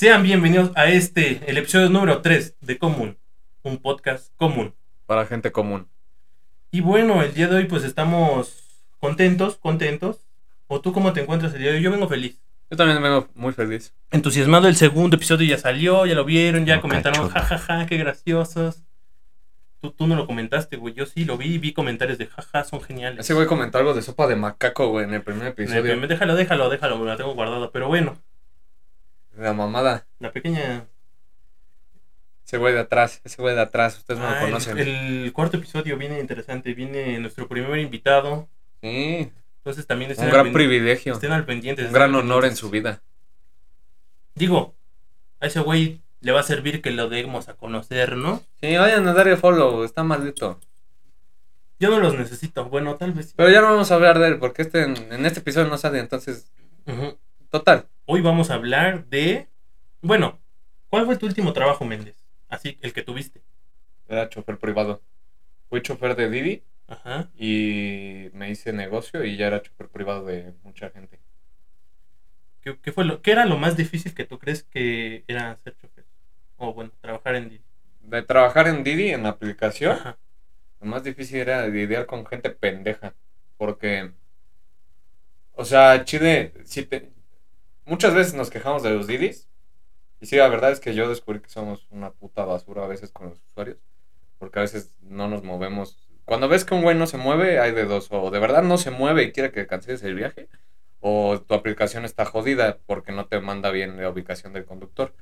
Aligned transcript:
Sean 0.00 0.22
bienvenidos 0.22 0.72
a 0.76 0.86
este, 0.86 1.42
el 1.46 1.58
episodio 1.58 1.90
número 1.90 2.22
3 2.22 2.56
de 2.62 2.78
Común, 2.78 3.18
un 3.62 3.76
podcast 3.76 4.34
común. 4.36 4.74
Para 5.04 5.26
gente 5.26 5.52
común. 5.52 5.88
Y 6.70 6.80
bueno, 6.80 7.22
el 7.22 7.34
día 7.34 7.48
de 7.48 7.56
hoy 7.56 7.64
pues 7.66 7.84
estamos 7.84 8.80
contentos, 8.98 9.58
contentos. 9.58 10.20
¿O 10.68 10.80
tú 10.80 10.94
cómo 10.94 11.12
te 11.12 11.20
encuentras 11.20 11.52
el 11.52 11.60
día 11.60 11.72
de 11.72 11.76
hoy? 11.76 11.82
Yo 11.82 11.90
vengo 11.90 12.08
feliz. 12.08 12.40
Yo 12.70 12.78
también 12.78 13.02
vengo 13.02 13.28
muy 13.34 13.52
feliz. 13.52 13.92
Entusiasmado, 14.10 14.68
el 14.68 14.76
segundo 14.76 15.16
episodio 15.16 15.46
ya 15.46 15.58
salió, 15.58 16.06
ya 16.06 16.14
lo 16.14 16.24
vieron, 16.24 16.64
ya 16.64 16.76
No, 16.76 16.80
comentaron, 16.80 17.28
jajaja, 17.28 17.84
qué 17.84 17.98
graciosos. 17.98 18.82
Tú, 19.82 19.90
tú 19.90 20.06
no 20.06 20.16
lo 20.16 20.26
comentaste, 20.26 20.78
güey. 20.78 20.94
Yo 20.94 21.04
sí 21.04 21.26
lo 21.26 21.36
vi, 21.36 21.58
vi 21.58 21.74
comentarios 21.74 22.16
de 22.16 22.26
jaja, 22.26 22.64
son 22.64 22.80
geniales. 22.80 23.20
Ese 23.20 23.34
güey 23.34 23.46
comentó 23.46 23.76
algo 23.76 23.92
de 23.92 24.00
sopa 24.00 24.26
de 24.26 24.36
macaco, 24.36 24.88
güey, 24.88 25.04
en 25.04 25.12
el 25.12 25.20
primer 25.20 25.42
En 25.42 25.46
el 25.48 25.52
episodio. 25.52 25.82
primer- 25.82 26.08
Déjalo, 26.08 26.36
déjalo, 26.36 26.70
déjalo, 26.70 26.98
me 26.98 27.04
la 27.04 27.18
tengo 27.18 27.34
guardado. 27.34 27.70
Pero 27.70 27.88
bueno, 27.88 28.16
La 29.36 29.52
mamada. 29.52 30.06
la 30.18 30.32
pequeña. 30.32 30.86
Ese 32.46 32.58
güey 32.58 32.74
de 32.74 32.80
atrás, 32.80 33.20
ese 33.24 33.40
güey 33.40 33.54
de 33.54 33.60
atrás, 33.60 33.96
ustedes 33.98 34.18
no 34.18 34.26
Ah, 34.26 34.30
lo 34.32 34.36
el- 34.38 34.44
conocen. 34.46 34.78
el, 34.78 35.32
cuarto 35.32 35.56
episodio 35.56 35.96
viene 35.96 36.18
interesante. 36.18 36.74
Viene 36.74 37.18
nuestro 37.20 37.46
primer 37.46 37.78
invitado. 37.78 38.48
Sí, 38.82 39.30
Entonces 39.58 39.86
también 39.86 40.10
estén, 40.10 40.26
un 40.26 40.32
gran 40.32 40.52
privilegio. 40.52 41.12
estén 41.12 41.32
al 41.32 41.44
pendiente. 41.44 41.84
Un 41.86 41.92
gran 41.92 42.14
honor 42.14 42.44
en 42.46 42.56
su 42.56 42.70
vida. 42.70 43.02
Digo, 44.34 44.74
a 45.38 45.46
ese 45.46 45.60
güey 45.60 46.00
le 46.20 46.32
va 46.32 46.40
a 46.40 46.44
servir 46.44 46.82
que 46.82 46.90
lo 46.90 47.08
demos 47.08 47.48
a 47.48 47.54
conocer, 47.54 48.16
¿no? 48.16 48.42
Sí, 48.60 48.76
vayan 48.76 49.06
a 49.06 49.12
darle 49.12 49.36
follow, 49.36 49.84
está 49.84 50.02
maldito. 50.02 50.58
Yo 51.78 51.88
no 51.90 51.98
los 52.00 52.14
necesito. 52.18 52.64
Bueno, 52.66 52.96
tal 52.96 53.12
vez. 53.12 53.32
Pero 53.36 53.48
ya 53.50 53.60
no 53.60 53.68
vamos 53.70 53.90
a 53.90 53.94
hablar 53.94 54.18
de 54.18 54.28
él, 54.28 54.38
porque 54.38 54.62
este 54.62 54.82
en, 54.82 54.96
en 55.12 55.24
este 55.24 55.40
episodio 55.40 55.68
no 55.68 55.78
sale, 55.78 55.98
entonces, 55.98 56.50
Ujú. 56.86 57.16
Total. 57.50 57.88
Hoy 58.06 58.20
vamos 58.20 58.50
a 58.50 58.54
hablar 58.54 59.06
de. 59.06 59.48
Bueno, 60.02 60.40
¿cuál 60.88 61.06
fue 61.06 61.16
tu 61.16 61.26
último 61.26 61.52
trabajo, 61.52 61.84
Méndez? 61.84 62.16
Así, 62.48 62.78
el 62.82 62.92
que 62.92 63.02
tuviste. 63.02 63.42
Era 64.08 64.28
chofer 64.28 64.58
privado. 64.58 65.02
Fui 65.68 65.82
chofer 65.82 66.16
de 66.16 66.28
Didi 66.30 66.62
Ajá. 66.88 67.30
y 67.36 68.30
me 68.32 68.50
hice 68.50 68.72
negocio 68.72 69.24
y 69.24 69.36
ya 69.36 69.46
era 69.46 69.62
chofer 69.62 69.88
privado 69.88 70.24
de 70.24 70.54
mucha 70.64 70.90
gente. 70.90 71.20
¿Qué, 72.62 72.78
qué 72.80 72.92
fue 72.92 73.04
lo, 73.04 73.22
¿Qué 73.22 73.32
era 73.32 73.46
lo 73.46 73.56
más 73.56 73.76
difícil 73.76 74.14
que 74.14 74.24
tú 74.24 74.38
crees 74.38 74.64
que 74.64 75.24
era 75.28 75.56
ser 75.58 75.76
chofer? 75.76 76.04
O 76.58 76.74
bueno, 76.74 76.90
trabajar 77.00 77.36
en 77.36 77.48
Didi. 77.48 77.64
De 78.02 78.22
trabajar 78.22 78.66
en 78.68 78.82
Didi, 78.84 79.10
en 79.10 79.22
la 79.22 79.30
aplicación, 79.30 79.92
Ajá. 79.92 80.18
Lo 80.80 80.86
más 80.86 81.04
difícil 81.04 81.38
era 81.38 81.66
lidiar 81.68 82.06
con 82.06 82.26
gente 82.26 82.50
pendeja. 82.50 83.14
Porque, 83.58 84.12
o 85.52 85.64
sea, 85.64 86.04
Chile, 86.04 86.52
si 86.64 86.84
te- 86.84 87.12
muchas 87.90 88.14
veces 88.14 88.32
nos 88.34 88.48
quejamos 88.48 88.82
de 88.82 88.90
los 88.94 89.06
Didis. 89.06 89.48
Y 90.20 90.26
sí, 90.26 90.36
la 90.36 90.48
verdad 90.48 90.70
es 90.72 90.80
que 90.80 90.94
yo 90.94 91.08
descubrí 91.08 91.40
que 91.40 91.48
somos 91.50 91.86
una 91.90 92.10
puta 92.12 92.44
basura 92.44 92.84
a 92.84 92.88
veces 92.88 93.10
con 93.10 93.28
los 93.30 93.38
usuarios. 93.50 93.78
Porque 94.38 94.58
a 94.58 94.62
veces 94.62 94.94
no 95.02 95.28
nos 95.28 95.42
movemos. 95.42 95.98
Cuando 96.24 96.48
ves 96.48 96.64
que 96.64 96.74
un 96.74 96.82
güey 96.82 96.96
no 96.96 97.06
se 97.06 97.18
mueve, 97.18 97.58
hay 97.58 97.72
de 97.72 97.84
dos. 97.84 98.08
O 98.10 98.30
de 98.30 98.38
verdad 98.38 98.62
no 98.62 98.78
se 98.78 98.90
mueve 98.90 99.24
y 99.24 99.32
quiere 99.32 99.50
que 99.52 99.66
canceles 99.66 100.02
el 100.02 100.14
viaje. 100.14 100.48
O 101.00 101.40
tu 101.40 101.54
aplicación 101.54 102.04
está 102.04 102.24
jodida 102.24 102.78
porque 102.86 103.12
no 103.12 103.26
te 103.26 103.40
manda 103.40 103.70
bien 103.70 104.00
la 104.00 104.08
ubicación 104.10 104.52
del 104.52 104.64
conductor. 104.66 105.14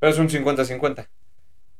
Pero 0.00 0.12
es 0.12 0.18
un 0.18 0.28
50-50. 0.28 1.08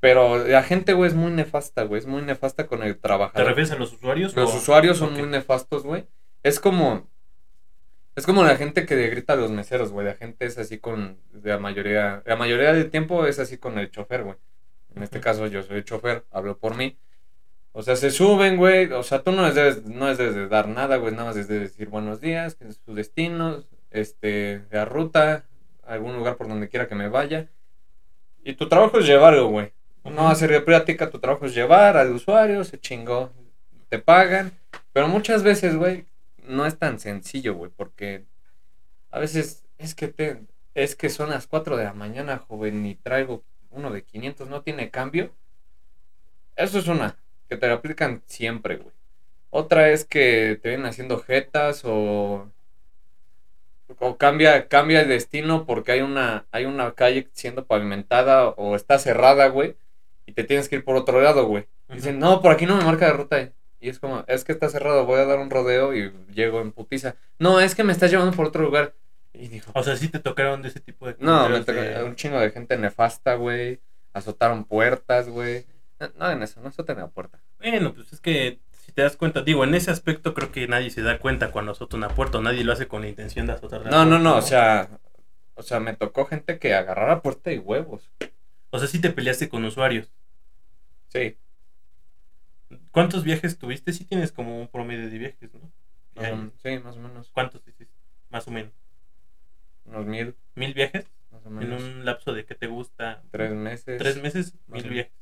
Pero 0.01 0.45
la 0.47 0.63
gente, 0.63 0.93
güey, 0.93 1.09
es 1.09 1.15
muy 1.17 1.33
nefasta, 1.33 1.85
güey. 1.85 1.99
Es 1.99 2.07
muy 2.07 2.23
nefasta 2.23 2.67
con 2.67 2.83
el 2.83 2.95
¿Te 2.95 3.01
trabajador. 3.01 3.49
refieres 3.49 3.73
a 3.73 3.77
los 3.77 3.93
usuarios? 3.93 4.35
Los 4.37 4.53
o- 4.53 4.57
usuarios 4.59 4.99
son 4.99 5.15
muy 5.15 5.27
nefastos, 5.29 5.83
güey. 5.83 6.07
Es 6.43 6.61
como. 6.61 7.09
Es 8.17 8.27
como 8.27 8.45
la 8.45 8.57
gente 8.57 8.87
que 8.87 9.09
grita 9.09 9.33
a 9.33 9.37
los 9.37 9.51
meseros, 9.51 9.91
güey. 9.91 10.07
La 10.07 10.15
gente 10.15 10.47
es 10.47 10.57
así 10.59 10.79
con. 10.79 11.19
La 11.43 11.59
mayoría. 11.59 12.23
La 12.25 12.37
mayoría 12.37 12.73
del 12.73 12.91
tiempo 12.91 13.27
es 13.27 13.39
así 13.39 13.59
con 13.59 13.79
el 13.79 13.91
chofer, 13.91 14.23
güey. 14.23 14.37
En 14.95 15.03
este 15.03 15.21
caso 15.21 15.47
yo 15.49 15.63
soy 15.63 15.79
el 15.79 15.85
chofer, 15.85 16.25
hablo 16.31 16.59
por 16.59 16.77
mí. 16.77 16.97
O 17.73 17.83
sea, 17.83 17.97
se 17.97 18.11
suben, 18.11 18.57
güey. 18.57 18.93
O 18.93 19.03
sea, 19.03 19.23
tú 19.23 19.33
no 19.33 19.45
les 19.45 19.57
debes, 19.57 19.85
no 19.85 20.09
les 20.09 20.19
debes 20.19 20.37
de 20.37 20.47
dar 20.49 20.69
nada, 20.69 20.97
güey. 20.97 21.13
Nada 21.13 21.27
más 21.27 21.37
les 21.37 21.49
debes 21.49 21.73
decir 21.73 21.89
buenos 21.89 22.21
días, 22.21 22.55
que 22.55 22.69
es 22.69 22.81
su 22.85 22.95
destino, 22.95 23.65
este, 23.91 24.63
la 24.71 24.85
ruta, 24.85 25.47
algún 25.83 26.15
lugar 26.17 26.37
por 26.37 26.47
donde 26.47 26.69
quiera 26.69 26.87
que 26.87 26.95
me 26.95 27.09
vaya. 27.09 27.49
Y 28.45 28.55
tu 28.55 28.69
trabajo 28.69 29.01
es 29.01 29.07
llevarlo, 29.07 29.49
güey. 29.49 29.73
No 30.05 30.29
hacer 30.29 30.51
de 30.51 30.61
plática, 30.61 31.11
tu 31.11 31.19
trabajo 31.19 31.47
es 31.47 31.55
llevar 31.55 31.97
al 31.97 32.13
usuario, 32.13 32.63
se 32.63 32.79
chingó, 32.79 33.33
te 33.89 33.99
pagan. 33.99 34.53
Pero 34.93 35.09
muchas 35.09 35.43
veces, 35.43 35.77
güey, 35.77 36.05
no 36.45 36.67
es 36.67 36.79
tan 36.79 36.99
sencillo, 36.99 37.55
güey, 37.55 37.71
porque 37.75 38.27
a 39.11 39.19
veces 39.19 39.65
es 39.79 39.95
que 39.95 40.09
te, 40.09 40.43
es 40.75 40.97
que 40.97 41.11
son 41.11 41.31
las 41.31 41.47
4 41.47 41.77
de 41.77 41.85
la 41.85 41.95
mañana, 41.95 42.39
joven, 42.39 42.85
y 42.87 42.95
traigo 42.95 43.45
uno 43.71 43.91
de 43.91 44.05
500, 44.05 44.49
no 44.49 44.63
tiene 44.63 44.91
cambio. 44.91 45.35
Eso 46.57 46.79
es 46.79 46.89
una, 46.89 47.17
que 47.49 47.57
te 47.57 47.69
lo 47.69 47.75
aplican 47.75 48.23
siempre, 48.27 48.77
güey. 48.77 48.95
Otra 49.51 49.91
es 49.91 50.05
que 50.05 50.59
te 50.63 50.71
vienen 50.71 50.87
haciendo 50.87 51.19
jetas 51.19 51.83
o 51.85 52.51
o 53.99 54.17
cambia, 54.17 54.69
cambia 54.69 55.03
el 55.03 55.09
destino 55.09 55.67
porque 55.67 55.93
hay 55.93 56.01
una, 56.01 56.47
hay 56.51 56.65
una 56.65 56.93
calle 56.93 57.29
siendo 57.33 57.67
pavimentada 57.67 58.49
o 58.49 58.77
está 58.77 58.99
cerrada, 58.99 59.49
güey, 59.49 59.77
y 60.27 60.33
te 60.33 60.45
tienes 60.45 60.69
que 60.69 60.77
ir 60.77 60.85
por 60.85 60.97
otro 60.97 61.21
lado, 61.21 61.47
güey. 61.47 61.67
Dicen, 61.89 62.19
no, 62.19 62.41
por 62.41 62.53
aquí 62.53 62.67
no 62.67 62.77
me 62.77 62.85
marca 62.85 63.07
de 63.07 63.13
ruta. 63.13 63.53
Y 63.85 63.91
es 63.91 63.99
como, 63.99 64.25
es 64.29 64.45
que 64.45 64.53
está 64.53 64.71
cerrado, 64.71 65.05
voy 65.05 65.21
a 65.21 65.27
dar 65.27 65.39
un 65.39 65.51
rodeo 65.51 65.95
y 65.95 66.11
llego 66.33 66.63
en 66.63 66.73
putiza. 66.73 67.17
No, 67.39 67.61
es 67.61 67.75
que 67.75 67.85
me 67.85 67.93
estás 67.93 68.11
llevando 68.11 68.35
por 68.35 68.47
otro 68.47 68.63
lugar. 68.63 68.95
Y 69.35 69.49
dijo, 69.49 69.71
O 69.75 69.83
sea, 69.83 69.95
sí 69.97 70.09
te 70.09 70.21
tocaron 70.21 70.63
de 70.63 70.69
ese 70.69 70.81
tipo 70.81 71.07
de 71.07 71.17
no, 71.19 71.51
me 71.51 71.61
de- 71.61 72.03
un 72.03 72.17
chingo 72.17 72.41
de 72.41 72.51
gente 72.51 72.79
nefasta, 72.79 73.35
güey. 73.35 73.81
Azotaron 74.15 74.65
puertas, 74.65 75.29
güey. 75.29 75.67
No, 76.01 76.09
no 76.17 76.31
en 76.31 76.43
eso, 76.43 76.63
no 76.63 76.69
azoten 76.69 76.97
la 76.97 77.09
puerta. 77.09 77.43
Bueno, 77.59 77.93
pues 77.93 78.11
es 78.15 78.21
que 78.23 78.59
si 78.71 78.93
te 78.93 79.03
das 79.03 79.19
cuenta, 79.19 79.43
digo, 79.43 79.65
en 79.65 79.75
ese 79.75 79.91
aspecto 79.91 80.33
creo 80.33 80.51
que 80.51 80.67
nadie 80.67 80.89
se 80.89 81.03
da 81.03 81.19
cuenta 81.19 81.51
cuando 81.51 81.73
azota 81.73 81.99
una 81.99 82.09
puerta, 82.09 82.39
o 82.39 82.41
nadie 82.41 82.65
lo 82.65 82.73
hace 82.73 82.89
con 82.89 83.03
la 83.03 83.09
intención 83.09 83.47
de 83.47 83.53
azotar 83.53 83.83
la 83.83 83.91
No, 83.91 84.07
no, 84.07 84.19
no, 84.19 84.37
o 84.39 84.43
sea, 84.43 84.89
o 85.57 85.63
sea, 85.63 85.79
me 85.81 85.95
tocó 85.95 86.25
gente 86.25 86.59
que 86.59 86.73
agarrara 86.73 87.21
puerta 87.21 87.53
y 87.53 87.59
huevos. 87.59 88.11
O 88.71 88.79
sea, 88.79 88.89
sí 88.89 88.99
te 88.99 89.11
peleaste 89.11 89.51
con 89.51 89.63
usuarios. 89.67 90.11
Sí, 91.09 91.37
¿Cuántos 92.95 93.25
viajes 93.25 93.59
tuviste? 93.59 93.93
Sí 93.93 94.05
tienes 94.05 94.31
como 94.33 94.61
un 94.61 94.69
promedio 94.69 95.11
de 95.11 95.19
viajes, 95.19 95.51
¿no? 95.53 95.71
sí, 96.63 96.79
más 96.79 96.97
o 96.97 97.01
menos. 97.01 97.29
¿Cuántos 97.31 97.67
hiciste? 97.67 97.93
Más 98.31 98.47
o 98.47 98.53
menos. 98.53 98.73
Unos 99.85 100.07
mil, 100.07 100.35
¿Mil 100.55 100.73
viajes? 100.75 101.11
más 101.33 101.45
o 101.45 101.49
En 101.49 101.55
menos. 101.57 101.83
un 101.83 102.05
lapso 102.05 102.33
de 102.33 102.45
que 102.47 102.55
te 102.55 102.69
gusta. 102.69 103.23
Tres 103.33 103.53
meses. 103.53 103.99
¿Tres 103.99 104.23
meses? 104.23 104.55
Mil 104.69 104.83
menos. 104.83 104.91
viajes. 104.91 105.13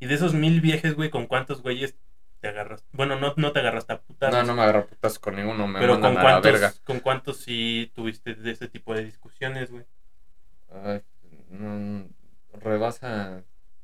Y 0.00 0.06
de 0.06 0.14
esos 0.14 0.34
mil 0.34 0.60
viajes, 0.60 0.94
güey, 0.94 1.08
¿con 1.08 1.26
cuántos 1.26 1.62
güeyes 1.62 1.96
te 2.40 2.48
agarras? 2.48 2.84
Bueno, 2.92 3.18
no, 3.18 3.32
no 3.38 3.52
te 3.52 3.60
agarraste 3.60 3.94
a 3.94 4.00
putas. 4.02 4.30
No, 4.30 4.42
no 4.42 4.54
me 4.54 4.62
agarro 4.62 4.86
putas 4.86 5.18
con 5.18 5.36
ninguno, 5.36 5.66
me 5.66 5.80
Pero 5.80 5.94
mandan 5.94 6.12
con 6.14 6.20
a 6.20 6.24
la 6.24 6.30
cuántos, 6.42 6.52
verga. 6.52 6.74
con 6.84 7.00
cuántos 7.00 7.38
sí 7.38 7.90
tuviste 7.94 8.34
de 8.34 8.50
ese 8.50 8.68
tipo 8.68 8.94
de 8.94 9.04
discusiones, 9.04 9.70
güey. 9.70 9.84
Ay, 10.70 11.00
no, 11.48 12.06
rebasa 12.60 13.42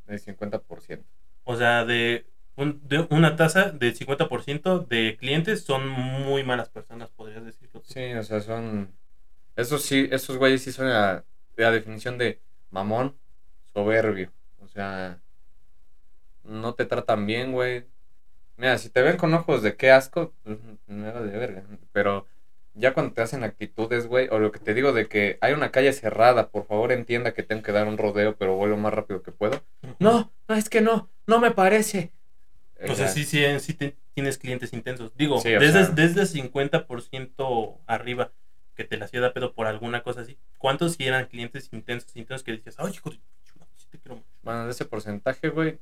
el 0.08 0.20
50%. 0.20 1.02
O 1.44 1.56
sea, 1.56 1.84
de, 1.86 2.26
un- 2.60 2.86
de 2.88 3.06
una 3.10 3.36
tasa 3.36 3.70
del 3.70 3.94
50% 3.94 4.78
de 4.80 5.16
clientes 5.18 5.64
son 5.64 5.88
muy 5.88 6.44
malas 6.44 6.68
personas, 6.68 7.10
podrías 7.10 7.44
decirlo. 7.44 7.80
tú. 7.80 7.92
Sí, 7.92 8.12
o 8.14 8.22
sea, 8.22 8.40
son. 8.40 8.92
Esos 9.56 9.82
sí, 9.82 10.08
esos 10.12 10.36
güeyes 10.38 10.62
sí 10.62 10.72
son 10.72 10.88
la, 10.88 11.24
la 11.56 11.70
definición 11.70 12.18
de 12.18 12.40
mamón, 12.70 13.16
soberbio. 13.74 14.32
O 14.60 14.68
sea, 14.68 15.20
no 16.44 16.74
te 16.74 16.86
tratan 16.86 17.26
bien, 17.26 17.52
güey. 17.52 17.86
Mira, 18.56 18.78
si 18.78 18.90
te 18.90 19.02
ven 19.02 19.16
con 19.16 19.32
ojos 19.34 19.62
de 19.62 19.76
qué 19.76 19.90
asco, 19.90 20.34
pues 20.44 20.58
me 20.86 21.12
de 21.12 21.38
verga. 21.38 21.64
Pero 21.92 22.26
ya 22.74 22.94
cuando 22.94 23.14
te 23.14 23.22
hacen 23.22 23.44
actitudes, 23.44 24.06
güey, 24.06 24.28
o 24.30 24.38
lo 24.38 24.52
que 24.52 24.58
te 24.58 24.74
digo 24.74 24.92
de 24.92 25.08
que 25.08 25.38
hay 25.40 25.52
una 25.52 25.70
calle 25.70 25.92
cerrada, 25.92 26.50
por 26.50 26.66
favor 26.66 26.92
entienda 26.92 27.34
que 27.34 27.42
tengo 27.42 27.62
que 27.62 27.72
dar 27.72 27.88
un 27.88 27.98
rodeo, 27.98 28.36
pero 28.36 28.56
vuelo 28.56 28.76
más 28.76 28.94
rápido 28.94 29.22
que 29.22 29.32
puedo. 29.32 29.62
No, 29.98 30.32
no, 30.48 30.54
es 30.54 30.68
que 30.68 30.80
no, 30.80 31.10
no 31.26 31.40
me 31.40 31.50
parece. 31.52 32.12
O 32.88 32.94
sea, 32.94 33.08
sí, 33.08 33.24
sí, 33.24 33.42
sí 33.60 33.74
te- 33.74 33.96
tienes 34.14 34.38
clientes 34.38 34.72
intensos. 34.72 35.14
Digo, 35.16 35.40
Sí, 35.40 35.50
desde, 35.50 35.84
sea- 35.84 35.88
desde 35.94 36.26
50% 36.26 37.78
arriba 37.86 38.32
que 38.74 38.84
te 38.84 38.96
la 38.96 39.04
hacía 39.04 39.20
de 39.20 39.30
pedo 39.30 39.52
por 39.54 39.66
alguna 39.66 40.02
cosa 40.02 40.22
así. 40.22 40.38
¿Cuántos 40.58 40.94
sí 40.94 41.04
eran 41.06 41.26
clientes 41.26 41.68
intensos, 41.72 42.16
intensos 42.16 42.42
que 42.44 42.52
decías, 42.52 42.76
ay, 42.78 42.92
hijo 42.94 43.10
de 43.10 43.20
chula, 43.44 43.66
sí 43.76 43.86
te 43.90 43.98
quiero 43.98 44.16
mucho"? 44.16 44.28
Bueno, 44.42 44.64
de 44.64 44.70
ese 44.70 44.84
porcentaje, 44.86 45.48
güey. 45.50 45.72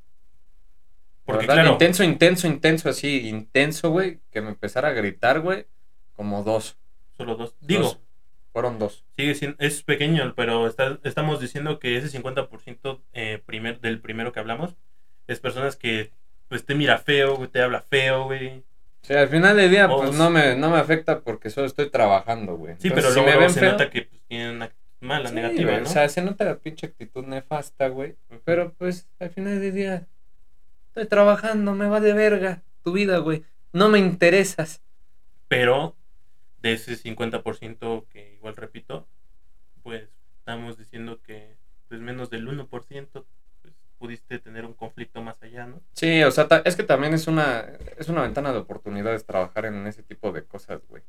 Porque, 1.25 1.45
Porque 1.45 1.47
verdad, 1.47 1.55
claro, 1.63 1.73
intenso, 1.75 2.03
intenso, 2.05 2.47
intenso, 2.47 2.89
así, 2.89 3.29
intenso, 3.29 3.91
güey, 3.91 4.19
que 4.33 4.41
me 4.41 4.49
empezara 4.49 4.89
a 4.89 4.93
gritar, 4.93 5.41
güey, 5.41 5.67
como 6.15 6.43
dos. 6.43 6.77
solo 7.17 7.37
dos. 7.37 7.55
Digo, 7.61 7.83
Dos. 7.83 7.99
Fueron 8.53 8.79
dos. 8.79 9.05
sigue 9.17 9.35
siendo, 9.35 9.57
es 9.61 9.83
pequeño, 9.83 10.33
pero 10.35 10.67
está- 10.67 10.99
estamos 11.05 11.39
diciendo 11.41 11.79
que 11.79 11.97
ese 11.97 12.09
50% 12.09 13.03
eh, 13.13 13.41
primer, 13.45 13.81
del 13.81 14.01
primero 14.01 14.33
que 14.33 14.41
hablamos 14.41 14.75
es 15.27 15.39
personas 15.39 15.77
que 15.77 16.13
pues 16.49 16.65
te 16.65 16.75
mira 16.75 16.99
feo, 16.99 17.37
güey, 17.37 17.49
te 17.49 17.63
habla 17.63 17.83
feo, 17.83 18.25
güey. 18.25 18.59
O 19.03 19.07
sea, 19.07 19.23
al 19.23 19.29
final 19.29 19.57
del 19.57 19.71
día, 19.71 19.89
pues 19.89 20.15
no 20.15 20.31
me, 20.31 20.57
no 20.57 20.71
me 20.71 20.79
afecta 20.79 21.21
porque 21.21 21.51
solo 21.51 21.67
estoy 21.67 21.91
trabajando, 21.91 22.57
güey. 22.57 22.75
Sí, 22.79 22.89
Entonces, 22.89 23.15
pero 23.15 23.25
luego, 23.25 23.49
se 23.49 23.61
feo, 23.61 23.73
nota 23.73 23.91
que 23.91 24.03
pues, 24.03 24.23
tienen 24.27 24.57
una 24.57 24.73
mala, 25.01 25.29
Sí, 25.29 25.35
negativa, 25.35 25.71
güey, 25.71 25.83
¿no? 25.83 25.89
O 25.89 25.93
sea, 25.93 26.09
se 26.09 26.23
nota 26.23 26.45
la 26.45 26.59
pinche 26.59 26.87
actitud 26.87 27.25
nefasta, 27.25 27.89
güey. 27.89 28.17
Pero 28.45 28.73
pues 28.75 29.09
al 29.19 29.31
final 29.31 29.61
del 29.61 29.75
día 29.75 30.07
estoy 30.89 31.07
trabajando, 31.07 31.75
me 31.75 31.89
va 31.89 32.01
de 32.01 32.13
verga 32.13 32.63
tu 32.83 32.93
vida, 32.93 33.19
güey. 33.19 33.45
No 33.73 33.89
me 33.89 33.99
interesas. 33.99 34.83
Pero 35.47 35.97
de 36.61 36.73
ese 36.73 36.97
50% 36.97 38.07
que 38.09 38.35
igual 38.35 38.57
repito, 38.57 39.07
pues 39.83 40.09
estamos 40.39 40.77
diciendo 40.77 41.21
que 41.23 41.57
pues 41.89 42.01
menos 42.01 42.31
del 42.31 42.47
1% 42.49 42.69
pues, 42.69 43.25
pudiste 43.99 44.39
tener 44.39 44.65
un 44.65 44.75
conflicto 44.75 45.21
más 45.23 45.43
allá, 45.43 45.67
¿no? 45.67 45.81
Sí, 45.93 46.23
o 46.23 46.31
sea, 46.31 46.47
es 46.65 46.77
que 46.77 46.85
también 46.85 47.15
es 47.15 47.27
una 47.27 47.61
es 47.97 48.09
una 48.09 48.23
ventana 48.23 48.53
de 48.53 48.59
oportunidades 48.59 49.27
trabajar 49.27 49.67
en 49.67 49.87
ese 49.87 50.03
tipo 50.03 50.33
de 50.33 50.45
cosas, 50.45 50.81
güey. 50.89 51.03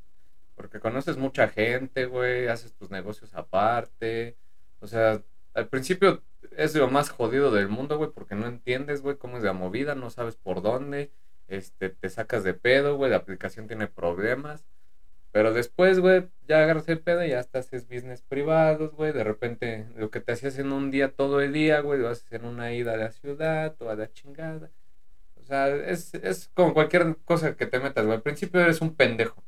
Porque 0.55 0.79
conoces 0.79 1.17
mucha 1.17 1.47
gente, 1.47 2.05
güey, 2.05 2.47
haces 2.47 2.73
tus 2.73 2.89
negocios 2.91 3.33
aparte. 3.33 4.35
O 4.81 4.87
sea, 4.87 5.21
al 5.53 5.67
principio 5.67 6.21
es 6.57 6.75
lo 6.75 6.89
más 6.89 7.09
jodido 7.09 7.51
del 7.51 7.69
mundo, 7.69 7.97
güey, 7.97 8.11
porque 8.11 8.35
no 8.35 8.47
entiendes, 8.47 9.01
güey, 9.01 9.17
cómo 9.17 9.37
es 9.37 9.43
la 9.43 9.53
movida, 9.53 9.95
no 9.95 10.09
sabes 10.09 10.35
por 10.35 10.61
dónde, 10.61 11.11
este, 11.47 11.89
te 11.89 12.09
sacas 12.09 12.43
de 12.43 12.53
pedo, 12.53 12.97
güey, 12.97 13.11
la 13.11 13.17
aplicación 13.17 13.67
tiene 13.67 13.87
problemas. 13.87 14.65
Pero 15.31 15.53
después, 15.53 15.99
güey, 15.99 16.27
ya 16.47 16.63
agarras 16.63 16.87
el 16.89 16.99
pedo 16.99 17.23
y 17.23 17.29
ya 17.29 17.39
hasta 17.39 17.59
haces 17.59 17.87
business 17.87 18.21
privados, 18.23 18.93
güey. 18.95 19.11
De 19.13 19.23
repente, 19.23 19.87
lo 19.95 20.09
que 20.09 20.21
te 20.21 20.31
hacías 20.31 20.57
en 20.57 20.71
un 20.71 20.89
día 20.91 21.11
todo 21.11 21.41
el 21.41 21.53
día, 21.53 21.81
güey, 21.81 21.99
lo 21.99 22.09
haces 22.09 22.31
en 22.31 22.45
una 22.45 22.73
ida 22.73 22.93
a 22.93 22.97
la 22.97 23.11
ciudad 23.11 23.75
o 23.81 23.89
a 23.89 23.95
la 23.95 24.11
chingada. 24.11 24.71
O 25.35 25.43
sea, 25.43 25.67
es, 25.69 26.13
es 26.15 26.49
como 26.53 26.73
cualquier 26.73 27.17
cosa 27.25 27.55
que 27.55 27.67
te 27.67 27.79
metas, 27.79 28.05
güey. 28.05 28.17
Al 28.17 28.23
principio 28.23 28.59
eres 28.61 28.81
un 28.81 28.95
pendejo. 28.95 29.43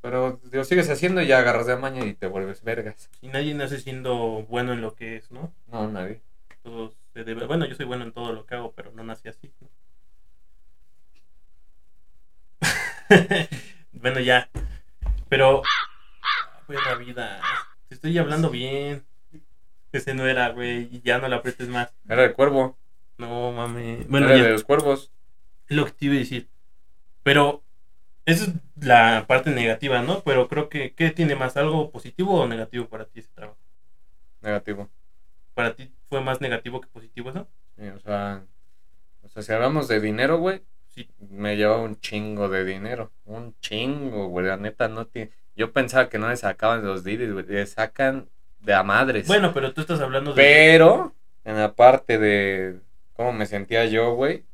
Pero 0.00 0.40
lo 0.52 0.64
sigues 0.64 0.88
haciendo 0.88 1.20
y 1.20 1.26
ya 1.26 1.38
agarras 1.40 1.66
de 1.66 1.76
maña 1.76 2.04
y 2.04 2.14
te 2.14 2.28
vuelves 2.28 2.62
vergas. 2.62 3.10
Y 3.20 3.28
nadie 3.28 3.54
nace 3.54 3.80
siendo 3.80 4.44
bueno 4.48 4.72
en 4.72 4.80
lo 4.80 4.94
que 4.94 5.16
es, 5.16 5.30
¿no? 5.30 5.52
No, 5.66 5.90
nadie. 5.90 6.20
Todos 6.62 6.94
se 7.12 7.24
debe... 7.24 7.44
Bueno, 7.46 7.66
yo 7.66 7.74
soy 7.74 7.86
bueno 7.86 8.04
en 8.04 8.12
todo 8.12 8.32
lo 8.32 8.46
que 8.46 8.54
hago, 8.54 8.72
pero 8.72 8.92
no 8.92 9.02
nací 9.02 9.28
así. 9.28 9.52
¿no? 9.60 9.68
bueno, 13.92 14.20
ya. 14.20 14.48
Pero... 15.28 15.62
La 16.68 16.94
vida. 16.96 17.40
Te 17.88 17.94
estoy 17.94 18.18
hablando 18.18 18.50
bien. 18.50 19.04
Ese 19.92 20.14
no 20.14 20.26
era, 20.26 20.48
güey. 20.50 20.88
Y 20.90 21.00
ya 21.02 21.18
no 21.18 21.28
la 21.28 21.36
apretes 21.36 21.68
más. 21.68 21.94
Era 22.08 22.24
el 22.24 22.34
cuervo. 22.34 22.76
No 23.18 23.52
mames. 23.52 24.08
Bueno, 24.08 24.26
era 24.26 24.38
ya. 24.38 24.44
de 24.44 24.50
los 24.50 24.64
cuervos. 24.64 25.12
Es 25.68 25.76
lo 25.76 25.84
que 25.84 25.92
te 25.92 26.06
iba 26.06 26.14
a 26.14 26.18
decir. 26.18 26.48
Pero 27.22 27.62
esa 28.24 28.44
es 28.44 28.52
la 28.80 29.24
parte 29.26 29.50
negativa, 29.50 30.02
¿no? 30.02 30.22
Pero 30.22 30.48
creo 30.48 30.68
que 30.68 30.94
¿qué 30.94 31.10
tiene 31.10 31.36
más? 31.36 31.56
¿Algo 31.56 31.90
positivo 31.90 32.40
o 32.40 32.48
negativo 32.48 32.88
para 32.88 33.04
ti 33.04 33.20
ese 33.20 33.30
trabajo? 33.34 33.58
Negativo. 34.42 34.90
¿Para 35.54 35.74
ti 35.74 35.92
fue 36.08 36.20
más 36.20 36.40
negativo 36.40 36.80
que 36.80 36.88
positivo 36.88 37.30
eso? 37.30 37.48
Sí, 37.78 37.86
o 37.88 38.00
sea, 38.00 38.44
o 39.22 39.28
sea, 39.28 39.42
si 39.42 39.52
hablamos 39.52 39.88
de 39.88 40.00
dinero, 40.00 40.38
güey, 40.38 40.62
Sí. 40.96 41.08
me 41.30 41.56
llevaba 41.56 41.82
un 41.82 42.00
chingo 42.00 42.48
de 42.48 42.64
dinero. 42.64 43.12
Un 43.26 43.54
chingo, 43.60 44.28
güey. 44.28 44.46
La 44.46 44.56
neta, 44.56 44.88
no 44.88 45.06
tiene. 45.06 45.30
Yo 45.54 45.72
pensaba 45.72 46.08
que 46.08 46.18
no 46.18 46.28
le 46.28 46.36
sacaban 46.36 46.84
los 46.84 47.04
didis, 47.04 47.32
güey. 47.32 47.44
Le 47.46 47.66
sacan 47.66 48.28
de 48.60 48.74
a 48.74 48.82
madres. 48.82 49.28
Bueno, 49.28 49.52
pero 49.54 49.72
tú 49.72 49.82
estás 49.82 50.00
hablando 50.00 50.32
de... 50.32 50.42
Pero, 50.42 51.14
en 51.44 51.56
la 51.58 51.74
parte 51.74 52.18
de 52.18 52.80
cómo 53.12 53.32
me 53.32 53.46
sentía 53.46 53.84
yo, 53.84 54.14
güey. 54.14 54.44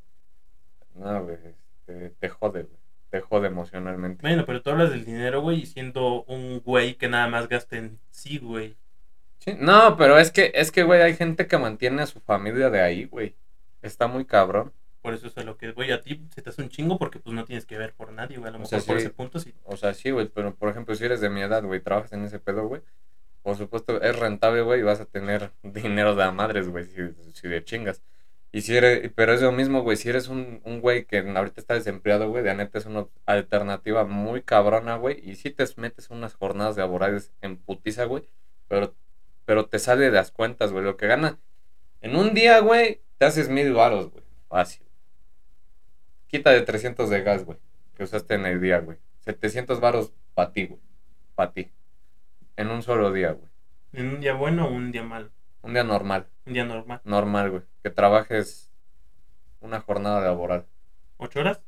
No, 0.95 1.25
güey. 1.25 1.39
Te, 1.87 2.11
te 2.11 2.29
jode, 2.29 2.65
güey. 2.65 2.83
Te 3.11 3.21
jode 3.21 3.47
emocionalmente. 3.49 4.23
Bueno, 4.23 4.45
pero 4.45 4.63
tú 4.63 4.71
hablas 4.71 4.91
del 4.91 5.05
dinero, 5.05 5.43
güey, 5.43 5.61
y 5.63 5.67
siendo 5.67 6.25
un 6.25 6.61
güey 6.61 6.95
que 6.95 7.09
nada 7.09 7.29
más 7.29 7.49
gasta 7.49 7.77
en 7.77 7.99
sí, 8.11 8.39
güey. 8.39 8.77
Sí, 9.39 9.57
No, 9.59 9.97
pero 9.97 10.19
es 10.19 10.31
que, 10.31 10.53
es 10.55 10.71
que, 10.73 10.83
güey, 10.83 11.03
hay 11.03 11.15
gente 11.15 11.47
que 11.47 11.59
mantiene 11.59 12.03
a 12.03 12.07
su 12.07 12.21
familia 12.21 12.71
de 12.71 12.81
ahí, 12.81 13.05
güey. 13.05 13.35
Está 13.83 14.07
muy 14.07 14.25
cabrón. 14.25 14.73
Por 15.03 15.15
eso 15.15 15.27
es 15.27 15.37
a 15.39 15.43
lo 15.45 15.59
que 15.59 15.73
voy 15.73 15.91
a 15.91 16.01
ti, 16.01 16.27
se 16.35 16.43
te 16.43 16.51
hace 16.51 16.63
un 16.63 16.69
chingo 16.71 16.99
porque 16.99 17.19
pues 17.21 17.35
no 17.35 17.45
tienes 17.45 17.67
que 17.67 17.77
ver 17.79 17.95
por 17.95 18.13
nadie, 18.13 18.39
güey. 18.39 18.49
A 18.49 18.53
lo 18.53 18.61
O 18.61 18.61
mejor 18.61 18.81
sea, 18.81 18.83
por 18.87 18.97
sí. 18.97 19.01
ese 19.01 19.11
punto 19.11 19.41
sí. 19.41 19.55
O 19.65 19.77
sea, 19.77 19.95
sí, 19.95 20.11
güey, 20.11 20.29
pero 20.29 20.55
por 20.57 20.69
ejemplo, 20.71 20.95
si 20.95 21.05
eres 21.05 21.21
de 21.21 21.31
mi 21.31 21.43
edad, 21.43 21.65
güey, 21.65 21.81
trabajas 21.81 22.13
en 22.13 22.25
ese 22.25 22.39
pedo, 22.39 22.67
güey, 22.69 22.83
por 23.43 23.57
supuesto 23.57 24.01
es 24.03 24.19
rentable, 24.19 24.63
güey, 24.63 24.81
y 24.81 24.83
vas 24.85 25.01
a 25.01 25.07
tener 25.07 25.53
dinero 25.63 26.15
de 26.15 26.25
a 26.25 26.31
madres, 26.33 26.69
güey, 26.69 26.87
si, 26.87 27.03
si 27.35 27.49
de 27.49 27.65
chingas. 27.65 28.03
Y 28.53 28.63
si 28.63 28.77
eres, 28.77 29.11
pero 29.15 29.33
es 29.35 29.43
lo 29.43 29.53
mismo, 29.53 29.83
güey, 29.83 29.97
si 29.97 30.11
eres 30.11 30.29
un, 30.29 30.61
un 30.65 30.81
güey 30.81 31.07
que 31.07 31.19
ahorita 31.21 31.61
está 31.61 31.75
desempleado, 31.75 32.29
güey, 32.31 32.45
de 32.45 32.55
neta 32.55 32.79
es 32.79 32.87
una 32.87 33.07
alternativa 33.27 34.05
muy 34.05 34.43
cabrona, 34.43 34.97
güey, 34.97 35.21
y 35.29 35.37
si 35.37 35.51
te 35.51 35.65
metes 35.77 36.11
unas 36.11 36.35
jornadas 36.35 36.77
laborales 36.77 37.33
en 37.41 37.57
putiza, 37.57 38.05
güey, 38.05 38.25
pero, 38.69 38.95
pero 39.47 39.67
te 39.67 39.79
sale 39.79 40.07
de 40.07 40.11
las 40.13 40.33
cuentas, 40.33 40.73
güey, 40.73 40.85
lo 40.85 40.97
que 40.99 41.07
gana 41.07 41.39
en 42.03 42.17
un 42.17 42.35
día, 42.35 42.61
güey, 42.61 43.03
te 43.19 43.27
haces 43.27 43.49
mil 43.49 43.73
varos, 43.73 44.11
güey, 44.13 44.25
fácil. 44.49 44.87
Quita 46.33 46.51
de 46.51 46.63
300 46.63 47.11
de 47.11 47.23
gas, 47.23 47.45
güey, 47.45 47.59
que 47.95 48.03
usaste 48.05 48.35
en 48.35 48.47
el 48.47 48.61
día, 48.61 48.79
güey. 48.81 48.99
700 49.21 49.79
varos 49.81 50.13
para 50.35 50.53
ti, 50.53 50.67
güey. 50.67 50.81
Para 51.37 51.53
ti. 51.53 51.71
En 52.57 52.71
un 52.71 52.83
solo 52.83 53.13
día, 53.13 53.33
güey. 53.33 53.49
¿En 53.93 54.09
un 54.09 54.21
día 54.21 54.35
bueno 54.35 54.67
o 54.67 54.71
un 54.73 54.91
día 54.91 55.03
malo? 55.05 55.31
Un 55.63 55.75
día 55.75 55.85
normal. 55.85 56.27
Un 56.47 56.55
día 56.55 56.65
normal. 56.65 57.01
Normal, 57.05 57.51
güey. 57.51 57.63
Que 57.85 57.91
trabajes 57.91 58.73
una 59.61 59.81
jornada 59.81 60.21
laboral. 60.23 60.67
¿Ocho 61.19 61.41
horas? 61.41 61.61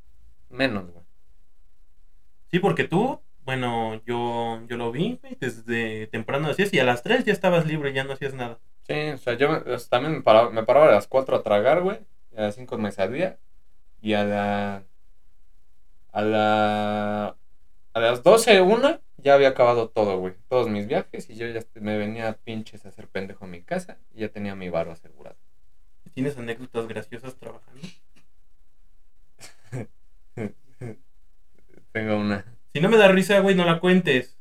Menos, 0.48 0.90
güey. 0.90 1.04
Sí, 2.50 2.58
porque 2.58 2.84
tú, 2.84 3.20
bueno, 3.44 4.00
yo, 4.06 4.62
yo 4.66 4.76
lo 4.76 4.90
vi, 4.92 5.18
güey, 5.20 5.36
desde 5.38 6.06
temprano 6.08 6.48
hacías 6.48 6.72
y 6.72 6.78
a 6.80 6.84
las 6.84 7.02
3 7.02 7.24
ya 7.24 7.32
estabas 7.32 7.66
libre, 7.66 7.92
ya 7.92 8.04
no 8.04 8.14
hacías 8.14 8.34
nada. 8.34 8.58
Sí, 8.86 8.94
o 9.10 9.18
sea, 9.18 9.34
yo 9.34 9.50
me- 9.50 9.78
sea, 9.78 9.88
también 9.90 10.14
me 10.16 10.22
paraba, 10.22 10.50
me 10.50 10.62
paraba 10.64 10.88
a 10.88 10.92
las 10.92 11.06
4 11.06 11.36
a 11.36 11.42
tragar, 11.42 11.82
güey. 11.82 11.98
A 12.36 12.42
las 12.42 12.54
5 12.56 12.78
me 12.78 12.90
salía. 12.92 13.38
Y 14.04 14.12
a 14.12 14.22
la. 14.22 14.84
A 16.12 16.22
la. 16.22 17.36
A 17.94 18.00
las 18.00 18.22
12, 18.22 18.60
una, 18.60 19.00
ya 19.16 19.32
había 19.32 19.48
acabado 19.48 19.88
todo, 19.88 20.18
güey. 20.18 20.34
Todos 20.48 20.68
mis 20.68 20.86
viajes. 20.86 21.30
Y 21.30 21.36
yo 21.36 21.46
ya 21.48 21.62
me 21.76 21.96
venía 21.96 22.28
a 22.28 22.34
pinches 22.34 22.84
a 22.84 22.90
hacer 22.90 23.08
pendejo 23.08 23.46
a 23.46 23.48
mi 23.48 23.62
casa. 23.62 23.96
Y 24.14 24.20
ya 24.20 24.28
tenía 24.28 24.54
mi 24.54 24.68
varo 24.68 24.92
asegurado. 24.92 25.36
¿Tienes 26.12 26.36
anécdotas 26.36 26.86
graciosas 26.86 27.34
trabajando? 27.36 27.80
Tengo 31.92 32.16
una. 32.18 32.44
Si 32.74 32.82
no 32.82 32.90
me 32.90 32.98
da 32.98 33.08
risa, 33.08 33.38
güey, 33.40 33.54
no 33.54 33.64
la 33.64 33.80
cuentes. 33.80 34.36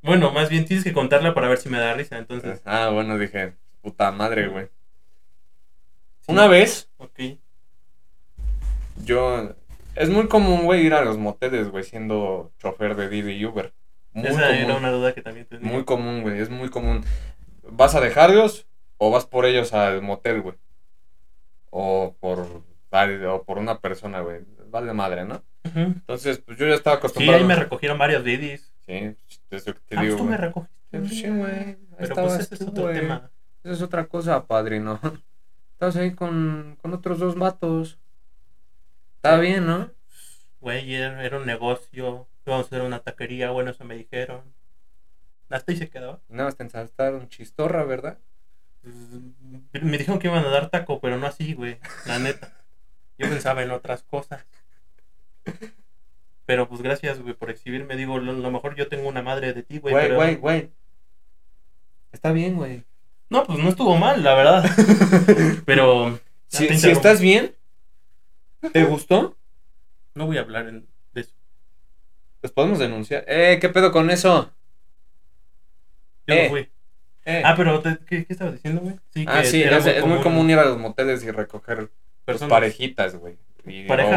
Bueno, 0.00 0.32
más 0.32 0.48
bien 0.48 0.64
tienes 0.64 0.84
que 0.84 0.94
contarla 0.94 1.34
para 1.34 1.48
ver 1.48 1.58
si 1.58 1.68
me 1.68 1.78
da 1.78 1.92
risa, 1.92 2.16
entonces. 2.16 2.62
Ah, 2.64 2.88
bueno, 2.88 3.18
dije, 3.18 3.56
puta 3.82 4.10
madre, 4.10 4.48
güey. 4.48 4.70
Sí. 6.22 6.32
Una 6.32 6.46
vez, 6.48 6.90
Ok. 6.98 7.20
yo. 9.04 9.54
Es 9.94 10.08
muy 10.08 10.26
común, 10.26 10.64
güey, 10.64 10.86
ir 10.86 10.94
a 10.94 11.04
los 11.04 11.18
moteles, 11.18 11.68
güey, 11.70 11.84
siendo 11.84 12.50
chofer 12.58 12.96
de 12.96 13.10
Didi 13.10 13.32
y 13.32 13.44
Uber. 13.44 13.74
Muy 14.14 14.26
Esa 14.26 14.40
común. 14.40 14.54
era 14.54 14.74
una 14.76 14.90
duda 14.90 15.12
que 15.14 15.20
también 15.20 15.46
tenía. 15.46 15.70
Muy 15.70 15.84
común, 15.84 16.22
güey, 16.22 16.38
es 16.40 16.48
muy 16.48 16.70
común. 16.70 17.04
¿Vas 17.70 17.94
a 17.94 18.00
dejarlos 18.00 18.66
o 18.96 19.10
vas 19.10 19.26
por 19.26 19.44
ellos 19.44 19.74
al 19.74 20.00
motel, 20.00 20.40
güey? 20.40 20.56
O 21.70 22.16
por, 22.20 22.38
o 22.90 23.42
por 23.44 23.58
una 23.58 23.80
persona, 23.80 24.20
güey. 24.20 24.40
Vale 24.68 24.92
madre, 24.94 25.26
¿no? 25.26 25.42
Entonces, 25.74 26.38
pues 26.38 26.56
yo 26.58 26.66
ya 26.66 26.74
estaba 26.74 26.96
Sí, 26.96 26.98
acostumbrado. 27.00 27.38
ahí 27.38 27.44
me 27.46 27.54
recogieron 27.56 27.98
varios 27.98 28.24
DDs. 28.24 28.72
Sí, 28.86 29.14
es 29.50 29.66
lo 29.66 29.74
que 29.74 29.80
te 29.80 29.94
Ah, 29.96 30.00
pues 30.00 30.06
digo, 30.06 30.16
tú 30.16 30.24
me 30.24 30.36
recogiste. 30.38 30.74
Sí, 30.90 30.98
pues 30.98 31.10
sí, 31.10 31.28
güey. 31.28 31.76
Pero 31.96 32.04
estabas 32.08 32.32
pues 32.36 32.46
ese 32.46 32.54
es 32.54 32.62
otro 32.62 32.90
tema. 32.90 33.30
Esa 33.62 33.74
es 33.74 33.82
otra 33.82 34.06
cosa, 34.06 34.46
padrino. 34.46 34.98
Estabas 35.82 35.96
ahí 35.96 36.14
con, 36.14 36.78
con 36.80 36.94
otros 36.94 37.18
dos 37.18 37.34
vatos. 37.34 37.98
Está 39.16 39.36
bien, 39.40 39.66
¿no? 39.66 39.90
Güey, 40.60 40.94
era, 40.94 41.36
un 41.36 41.44
negocio. 41.44 42.28
Íbamos 42.46 42.66
a 42.66 42.68
hacer 42.68 42.82
una 42.82 43.00
taquería, 43.00 43.50
bueno, 43.50 43.72
eso 43.72 43.82
me 43.84 43.96
dijeron. 43.96 44.42
Hasta 45.50 45.72
ahí 45.72 45.78
se 45.78 45.90
quedaba. 45.90 46.20
Nada 46.28 46.44
más 46.44 46.56
te 46.56 46.62
ensaltaron 46.62 47.28
chistorra, 47.28 47.82
¿verdad? 47.82 48.20
Pues, 48.82 49.82
Me 49.82 49.98
dijeron 49.98 50.20
que 50.20 50.28
iban 50.28 50.44
a 50.44 50.50
dar 50.50 50.70
taco, 50.70 51.00
pero 51.00 51.18
no 51.18 51.26
así, 51.26 51.52
güey. 51.52 51.80
La 52.06 52.20
neta. 52.20 52.52
Yo 53.18 53.28
pensaba 53.28 53.64
en 53.64 53.72
otras 53.72 54.04
cosas. 54.04 54.46
Pero 56.46 56.68
pues 56.68 56.80
gracias, 56.80 57.20
güey, 57.20 57.34
por 57.34 57.50
exhibirme. 57.50 57.96
Digo, 57.96 58.20
lo, 58.20 58.34
lo 58.34 58.50
mejor 58.52 58.76
yo 58.76 58.86
tengo 58.86 59.08
una 59.08 59.22
madre 59.22 59.52
de 59.52 59.64
ti, 59.64 59.80
güey. 59.80 59.94
Güey, 59.94 60.04
pero... 60.04 60.14
güey, 60.14 60.36
güey. 60.36 60.70
Está 62.12 62.30
bien, 62.30 62.54
güey. 62.54 62.84
No, 63.32 63.44
pues 63.44 63.58
no 63.58 63.70
estuvo 63.70 63.96
mal, 63.96 64.22
la 64.22 64.34
verdad. 64.34 64.64
Pero 65.64 66.20
Si, 66.48 66.68
si 66.78 66.90
estás 66.90 67.18
bien, 67.18 67.54
¿te 68.74 68.84
gustó? 68.84 69.38
no 70.14 70.26
voy 70.26 70.36
a 70.36 70.42
hablar 70.42 70.68
en- 70.68 70.86
de 71.14 71.22
eso. 71.22 71.32
Los 72.42 72.52
podemos 72.52 72.78
denunciar. 72.78 73.24
Eh, 73.26 73.56
¿qué 73.58 73.70
pedo 73.70 73.90
con 73.90 74.10
eso? 74.10 74.52
Yo 76.26 76.34
Eh, 76.34 76.42
no 76.44 76.50
fui. 76.50 76.68
Eh. 77.24 77.42
Ah, 77.42 77.54
pero 77.56 77.80
te- 77.80 77.98
¿qué, 78.06 78.26
qué 78.26 78.32
estabas 78.34 78.52
diciendo, 78.52 78.82
güey? 78.82 78.96
Sí, 79.14 79.24
Ah, 79.26 79.40
que 79.40 79.48
sí, 79.48 79.62
es, 79.62 80.04
muy 80.04 80.20
común 80.20 80.50
ir 80.50 80.58
a 80.58 80.66
los 80.66 80.76
moteles 80.78 81.24
y 81.24 81.30
recoger 81.30 81.76
pues, 81.76 81.90
personas. 82.26 82.50
parejitas, 82.50 83.16
güey. 83.16 83.38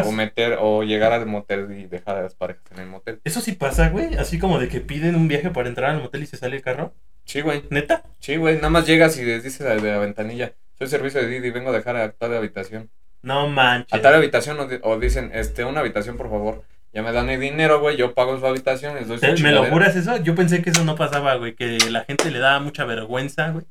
O 0.04 0.12
meter, 0.12 0.58
o 0.60 0.82
llegar 0.82 1.12
al 1.14 1.24
motel 1.24 1.72
y 1.72 1.86
dejar 1.86 2.16
a 2.18 2.22
las 2.22 2.34
parejas 2.34 2.64
en 2.72 2.80
el 2.80 2.88
motel. 2.88 3.20
Eso 3.24 3.40
sí 3.40 3.52
pasa, 3.52 3.88
güey. 3.88 4.16
Así 4.16 4.38
como 4.38 4.58
de 4.58 4.68
que 4.68 4.80
piden 4.80 5.14
un 5.14 5.28
viaje 5.28 5.50
para 5.50 5.70
entrar 5.70 5.90
al 5.94 6.02
motel 6.02 6.24
y 6.24 6.26
se 6.26 6.36
sale 6.36 6.56
el 6.56 6.62
carro. 6.62 6.92
Sí, 7.26 7.42
güey. 7.42 7.64
¿Neta? 7.70 8.02
Sí, 8.18 8.36
güey. 8.36 8.56
Nada 8.56 8.70
más 8.70 8.86
llegas 8.86 9.18
y 9.18 9.24
les 9.24 9.42
dices 9.44 9.58
de 9.66 9.76
la 9.92 9.98
ventanilla. 9.98 10.52
Soy 10.78 10.86
servicio 10.86 11.20
de 11.20 11.28
Didi, 11.28 11.50
vengo 11.50 11.70
a 11.70 11.72
dejar 11.72 11.96
a 11.96 12.10
tal 12.12 12.34
habitación. 12.34 12.88
No 13.22 13.48
manches. 13.48 13.92
A 13.92 14.00
tal 14.02 14.14
habitación 14.14 14.58
o, 14.60 14.66
di- 14.66 14.78
o 14.82 14.98
dicen, 14.98 15.30
este, 15.34 15.64
una 15.64 15.80
habitación, 15.80 16.16
por 16.16 16.30
favor. 16.30 16.64
Ya 16.92 17.02
me 17.02 17.12
dan 17.12 17.28
el 17.28 17.40
dinero, 17.40 17.80
güey. 17.80 17.96
Yo 17.96 18.14
pago 18.14 18.38
su 18.38 18.46
habitación, 18.46 18.94
les 18.94 19.08
doy 19.08 19.16
su 19.18 19.20
¿Te- 19.22 19.26
¿Me 19.28 19.32
lo 19.32 19.36
chingadera. 19.62 19.72
juras 19.72 19.96
eso? 19.96 20.16
Yo 20.22 20.34
pensé 20.34 20.62
que 20.62 20.70
eso 20.70 20.84
no 20.84 20.94
pasaba, 20.96 21.34
güey. 21.34 21.54
Que 21.54 21.78
la 21.90 22.04
gente 22.04 22.30
le 22.30 22.38
daba 22.38 22.60
mucha 22.60 22.84
vergüenza, 22.84 23.50
güey. 23.50 23.66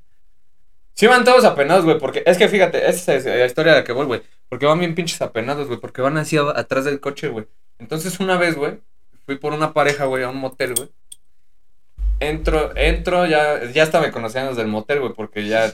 Sí 0.94 1.08
van 1.08 1.26
todos 1.26 1.44
apenados, 1.44 1.84
güey, 1.84 2.00
porque 2.00 2.24
es 2.26 2.38
que 2.38 2.48
fíjate, 2.48 2.90
esa 2.90 3.16
es 3.16 3.26
la 3.26 3.46
historia 3.46 3.74
de 3.74 3.80
la 3.80 3.84
que 3.84 3.92
voy, 3.92 4.06
güey. 4.06 4.22
Porque 4.48 4.66
van 4.66 4.80
bien 4.80 4.96
pinches 4.96 5.22
apenados, 5.22 5.68
güey, 5.68 5.80
porque 5.80 6.02
van 6.02 6.18
así 6.18 6.38
a- 6.38 6.58
atrás 6.58 6.86
del 6.86 7.00
coche, 7.02 7.28
güey. 7.30 7.46
Entonces 7.80 8.20
una 8.20 8.38
vez, 8.38 8.56
güey, 8.56 8.80
fui 9.26 9.38
por 9.38 9.54
una 9.54 9.74
pareja, 9.74 10.06
güey, 10.06 10.24
a 10.24 10.30
un 10.30 10.38
motel, 10.38 10.74
güey. 10.76 10.90
Entro, 12.20 12.72
entro, 12.78 13.26
ya, 13.26 13.64
ya 13.74 13.84
hasta 13.84 14.00
me 14.00 14.10
conocían 14.12 14.46
los 14.46 14.56
del 14.56 14.68
motel, 14.68 15.02
güey, 15.02 15.14
porque 15.14 15.46
ya, 15.48 15.66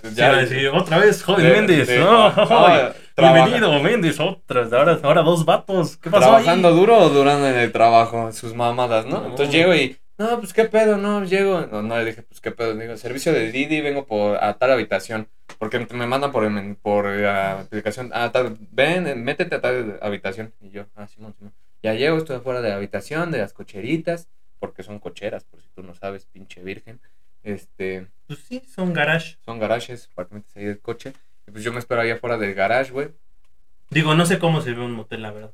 otra 0.74 0.98
vez, 0.98 1.24
joven 1.24 1.46
de- 1.46 1.52
Méndez. 1.54 1.88
de- 1.88 2.00
no, 2.00 2.34
trabaja- 2.34 2.94
Bienvenido, 3.16 3.80
Méndez. 3.82 4.20
Otra, 4.20 4.64
ahora, 4.72 5.00
ahora 5.04 5.22
dos 5.22 5.46
vatos. 5.46 5.98
¿Qué 5.98 6.10
pasó 6.10 6.24
¿Trabajando 6.30 6.70
ahí? 6.70 6.74
duro 6.76 6.98
o 6.98 7.10
durando 7.10 7.48
en 7.48 7.56
el 7.56 7.72
trabajo? 7.72 8.32
Sus 8.34 8.56
mamadas, 8.56 9.06
¿no? 9.06 9.22
No. 9.22 9.26
Entonces 9.28 9.54
llego 9.54 9.76
y, 9.76 9.98
no, 10.18 10.40
pues 10.40 10.52
qué 10.54 10.66
pedo, 10.66 10.98
no, 10.98 11.24
llego. 11.26 11.62
No, 11.72 11.84
no, 11.84 11.98
le 12.00 12.06
dije, 12.06 12.24
pues 12.24 12.42
qué 12.42 12.50
pedo. 12.52 12.74
Digo, 12.74 12.98
servicio 12.98 13.32
de 13.34 13.52
Didi, 13.52 13.82
vengo 13.82 14.08
por, 14.08 14.44
a 14.44 14.56
tal 14.58 14.72
habitación. 14.72 15.28
Porque 15.60 15.86
me 15.94 16.08
mandan 16.08 16.32
por, 16.32 16.44
el- 16.44 16.76
por 16.82 17.06
la 17.06 17.60
aplicación, 17.62 18.10
ah, 18.14 18.32
tal, 18.34 18.58
ven, 18.72 19.24
métete 19.24 19.56
a 19.56 19.62
tal 19.62 20.00
habitación. 20.02 20.54
Y 20.60 20.72
yo, 20.72 20.86
ah, 20.96 21.06
Simón, 21.08 21.36
Simón. 21.38 21.54
Ya 21.84 21.94
llego, 21.94 22.18
estoy 22.18 22.38
afuera 22.38 22.62
de 22.62 22.70
la 22.70 22.76
habitación, 22.78 23.30
de 23.32 23.38
las 23.40 23.54
cocheritas, 23.54 24.28
porque 24.62 24.84
son 24.84 25.00
cocheras, 25.00 25.44
por 25.44 25.60
si 25.62 25.68
tú 25.76 25.82
no 25.84 25.94
sabes, 25.96 26.26
pinche 26.28 26.62
virgen. 26.62 27.02
Este, 27.44 28.08
Pues 28.28 28.40
sí, 28.48 28.62
son 28.74 28.94
garage. 28.94 29.38
son 29.44 29.60
garajes, 29.60 30.08
para 30.16 30.30
que 30.30 30.36
metes 30.36 30.56
ahí 30.56 30.66
el 30.66 30.80
coche. 30.80 31.14
Y 31.48 31.52
pues 31.52 31.64
yo 31.64 31.74
me 31.74 31.80
espero 31.80 32.00
ahí 32.02 32.12
afuera 32.12 32.38
del 32.38 32.54
garage, 32.54 32.92
güey. 32.92 33.10
Digo, 33.90 34.14
no 34.16 34.26
sé 34.26 34.38
cómo 34.40 34.62
se 34.62 34.72
ve 34.74 34.82
un 34.82 34.92
motel, 34.94 35.24
la 35.24 35.32
verdad. 35.32 35.52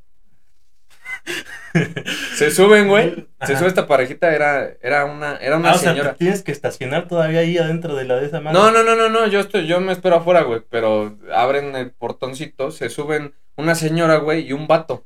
Se 2.36 2.52
suben, 2.52 2.88
güey. 2.88 3.28
Se 3.46 3.56
sube 3.56 3.68
esta 3.68 3.88
parejita, 3.88 4.34
era, 4.34 4.70
era 4.82 5.06
una, 5.06 5.38
era 5.38 5.58
una 5.58 5.72
Ah, 5.72 5.76
o 5.76 5.78
sea, 5.78 5.92
señora. 5.92 6.12
te 6.14 6.18
tienes 6.20 6.44
que 6.44 6.52
estacionar 6.52 7.08
todavía 7.08 7.40
ahí 7.42 7.58
adentro 7.58 7.96
de 7.96 8.06
la 8.06 8.16
de 8.18 8.26
esa 8.28 8.42
madre. 8.42 8.58
No, 8.58 8.72
no, 8.72 8.84
no, 8.84 8.96
no, 8.96 9.10
no, 9.10 9.28
yo 9.28 9.40
estoy, 9.40 9.68
yo 9.68 9.80
me 9.80 9.92
espero 9.94 10.16
afuera, 10.18 10.42
güey, 10.44 10.62
pero 10.70 11.18
abren 11.34 11.76
el 11.76 11.92
portoncito, 11.92 12.72
se 12.72 12.90
suben 12.90 13.34
una 13.56 13.76
señora, 13.76 14.18
güey, 14.18 14.48
y 14.48 14.54
un 14.54 14.68
vato. 14.68 15.06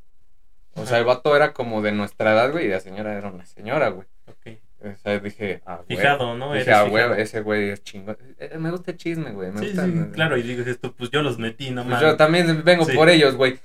O 0.75 0.85
sea, 0.85 0.99
el 0.99 1.05
vato 1.05 1.35
era 1.35 1.53
como 1.53 1.81
de 1.81 1.91
nuestra 1.91 2.31
edad, 2.33 2.51
güey, 2.51 2.65
y 2.65 2.69
la 2.69 2.79
señora 2.79 3.17
era 3.17 3.29
una 3.29 3.45
señora, 3.45 3.89
güey. 3.89 4.07
Ok. 4.27 4.57
O 4.83 4.95
sea, 5.03 5.19
dije, 5.19 5.61
ah, 5.65 5.81
güey. 5.85 5.97
Fijado, 5.97 6.35
¿no? 6.37 6.53
Dije, 6.53 6.63
Eres 6.63 6.75
ah, 6.75 6.83
güey, 6.83 7.21
ese 7.21 7.41
güey 7.41 7.69
es 7.69 7.83
chingón. 7.83 8.17
Eh, 8.39 8.57
me 8.57 8.71
gusta 8.71 8.91
el 8.91 8.97
chisme, 8.97 9.31
güey. 9.31 9.51
Me 9.51 9.59
Sí, 9.59 9.65
gusta, 9.67 9.85
sí, 9.85 9.93
claro. 10.13 10.37
Y 10.37 10.43
dices 10.43 10.67
esto, 10.67 10.93
pues 10.93 11.09
yo 11.11 11.21
los 11.21 11.37
metí, 11.37 11.69
no 11.71 11.85
Pues 11.85 11.99
yo 11.99 12.17
también 12.17 12.63
vengo 12.63 12.85
Sí. 12.85 12.95
por 12.95 13.09
ellos, 13.09 13.35
güey. 13.35 13.59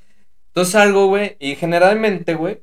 Entonces 0.49 0.73
salgo, 0.73 1.07
güey, 1.07 1.37
y 1.39 1.55
generalmente, 1.55 2.35
güey, 2.35 2.63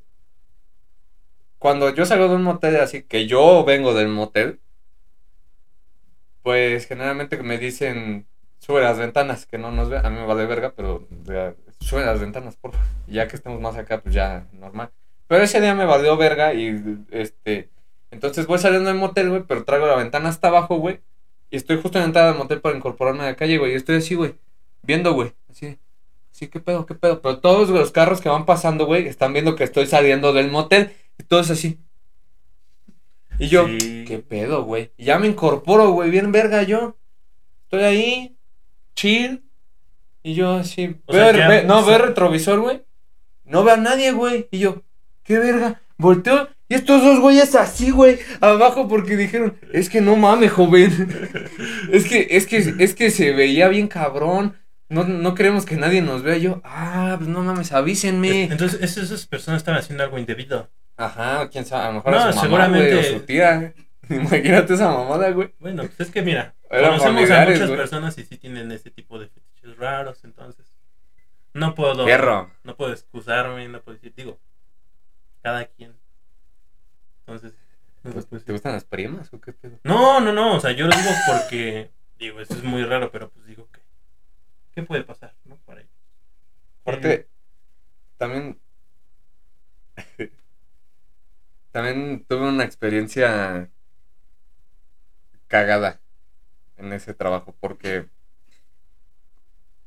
cuando 1.58 1.94
yo 1.94 2.06
salgo 2.06 2.28
de 2.28 2.36
un 2.36 2.44
motel 2.44 2.76
así, 2.78 3.04
que 3.04 3.26
yo 3.28 3.64
vengo 3.64 3.94
del 3.94 4.08
motel, 4.10 4.60
pues 6.42 6.86
generalmente 6.88 7.42
me 7.42 7.58
dicen, 7.58 8.28
sube 8.60 8.82
las 8.82 8.98
ventanas, 8.98 9.46
que 9.46 9.58
no 9.58 9.72
nos 9.72 9.90
ve, 9.90 9.98
a 9.98 10.10
mí 10.10 10.18
me 10.18 10.26
vale 10.26 10.46
verga, 10.46 10.74
pero 10.76 11.08
sube 11.84 12.06
las 12.06 12.20
ventanas, 12.20 12.56
por 12.56 12.72
favor. 12.72 12.88
Y 13.08 13.14
Ya 13.14 13.28
que 13.28 13.36
estemos 13.36 13.60
más 13.62 13.76
acá, 13.76 14.02
pues 14.02 14.16
ya, 14.16 14.48
normal. 14.54 14.92
Pero 15.28 15.44
ese 15.44 15.62
día 15.62 15.76
me 15.76 15.86
valió 15.86 16.18
verga 16.18 16.54
y, 16.54 17.00
este, 17.12 17.70
entonces 18.12 18.46
voy 18.48 18.60
saliendo 18.60 18.90
del 18.90 18.98
motel, 19.00 19.30
güey, 19.30 19.44
pero 19.48 19.64
traigo 19.64 19.88
la 19.88 19.96
ventana 19.96 20.30
hasta 20.30 20.50
abajo, 20.50 20.78
güey, 20.78 21.00
y 21.50 21.56
estoy 21.58 21.82
justo 21.82 21.98
en 21.98 22.04
la 22.04 22.08
entrada 22.08 22.30
del 22.30 22.38
motel 22.38 22.62
para 22.62 22.76
incorporarme 22.76 23.22
a 23.24 23.28
la 23.28 23.36
calle, 23.36 23.58
güey, 23.58 23.74
y 23.74 23.76
estoy 23.76 23.98
así, 23.98 24.16
güey, 24.16 24.36
viendo, 24.84 25.14
güey, 25.14 25.34
así, 25.50 25.78
Sí, 26.32 26.48
qué 26.48 26.60
pedo, 26.60 26.88
qué 26.88 26.96
pedo. 26.96 27.22
Pero 27.22 27.38
todos 27.40 27.70
los 27.70 27.92
carros 27.92 28.20
que 28.20 28.28
van 28.28 28.48
pasando, 28.48 28.88
güey, 28.88 29.08
están 29.08 29.34
viendo 29.34 29.56
que 29.56 29.64
estoy 29.64 29.86
saliendo 29.86 30.34
del 30.34 30.50
motel. 30.50 30.92
Y 31.20 31.24
todo 31.26 31.42
es 31.42 31.52
así. 31.52 31.80
Y 33.38 33.50
yo, 33.50 33.68
Sí. 33.68 34.04
qué 34.08 34.18
pedo, 34.18 34.64
güey. 34.64 34.92
Y 34.98 35.06
ya 35.06 35.20
me 35.20 35.28
incorporo, 35.28 35.92
güey, 35.92 36.10
bien 36.10 36.32
verga 36.32 36.64
yo. 36.64 36.98
Estoy 37.66 37.84
ahí, 37.84 38.38
chill. 38.96 39.44
Y 40.24 40.36
yo 40.36 40.56
así, 40.56 40.96
O 41.06 41.14
veo 41.14 41.34
sea, 41.34 41.48
ve- 41.50 41.64
no, 41.64 41.80
o 41.80 41.86
sea- 41.86 41.98
retrovisor, 41.98 42.60
güey. 42.62 42.82
No 43.46 43.64
veo 43.64 43.74
a 43.74 43.78
nadie, 43.78 44.12
güey. 44.14 44.48
Y 44.52 44.60
yo, 44.60 44.82
qué 45.24 45.38
verga. 45.40 45.82
Volteo. 45.98 46.50
Y 46.70 46.76
estos 46.76 47.04
dos 47.04 47.20
güeyes 47.20 47.54
así, 47.56 47.92
güey, 47.92 48.18
abajo 48.42 48.88
porque 48.88 49.16
dijeron, 49.18 49.58
es 49.74 49.90
que 49.90 50.02
no 50.02 50.16
mames, 50.16 50.52
joven. 50.52 50.90
es 51.92 52.06
que, 52.08 52.28
es 52.32 52.48
que, 52.48 52.74
es 52.80 52.96
que 52.96 53.12
se 53.12 53.32
veía 53.34 53.68
bien 53.68 53.88
cabrón. 53.88 54.56
No, 54.90 55.04
no 55.04 55.36
queremos 55.36 55.66
que 55.66 55.76
nadie 55.76 56.02
nos 56.02 56.24
vea. 56.24 56.38
Yo, 56.38 56.62
ah, 56.64 57.16
pues 57.18 57.30
no 57.30 57.42
mames, 57.44 57.72
avísenme. 57.74 58.44
Entonces, 58.46 58.82
esas, 58.82 59.06
esas 59.06 59.26
personas 59.28 59.60
están 59.62 59.76
haciendo 59.76 60.04
algo 60.04 60.18
indebido. 60.18 60.70
Ajá, 60.98 61.50
quién 61.50 61.66
sabe, 61.66 61.84
a 61.86 61.88
lo 61.90 61.94
mejor 61.96 62.12
No, 62.14 62.18
a 62.20 62.22
su 62.22 62.28
mamá, 62.38 62.42
seguramente- 62.42 62.96
güey, 62.96 63.10
o 63.10 63.14
su 63.14 63.26
tía. 63.26 63.74
Imagínate 64.10 64.74
esa 64.74 64.90
mamada, 64.92 65.30
güey. 65.32 65.54
Bueno, 65.60 65.84
pues 65.84 66.00
es 66.08 66.12
que 66.14 66.22
mira, 66.22 66.54
conocemos 66.70 67.06
a 67.06 67.12
muchas 67.46 67.68
güey. 67.68 67.78
personas 67.78 68.18
y 68.18 68.24
sí 68.26 68.38
tienen 68.38 68.72
ese 68.72 68.90
tipo 68.92 69.18
de 69.20 69.28
fetiches 69.64 69.78
raros, 69.78 70.24
entonces 70.24 70.68
no 71.54 71.76
puedo, 71.76 72.06
Perro. 72.06 72.52
no 72.64 72.76
puedo 72.76 72.92
excusarme, 72.94 73.68
no 73.68 73.82
puedo 73.82 73.96
decir, 73.96 74.14
digo, 74.16 74.40
cada 75.42 75.66
quien. 75.68 75.96
Entonces, 77.20 77.54
no, 78.04 78.12
¿Te, 78.12 78.22
se 78.22 78.28
puede 78.28 78.44
te 78.44 78.52
gustan 78.52 78.74
las 78.74 78.86
primas 78.86 79.32
o 79.34 79.40
qué 79.40 79.54
pedo? 79.54 79.80
no, 79.84 80.20
no, 80.20 80.34
no, 80.34 80.56
o 80.56 80.60
sea, 80.60 80.72
yo 80.72 80.88
lo 80.88 80.96
digo 80.96 81.10
porque, 81.28 81.92
digo, 82.18 82.40
eso 82.42 82.54
es 82.56 82.64
muy 82.64 82.84
raro, 82.84 83.12
pero 83.12 83.30
pues 83.30 83.46
digo 83.46 83.70
que, 83.72 83.82
¿qué 84.72 84.84
puede 84.84 85.04
pasar, 85.04 85.36
no? 85.46 85.58
Para 85.58 85.82
ellos. 85.82 85.94
Aparte, 86.82 87.30
también. 88.18 88.60
también 91.72 92.26
tuve 92.26 92.48
una 92.50 92.64
experiencia 92.64 93.70
cagada 95.48 96.02
en 96.78 96.92
ese 96.94 97.14
trabajo, 97.14 97.56
porque 97.60 98.10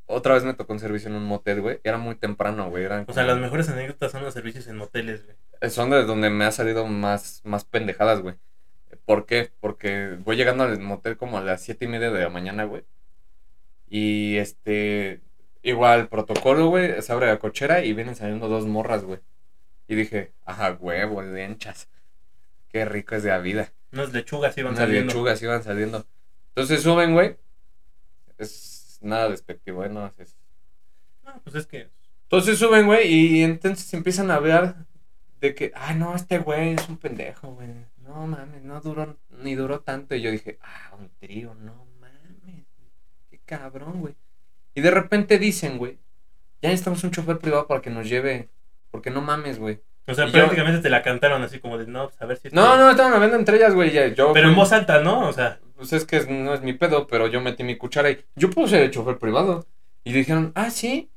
otra 0.06 0.34
vez 0.34 0.44
me 0.44 0.54
tocó 0.54 0.72
un 0.72 0.78
servicio 0.80 1.08
en 1.08 1.16
un 1.16 1.24
motel, 1.24 1.60
güey. 1.60 1.80
Era 1.84 1.98
muy 1.98 2.14
temprano, 2.14 2.70
güey. 2.70 2.84
eran 2.84 3.02
O 3.08 3.12
sea, 3.12 3.24
como- 3.24 3.26
las 3.34 3.38
mejores 3.40 3.68
anécdotas 3.68 4.12
son 4.12 4.22
los 4.22 4.32
servicios 4.34 4.66
en 4.68 4.76
moteles, 4.76 5.24
güey. 5.24 5.70
Son 5.70 5.90
de 5.90 6.04
donde 6.04 6.30
me 6.30 6.44
ha 6.44 6.52
salido 6.52 6.86
más, 6.86 7.40
más 7.44 7.64
pendejadas, 7.64 8.20
güey. 8.20 8.36
¿Por 9.04 9.26
qué? 9.26 9.50
Porque 9.60 10.16
voy 10.24 10.36
llegando 10.36 10.64
al 10.64 10.78
motel 10.80 11.16
como 11.16 11.38
a 11.38 11.42
las 11.42 11.62
siete 11.62 11.84
y 11.84 11.88
media 11.88 12.10
de 12.10 12.22
la 12.22 12.28
mañana, 12.28 12.64
güey. 12.64 12.84
Y 13.88 14.36
este, 14.36 15.20
igual, 15.62 16.08
protocolo, 16.08 16.68
güey, 16.68 17.00
se 17.02 17.12
abre 17.12 17.26
la 17.26 17.38
cochera 17.38 17.84
y 17.84 17.92
vienen 17.92 18.16
saliendo 18.16 18.48
dos 18.48 18.66
morras, 18.66 19.04
güey. 19.04 19.20
Y 19.88 19.94
dije, 19.94 20.32
ajá, 20.44 20.76
huevo, 20.80 21.22
lenchas. 21.22 21.88
Qué 22.68 22.84
rico 22.84 23.14
es 23.14 23.22
de 23.22 23.30
la 23.30 23.38
vida. 23.38 23.72
Unas 23.92 24.12
lechugas 24.12 24.58
iban 24.58 24.72
Unas 24.72 24.80
saliendo. 24.84 25.12
lechugas 25.12 25.40
iban 25.42 25.62
saliendo. 25.62 26.04
Entonces 26.48 26.82
suben, 26.82 27.12
güey. 27.14 27.36
Es 28.38 28.75
nada 29.06 29.28
despectivo, 29.30 29.84
¿eh? 29.84 29.88
No, 29.88 30.06
es, 30.18 30.36
Ah, 31.24 31.40
pues 31.42 31.56
es 31.56 31.66
que, 31.66 31.90
entonces 32.24 32.58
suben, 32.58 32.86
güey, 32.86 33.06
y 33.12 33.42
entonces 33.42 33.92
empiezan 33.94 34.30
a 34.30 34.36
hablar 34.36 34.76
de 35.40 35.54
que, 35.54 35.72
ay, 35.74 35.96
no, 35.96 36.14
este 36.14 36.38
güey 36.38 36.74
es 36.74 36.88
un 36.88 36.98
pendejo, 36.98 37.52
güey. 37.54 37.68
No 37.98 38.26
mames, 38.26 38.62
no 38.62 38.80
duró, 38.80 39.16
ni 39.30 39.54
duró 39.56 39.80
tanto. 39.80 40.14
Y 40.14 40.22
yo 40.22 40.30
dije, 40.30 40.58
ah, 40.62 40.94
un 40.98 41.10
trío, 41.18 41.54
no 41.56 41.86
mames. 42.00 42.64
Qué 43.30 43.40
cabrón, 43.44 44.00
güey. 44.00 44.14
Y 44.74 44.80
de 44.80 44.90
repente 44.92 45.38
dicen, 45.38 45.78
güey, 45.78 45.98
ya 46.62 46.68
necesitamos 46.68 47.02
un 47.02 47.10
chofer 47.10 47.38
privado 47.38 47.66
para 47.66 47.82
que 47.82 47.90
nos 47.90 48.08
lleve, 48.08 48.48
porque 48.92 49.10
no 49.10 49.20
mames, 49.20 49.58
güey. 49.58 49.80
o 50.06 50.14
sea, 50.14 50.26
Y 50.26 50.28
yo- 50.28 50.34
prácticamente 50.34 50.80
te 50.80 50.90
la 50.90 51.02
cantaron 51.02 51.42
así 51.42 51.58
como 51.58 51.76
de, 51.78 51.86
no, 51.88 52.08
pues 52.08 52.22
a 52.22 52.26
ver 52.26 52.36
si... 52.38 52.48
No, 52.50 52.76
no, 52.76 52.90
estaban 52.90 53.12
hablando 53.12 53.36
entre 53.36 53.56
ellas, 53.56 53.74
güey. 53.74 53.90
ya, 53.90 54.06
Yo, 54.08 54.32
Pero 54.32 54.48
en 54.48 54.54
voz 54.54 54.70
alta, 54.72 55.00
¿no? 55.02 55.28
O 55.28 55.32
sea, 55.32 55.58
pues 55.76 55.92
es 55.92 56.04
que 56.04 56.24
no 56.26 56.54
es 56.54 56.62
mi 56.62 56.72
pedo, 56.72 57.06
pero 57.06 57.26
yo 57.28 57.40
metí 57.40 57.62
mi 57.62 57.76
cuchara 57.76 58.10
y 58.10 58.24
yo 58.34 58.50
puedo 58.50 58.66
ser 58.68 58.82
el 58.82 58.90
chofer 58.90 59.18
privado. 59.18 59.66
Y 60.04 60.12
dijeron, 60.12 60.52
ah, 60.54 60.70
sí, 60.70 61.10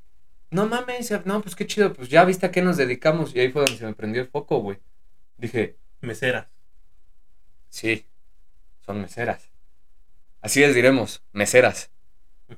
no 0.51 0.67
mames, 0.67 1.11
no, 1.25 1.41
pues 1.41 1.55
qué 1.55 1.65
chido, 1.65 1.93
pues 1.93 2.09
ya 2.09 2.25
viste 2.25 2.45
a 2.45 2.51
qué 2.51 2.61
nos 2.61 2.77
dedicamos. 2.77 3.35
Y 3.35 3.39
ahí 3.39 3.51
fue 3.51 3.63
donde 3.63 3.77
se 3.77 3.85
me 3.85 3.93
prendió 3.93 4.21
el 4.21 4.27
foco, 4.27 4.59
güey. 4.59 4.79
Dije, 5.37 5.77
meseras. 6.01 6.47
sí, 7.69 8.05
son 8.85 9.01
meseras. 9.01 9.49
Así 10.41 10.59
les 10.61 10.75
diremos, 10.75 11.23
meseras. 11.31 11.91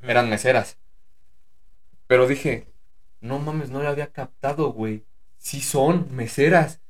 Eran 0.04 0.30
meseras. 0.30 0.78
Pero 2.08 2.28
dije, 2.28 2.68
no 3.20 3.40
mames, 3.40 3.70
no 3.70 3.82
le 3.82 3.88
había 3.88 4.12
captado, 4.12 4.72
güey. 4.72 5.06
Sí 5.38 5.62
son 5.62 6.14
meseras. 6.16 6.81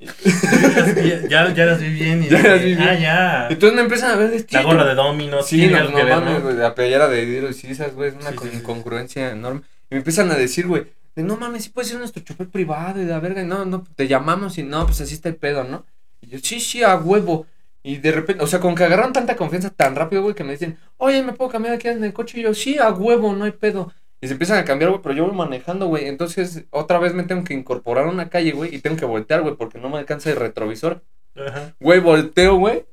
Ya, 0.00 1.28
ya, 1.28 1.54
ya 1.54 1.66
las 1.66 1.80
vi 1.80 1.90
bien 1.90 2.22
y 2.24 2.28
Ya 2.28 2.36
dije, 2.38 2.48
las 2.48 2.60
vi 2.60 2.74
bien. 2.74 2.80
ah, 2.88 2.98
ya. 2.98 3.48
Entonces 3.50 3.76
me 3.76 3.82
empiezan 3.82 4.10
a 4.12 4.16
ver 4.16 4.30
de 4.30 4.38
La 4.40 4.46
"Chico". 4.46 4.62
gorra 4.64 4.84
de 4.86 4.94
Domino's, 4.94 5.46
Sí, 5.46 5.66
no, 5.66 5.84
no 5.84 5.96
que 5.96 6.04
ver, 6.04 6.14
mames, 6.16 6.34
¿no? 6.34 6.40
güey, 6.42 6.56
la 6.56 6.74
playera 6.74 7.08
de 7.08 7.24
Little 7.26 7.54
Caesars, 7.60 7.94
güey, 7.94 8.10
es 8.10 8.14
una 8.16 8.30
Sí, 8.30 8.36
sí. 8.50 8.56
incongruencia 8.56 9.30
enorme. 9.30 9.60
Y 9.90 9.94
me 9.94 9.98
empiezan 9.98 10.30
a 10.30 10.34
decir, 10.36 10.66
güey, 10.66 10.86
de, 11.14 11.22
no 11.22 11.36
mames, 11.36 11.64
sí 11.64 11.70
puede 11.70 11.88
ser 11.88 11.98
nuestro 11.98 12.22
chofer 12.22 12.48
privado 12.48 13.00
y 13.00 13.04
de 13.04 13.10
la 13.10 13.20
verga, 13.20 13.42
y 13.42 13.46
no, 13.46 13.64
no, 13.64 13.84
te 13.96 14.06
llamamos 14.08 14.56
y 14.58 14.62
no, 14.62 14.86
pues 14.86 15.00
así 15.00 15.14
está 15.14 15.28
el 15.28 15.36
pedo, 15.36 15.64
¿no? 15.64 15.84
Y 16.20 16.28
yo, 16.28 16.38
sí, 16.42 16.60
sí, 16.60 16.82
a 16.82 16.96
huevo. 16.96 17.46
Y 17.82 17.96
de 17.96 18.12
repente, 18.12 18.44
o 18.44 18.46
sea, 18.46 18.60
con 18.60 18.74
que 18.74 18.84
agarraron 18.84 19.12
tanta 19.12 19.36
confianza 19.36 19.70
tan 19.70 19.96
rápido, 19.96 20.22
güey, 20.22 20.34
que 20.34 20.44
me 20.44 20.52
dicen, 20.52 20.78
oye, 20.98 21.22
¿me 21.22 21.32
puedo 21.32 21.50
cambiar 21.50 21.74
aquí 21.74 21.88
en 21.88 22.04
el 22.04 22.12
coche? 22.12 22.38
Y 22.38 22.42
yo, 22.42 22.52
sí, 22.54 22.78
a 22.78 22.90
huevo, 22.90 23.32
no 23.34 23.44
hay 23.44 23.52
pedo. 23.52 23.92
Y 24.20 24.26
se 24.26 24.34
empiezan 24.34 24.58
a 24.58 24.64
cambiar, 24.64 24.90
güey, 24.90 25.02
pero 25.02 25.14
yo 25.14 25.26
voy 25.26 25.34
manejando, 25.34 25.86
güey. 25.86 26.06
Entonces, 26.06 26.64
otra 26.70 26.98
vez 26.98 27.14
me 27.14 27.22
tengo 27.22 27.42
que 27.44 27.54
incorporar 27.54 28.06
a 28.06 28.10
una 28.10 28.28
calle, 28.28 28.52
güey, 28.52 28.74
y 28.74 28.80
tengo 28.80 28.96
que 28.96 29.06
voltear, 29.06 29.40
güey, 29.42 29.56
porque 29.56 29.78
no 29.78 29.88
me 29.88 29.98
alcanza 29.98 30.30
el 30.30 30.36
retrovisor. 30.36 31.02
Ajá. 31.34 31.74
Güey, 31.80 32.00
volteo, 32.00 32.56
güey. 32.56 32.84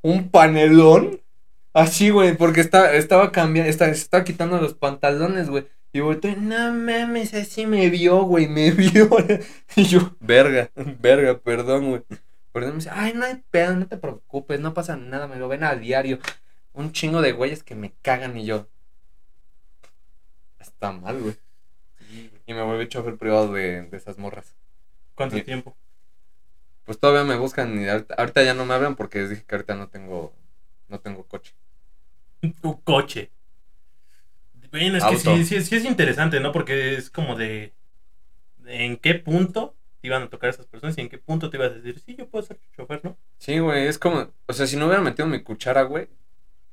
Un 0.00 0.30
panelón. 0.30 1.20
Así, 1.72 2.10
güey, 2.10 2.36
porque 2.36 2.60
está, 2.60 2.94
estaba 2.94 3.30
cambiando, 3.30 3.70
se 3.72 3.90
estaba 3.90 4.24
quitando 4.24 4.60
los 4.60 4.74
pantalones, 4.74 5.50
güey. 5.50 5.66
Y 5.92 6.00
volteo, 6.00 6.36
no 6.36 6.72
mames, 6.72 7.34
así 7.34 7.66
me 7.66 7.90
vio, 7.90 8.22
güey, 8.22 8.48
me 8.48 8.70
vio. 8.72 9.08
Y 9.76 9.84
yo, 9.84 10.16
verga, 10.20 10.70
verga, 11.00 11.38
perdón, 11.38 11.90
güey. 11.90 12.02
Perdón, 12.52 12.72
me 12.72 12.76
dice, 12.76 12.90
ay, 12.92 13.12
no 13.14 13.24
hay 13.24 13.42
pedo, 13.50 13.76
no 13.76 13.86
te 13.86 13.96
preocupes, 13.96 14.60
no 14.60 14.74
pasa 14.74 14.96
nada, 14.96 15.28
me 15.28 15.36
lo 15.36 15.48
ven 15.48 15.62
a 15.62 15.74
diario. 15.74 16.18
Un 16.72 16.92
chingo 16.92 17.22
de 17.22 17.32
güeyes 17.32 17.62
que 17.62 17.74
me 17.74 17.92
cagan 18.02 18.36
y 18.36 18.44
yo. 18.44 18.66
Está 20.60 20.92
mal, 20.92 21.20
güey. 21.20 21.36
Y 22.46 22.52
me 22.54 22.62
volví 22.62 22.88
chofer 22.88 23.16
privado 23.16 23.52
de, 23.52 23.82
de 23.82 23.96
esas 23.96 24.18
morras. 24.18 24.54
¿Cuánto 25.14 25.42
tiempo? 25.42 25.76
Pues 26.84 26.98
todavía 27.00 27.24
me 27.24 27.38
buscan 27.40 27.80
y 27.80 27.88
ahorita, 27.88 28.14
ahorita 28.16 28.42
ya 28.42 28.52
no 28.54 28.66
me 28.66 28.74
hablan 28.74 28.94
porque 28.96 29.20
les 29.20 29.30
dije 29.30 29.44
que 29.46 29.54
ahorita 29.54 29.74
no 29.76 29.88
tengo, 29.88 30.34
no 30.88 31.00
tengo 31.00 31.26
coche. 31.26 31.54
Tu 32.60 32.82
coche. 32.84 33.30
Bueno, 34.70 34.96
es 34.98 35.04
Auto. 35.04 35.18
que 35.30 35.44
sí, 35.44 35.44
sí, 35.44 35.60
sí 35.62 35.76
es 35.76 35.84
interesante, 35.84 36.38
¿no? 36.40 36.52
Porque 36.52 36.94
es 36.94 37.10
como 37.10 37.34
de, 37.36 37.74
de 38.58 38.84
en 38.86 38.98
qué 38.98 39.14
punto 39.16 39.76
te 40.00 40.08
iban 40.08 40.22
a 40.24 40.30
tocar 40.30 40.50
esas 40.50 40.66
personas 40.66 40.98
y 40.98 41.02
en 41.02 41.10
qué 41.10 41.18
punto 41.18 41.50
te 41.50 41.58
ibas 41.58 41.72
a 41.72 41.74
decir, 41.76 42.00
sí, 42.00 42.16
yo 42.16 42.28
puedo 42.30 42.44
ser 42.46 42.60
chofer, 42.76 43.04
¿no? 43.04 43.18
Sí, 43.38 43.58
güey, 43.58 43.86
es 43.86 43.98
como, 43.98 44.32
o 44.46 44.52
sea, 44.52 44.66
si 44.66 44.76
no 44.76 44.86
hubiera 44.86 45.02
metido 45.02 45.26
mi 45.26 45.42
cuchara, 45.42 45.82
güey, 45.82 46.08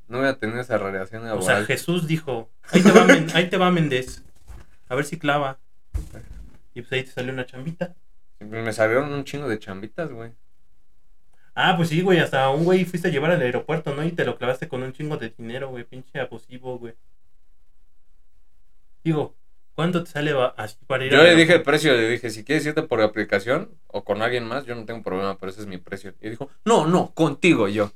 no 0.07 0.19
hubiera 0.19 0.37
tenido 0.37 0.59
esa 0.61 0.77
relación 0.77 1.23
O 1.23 1.25
sea, 1.25 1.35
laboral. 1.35 1.65
Jesús 1.65 2.07
dijo, 2.07 2.49
ahí 2.71 2.81
te 2.81 2.91
va, 2.91 3.03
Men- 3.05 3.27
ahí 3.33 3.49
te 3.49 3.57
va 3.57 3.71
Méndez, 3.71 4.23
a 4.87 4.95
ver 4.95 5.05
si 5.05 5.17
clava. 5.17 5.59
Y 6.73 6.81
pues 6.81 6.91
ahí 6.93 7.03
te 7.03 7.11
salió 7.11 7.33
una 7.33 7.45
chambita. 7.45 7.95
Me 8.39 8.71
salieron 8.71 9.11
un 9.11 9.23
chingo 9.23 9.47
de 9.49 9.59
chambitas, 9.59 10.11
güey. 10.11 10.31
Ah, 11.55 11.75
pues 11.75 11.89
sí, 11.89 12.01
güey, 12.01 12.19
hasta 12.19 12.49
un 12.51 12.65
güey 12.65 12.85
fuiste 12.85 13.07
a 13.07 13.11
llevar 13.11 13.31
al 13.31 13.41
aeropuerto, 13.41 13.95
¿no? 13.95 14.03
Y 14.05 14.11
te 14.11 14.23
lo 14.25 14.37
clavaste 14.37 14.67
con 14.67 14.83
un 14.83 14.93
chingo 14.93 15.17
de 15.17 15.33
dinero, 15.35 15.69
güey, 15.69 15.83
pinche 15.85 16.19
abusivo, 16.19 16.77
güey. 16.77 16.93
Digo, 19.03 19.35
¿cuánto 19.73 20.03
te 20.03 20.11
sale 20.11 20.33
así 20.55 20.77
para 20.85 21.05
ir 21.05 21.11
Yo 21.11 21.23
le 21.23 21.35
dije 21.35 21.55
el 21.55 21.63
precio, 21.63 21.93
le 21.93 22.09
dije, 22.09 22.29
si 22.29 22.43
quieres 22.43 22.65
irte 22.65 22.83
por 22.83 23.01
aplicación 23.01 23.71
o 23.87 24.03
con 24.03 24.21
alguien 24.21 24.45
más, 24.47 24.65
yo 24.65 24.75
no 24.75 24.85
tengo 24.85 25.01
problema, 25.01 25.37
pero 25.39 25.49
ese 25.49 25.61
es 25.61 25.67
mi 25.67 25.77
precio. 25.79 26.13
Y 26.21 26.29
dijo, 26.29 26.49
no, 26.63 26.85
no, 26.85 27.11
contigo 27.15 27.67
yo. 27.67 27.91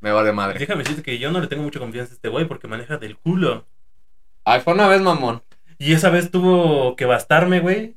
Me 0.00 0.12
vale 0.12 0.32
madre. 0.32 0.58
Déjame 0.58 0.82
decirte 0.82 1.02
que 1.02 1.18
yo 1.18 1.30
no 1.30 1.40
le 1.40 1.46
tengo 1.46 1.62
mucha 1.62 1.78
confianza 1.78 2.12
a 2.12 2.16
este 2.16 2.28
güey 2.28 2.46
porque 2.46 2.68
maneja 2.68 2.96
del 2.96 3.16
culo. 3.16 3.66
Ay, 4.44 4.60
fue 4.60 4.72
una 4.74 4.88
vez, 4.88 5.00
mamón. 5.02 5.42
Y 5.78 5.92
esa 5.92 6.10
vez 6.10 6.30
tuvo 6.30 6.96
que 6.96 7.04
bastarme, 7.04 7.60
güey, 7.60 7.96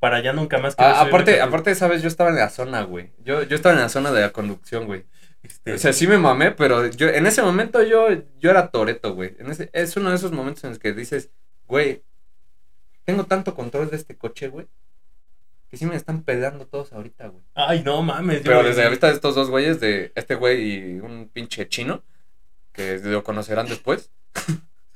para 0.00 0.20
ya 0.20 0.32
nunca 0.32 0.58
más 0.58 0.74
Ah, 0.78 1.00
aparte, 1.00 1.40
aparte, 1.40 1.70
esa 1.70 1.88
vez 1.88 2.02
yo 2.02 2.08
estaba 2.08 2.30
en 2.30 2.36
la 2.36 2.48
zona, 2.48 2.82
güey. 2.82 3.10
Yo, 3.24 3.42
yo 3.42 3.54
estaba 3.54 3.74
en 3.74 3.80
la 3.80 3.88
zona 3.88 4.10
de 4.10 4.20
la 4.20 4.30
conducción, 4.30 4.86
güey. 4.86 5.04
Este, 5.42 5.72
O 5.72 5.78
sea, 5.78 5.92
sí 5.92 6.06
me 6.06 6.18
mamé, 6.18 6.52
pero 6.52 6.86
yo, 6.88 7.08
en 7.08 7.26
ese 7.26 7.42
momento 7.42 7.82
yo, 7.82 8.08
yo 8.38 8.50
era 8.50 8.70
Toreto, 8.70 9.14
güey. 9.14 9.36
En 9.38 9.50
ese, 9.50 9.70
es 9.72 9.96
uno 9.96 10.10
de 10.10 10.16
esos 10.16 10.32
momentos 10.32 10.62
en 10.64 10.70
los 10.70 10.78
que 10.78 10.92
dices, 10.92 11.30
güey, 11.66 12.02
tengo 13.04 13.24
tanto 13.24 13.54
control 13.54 13.90
de 13.90 13.96
este 13.96 14.16
coche, 14.16 14.48
güey, 14.48 14.66
que 15.72 15.78
sí 15.78 15.86
me 15.86 15.96
están 15.96 16.22
peleando 16.22 16.66
todos 16.66 16.92
ahorita, 16.92 17.28
güey. 17.28 17.42
Ay, 17.54 17.82
no 17.82 18.02
mames. 18.02 18.40
yo, 18.40 18.50
Pero 18.50 18.62
desde 18.62 18.84
la 18.84 18.90
vista 18.90 19.06
de 19.06 19.14
estos 19.14 19.34
dos 19.34 19.48
güeyes, 19.48 19.80
de 19.80 20.12
este 20.14 20.34
güey 20.34 20.62
y 20.96 21.00
un 21.00 21.30
pinche 21.32 21.66
chino, 21.66 22.02
que 22.72 22.98
lo 23.02 23.24
conocerán 23.24 23.66
después, 23.68 24.10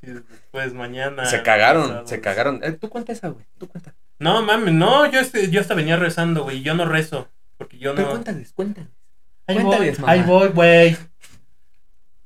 sí, 0.02 0.12
Pues 0.50 0.74
mañana. 0.74 1.24
se 1.24 1.42
cagaron, 1.42 1.88
pasado, 1.88 2.06
se 2.06 2.20
cagaron. 2.20 2.60
Eh, 2.62 2.72
tú 2.72 2.90
cuenta 2.90 3.12
esa, 3.14 3.28
güey, 3.28 3.46
tú 3.56 3.68
cuenta. 3.68 3.94
No 4.18 4.42
mames, 4.42 4.74
no, 4.74 5.10
yo, 5.10 5.18
este- 5.18 5.50
yo 5.50 5.62
hasta 5.62 5.72
venía 5.74 5.96
rezando, 5.96 6.42
güey. 6.44 6.60
Yo 6.62 6.74
no 6.74 6.84
rezo. 6.84 7.26
Porque 7.56 7.78
yo 7.78 7.94
Pero 7.94 8.08
no. 8.08 8.12
cuéntales, 8.12 8.52
cuéntales. 8.52 8.90
Ahí 9.46 9.54
voy, 9.56 9.64
cuéntales, 9.64 9.98
mamá. 9.98 10.12
ahí 10.12 10.22
voy, 10.24 10.48
güey. 10.48 10.96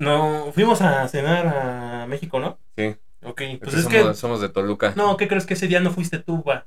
No, 0.01 0.51
fuimos 0.55 0.81
a 0.83 1.07
cenar 1.09 1.47
a 1.47 2.07
México, 2.09 2.41
¿no? 2.41 2.59
Sí, 2.77 2.97
Ok, 3.23 3.43
pues 3.63 3.75
es 3.75 3.85
somos, 3.85 3.89
que. 4.09 4.15
somos 4.15 4.41
de 4.41 4.49
Toluca. 4.49 4.95
No, 4.97 5.17
¿qué 5.17 5.29
crees 5.29 5.47
que 5.47 5.55
ese 5.55 5.69
día 5.69 5.79
no 5.81 5.91
fuiste 5.93 6.19
tú, 6.19 6.39
güey? 6.43 6.59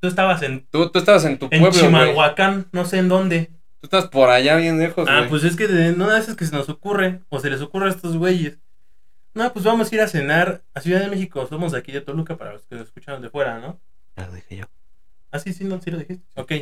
Tú 0.00 0.08
estabas 0.08 0.42
en, 0.42 0.66
Tú, 0.70 0.90
tú 0.90 0.98
estabas 0.98 1.24
en 1.24 1.38
tu 1.38 1.46
en 1.50 1.60
pueblo, 1.60 1.70
güey. 1.70 1.80
Chimalhuacán, 1.84 2.68
no 2.72 2.84
sé 2.84 2.98
en 2.98 3.08
dónde. 3.08 3.50
Tú 3.80 3.86
estás 3.86 4.08
por 4.08 4.28
allá 4.30 4.56
bien 4.56 4.78
lejos, 4.78 5.08
Ah, 5.10 5.26
pues 5.28 5.44
es 5.44 5.56
que 5.56 5.68
de 5.68 5.92
no 5.92 6.08
veces 6.08 6.34
que 6.36 6.44
se 6.46 6.54
nos 6.54 6.68
ocurre, 6.68 7.20
o 7.28 7.38
se 7.40 7.50
les 7.50 7.60
ocurre 7.60 7.86
a 7.86 7.90
estos 7.90 8.16
güeyes. 8.16 8.58
No, 9.34 9.52
pues 9.52 9.64
vamos 9.64 9.90
a 9.90 9.94
ir 9.94 10.00
a 10.00 10.08
cenar 10.08 10.62
a 10.74 10.80
Ciudad 10.80 11.00
de 11.00 11.08
México. 11.08 11.46
Somos 11.46 11.72
de 11.72 11.78
aquí 11.78 11.92
de 11.92 12.00
Toluca 12.00 12.36
para 12.36 12.52
los 12.54 12.66
que 12.66 12.74
nos 12.74 12.86
escucharon 12.86 13.22
de 13.22 13.30
fuera, 13.30 13.58
¿no? 13.60 13.80
Ya 14.16 14.26
lo 14.26 14.32
dije 14.32 14.56
yo. 14.56 14.64
Ah, 15.30 15.38
sí, 15.38 15.52
sí, 15.52 15.64
no, 15.64 15.80
sí 15.80 15.90
lo 15.90 15.98
dijiste. 15.98 16.24
Ok. 16.34 16.52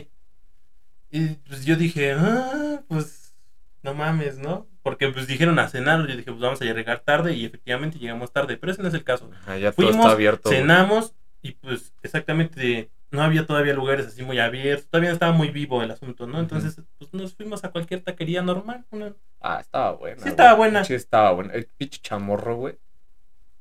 Y 1.11 1.27
pues 1.49 1.65
yo 1.65 1.77
dije, 1.77 2.13
ah, 2.13 2.83
pues 2.89 3.35
no 3.83 3.95
mames, 3.95 4.37
¿no? 4.39 4.67
Porque 4.83 5.09
pues 5.09 5.27
dijeron 5.27 5.59
a 5.59 5.69
cenar. 5.69 6.01
Yo 6.07 6.17
dije, 6.17 6.31
pues 6.31 6.41
vamos 6.41 6.61
a 6.61 6.65
llegar 6.65 7.01
tarde 7.01 7.35
y 7.35 7.45
efectivamente 7.47 7.99
llegamos 7.99 8.33
tarde, 8.33 8.57
pero 8.59 8.73
ese 8.73 8.83
no 8.83 8.89
es 8.89 8.95
el 8.95 9.05
caso. 9.05 9.31
Allá 9.47 9.73
todo 9.73 9.87
Fuimos, 9.87 9.97
está 10.05 10.11
abierto. 10.11 10.51
cenamos 10.51 11.15
y 11.43 11.53
pues 11.53 11.95
exactamente 12.03 12.91
no 13.11 13.23
había 13.23 13.47
todavía 13.47 13.75
lugares 13.75 14.07
así 14.07 14.23
muy 14.23 14.39
abiertos. 14.39 14.89
Todavía 14.89 15.13
estaba 15.13 15.33
muy 15.33 15.49
vivo 15.49 15.83
el 15.83 15.91
asunto, 15.91 16.27
¿no? 16.27 16.41
Entonces, 16.41 16.81
pues 16.99 17.13
nos 17.15 17.35
fuimos 17.35 17.65
a 17.65 17.71
cualquier 17.71 18.03
taquería 18.03 18.43
normal. 18.43 18.85
Una... 18.91 19.15
Ah, 19.41 19.61
estaba 19.61 19.93
buena. 19.93 20.17
Sí, 20.17 20.23
güey. 20.23 20.31
estaba 20.31 20.55
buena. 20.55 20.85
Sí, 20.85 20.95
estaba 20.95 21.33
buena. 21.33 21.53
El 21.55 21.67
pinche 21.67 22.01
chamorro, 22.03 22.57
güey. 22.57 22.79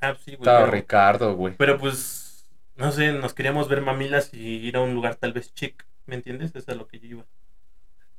Ah, 0.01 0.13
pues 0.13 0.23
sí, 0.25 0.31
güey. 0.31 0.41
Estaba 0.41 0.59
pero- 0.61 0.71
Ricardo, 0.71 1.35
güey. 1.35 1.55
Pero 1.57 1.77
pues, 1.77 2.45
no 2.75 2.91
sé, 2.91 3.13
nos 3.13 3.33
queríamos 3.33 3.69
ver 3.69 3.81
mamilas 3.81 4.33
y 4.33 4.39
ir 4.39 4.77
a 4.77 4.81
un 4.81 4.93
lugar 4.93 5.15
tal 5.15 5.33
vez 5.33 5.53
chic, 5.53 5.85
¿me 6.05 6.15
entiendes? 6.15 6.49
Eso 6.49 6.59
es 6.59 6.69
a 6.69 6.75
lo 6.75 6.87
que 6.87 6.99
yo 6.99 7.07
iba. 7.07 7.25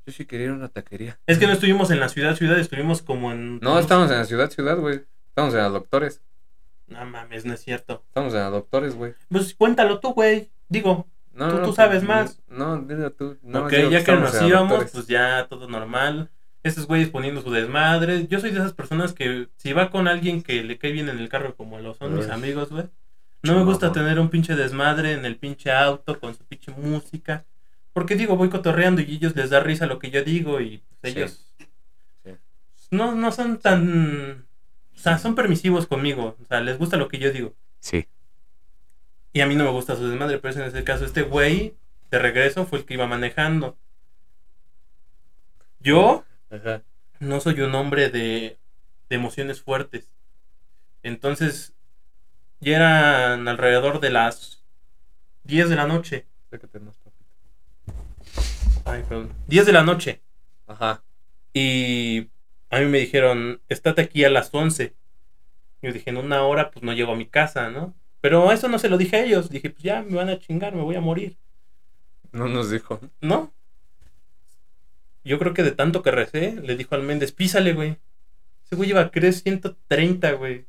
Yo 0.06 0.12
sí 0.12 0.24
quería 0.24 0.46
ir 0.46 0.52
a 0.52 0.54
una 0.54 0.68
taquería. 0.68 1.18
Es 1.26 1.38
que 1.38 1.46
no 1.46 1.52
estuvimos 1.52 1.90
en 1.90 1.98
la 1.98 2.08
ciudad, 2.08 2.36
ciudad, 2.36 2.58
estuvimos 2.58 3.02
como 3.02 3.32
en... 3.32 3.58
No, 3.58 3.78
estamos 3.80 4.10
en 4.10 4.18
la 4.18 4.24
ciudad, 4.24 4.50
ciudad, 4.50 4.78
güey. 4.78 5.02
Estamos 5.28 5.52
en 5.54 5.60
la 5.60 5.68
doctores. 5.68 6.22
No 6.86 7.04
mames, 7.04 7.44
no 7.44 7.52
es 7.54 7.60
cierto. 7.60 8.04
Estamos 8.06 8.32
en 8.32 8.38
la 8.40 8.50
doctores, 8.50 8.94
güey. 8.94 9.14
Pues 9.28 9.52
cuéntalo 9.56 9.98
tú, 9.98 10.12
güey. 10.14 10.50
Digo, 10.68 11.08
No, 11.36 11.48
Tú- 11.48 11.54
no, 11.54 11.58
tú 11.60 11.64
pues, 11.66 11.76
sabes 11.76 12.02
más. 12.02 12.40
No, 12.48 12.78
dile 12.78 13.10
tú. 13.10 13.36
No, 13.42 13.64
ok, 13.66 13.72
ya 13.90 14.02
que 14.02 14.12
nos 14.16 14.40
íbamos, 14.42 14.90
pues 14.90 15.06
ya 15.06 15.46
todo 15.48 15.68
normal. 15.68 16.30
Esos 16.62 16.86
güeyes 16.86 17.10
poniendo 17.10 17.42
su 17.42 17.50
desmadre. 17.52 18.26
Yo 18.26 18.40
soy 18.40 18.50
de 18.50 18.58
esas 18.58 18.72
personas 18.72 19.12
que 19.12 19.48
si 19.56 19.72
va 19.72 19.90
con 19.90 20.08
alguien 20.08 20.42
que 20.42 20.64
le 20.64 20.78
cae 20.78 20.92
bien 20.92 21.08
en 21.08 21.18
el 21.18 21.28
carro 21.28 21.54
como 21.54 21.78
lo 21.78 21.94
son 21.94 22.16
mis 22.16 22.28
amigos, 22.28 22.70
güey. 22.70 22.86
No 23.42 23.54
me 23.54 23.64
gusta 23.64 23.92
tener 23.92 24.18
un 24.18 24.30
pinche 24.30 24.56
desmadre 24.56 25.12
en 25.12 25.24
el 25.24 25.36
pinche 25.36 25.70
auto 25.70 26.18
con 26.18 26.34
su 26.34 26.42
pinche 26.44 26.72
música. 26.72 27.44
Porque 27.92 28.16
digo, 28.16 28.36
voy 28.36 28.48
cotorreando 28.48 29.00
y 29.02 29.14
ellos 29.14 29.36
les 29.36 29.50
da 29.50 29.60
risa 29.60 29.86
lo 29.86 29.98
que 29.98 30.10
yo 30.10 30.24
digo 30.24 30.60
y 30.60 30.82
pues, 31.00 31.12
Sí. 31.12 31.18
ellos 31.18 31.46
Sí. 32.24 32.32
no, 32.90 33.14
no 33.14 33.30
son 33.30 33.58
tan... 33.58 34.46
O 34.96 34.98
sea, 34.98 35.18
son 35.18 35.34
permisivos 35.34 35.86
conmigo. 35.86 36.36
O 36.42 36.44
sea, 36.46 36.60
les 36.60 36.78
gusta 36.78 36.96
lo 36.96 37.08
que 37.08 37.18
yo 37.18 37.30
digo. 37.30 37.54
Sí. 37.80 38.06
Y 39.36 39.42
a 39.42 39.46
mí 39.46 39.54
no 39.54 39.64
me 39.64 39.70
gusta 39.70 39.96
su 39.96 40.08
desmadre, 40.08 40.38
pero 40.38 40.54
en 40.54 40.62
ese 40.62 40.82
caso, 40.82 41.04
este 41.04 41.20
güey 41.20 41.76
de 42.10 42.18
regreso 42.18 42.64
fue 42.64 42.78
el 42.78 42.86
que 42.86 42.94
iba 42.94 43.06
manejando. 43.06 43.76
Yo 45.78 46.24
Ajá. 46.50 46.82
no 47.20 47.38
soy 47.40 47.60
un 47.60 47.74
hombre 47.74 48.08
de, 48.08 48.58
de 49.10 49.14
emociones 49.14 49.60
fuertes. 49.60 50.10
Entonces, 51.02 51.74
ya 52.60 52.76
eran 52.76 53.46
alrededor 53.46 54.00
de 54.00 54.08
las 54.08 54.64
10 55.44 55.68
de 55.68 55.76
la 55.76 55.86
noche. 55.86 56.26
Ay, 58.86 59.02
perdón. 59.06 59.34
10 59.48 59.66
de 59.66 59.72
la 59.74 59.82
noche. 59.82 60.22
Ajá. 60.66 61.04
Y 61.52 62.30
a 62.70 62.78
mí 62.78 62.86
me 62.86 63.00
dijeron, 63.00 63.60
estate 63.68 64.00
aquí 64.00 64.24
a 64.24 64.30
las 64.30 64.48
11. 64.50 64.96
Yo 65.82 65.92
dije, 65.92 66.08
en 66.08 66.16
una 66.16 66.42
hora, 66.44 66.70
pues 66.70 66.82
no 66.82 66.94
llego 66.94 67.12
a 67.12 67.16
mi 67.16 67.26
casa, 67.26 67.68
¿no? 67.68 67.94
Pero 68.20 68.50
eso 68.52 68.68
no 68.68 68.78
se 68.78 68.88
lo 68.88 68.98
dije 68.98 69.16
a 69.16 69.24
ellos. 69.24 69.50
Dije, 69.50 69.70
pues 69.70 69.82
ya 69.82 70.02
me 70.02 70.16
van 70.16 70.28
a 70.28 70.38
chingar, 70.38 70.74
me 70.74 70.82
voy 70.82 70.96
a 70.96 71.00
morir. 71.00 71.36
No 72.32 72.48
nos 72.48 72.70
dijo. 72.70 73.00
¿No? 73.20 73.52
Yo 75.24 75.38
creo 75.38 75.54
que 75.54 75.62
de 75.62 75.72
tanto 75.72 76.02
que 76.02 76.10
recé, 76.10 76.52
le 76.62 76.76
dijo 76.76 76.94
al 76.94 77.02
Méndez, 77.02 77.32
písale, 77.32 77.72
güey. 77.72 77.98
Ese 78.64 78.76
güey 78.76 78.90
iba 78.90 79.00
a 79.00 79.10
creer 79.10 79.32
130, 79.32 80.32
güey. 80.32 80.66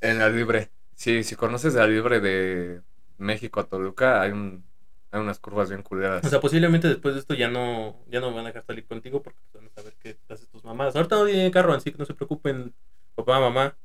En 0.00 0.18
la 0.18 0.28
libre. 0.28 0.70
Sí, 0.94 1.24
si 1.24 1.36
conoces 1.36 1.74
la 1.74 1.86
libre 1.86 2.20
de 2.20 2.82
México 3.18 3.60
a 3.60 3.64
Toluca, 3.64 4.20
hay 4.20 4.32
un 4.32 4.64
hay 5.14 5.20
unas 5.20 5.38
curvas 5.38 5.68
bien 5.68 5.82
culeras. 5.82 6.24
O 6.24 6.28
sea, 6.28 6.40
posiblemente 6.40 6.88
después 6.88 7.14
de 7.14 7.20
esto 7.20 7.34
ya 7.34 7.48
no, 7.48 7.94
ya 8.10 8.18
no 8.18 8.30
me 8.30 8.36
van 8.36 8.46
a 8.46 8.48
dejar 8.48 8.64
salir 8.66 8.84
contigo 8.84 9.22
porque 9.22 9.38
pues, 9.52 9.62
van 9.62 9.70
a 9.70 9.74
saber 9.74 9.94
que 10.00 10.18
haces 10.28 10.48
tus 10.48 10.64
mamadas. 10.64 10.96
Ahorita 10.96 11.14
no 11.14 11.26
tiene 11.26 11.52
carro, 11.52 11.72
así 11.72 11.92
que 11.92 11.98
no 11.98 12.04
se 12.04 12.14
preocupen, 12.14 12.74
papá, 13.14 13.38
mamá. 13.38 13.76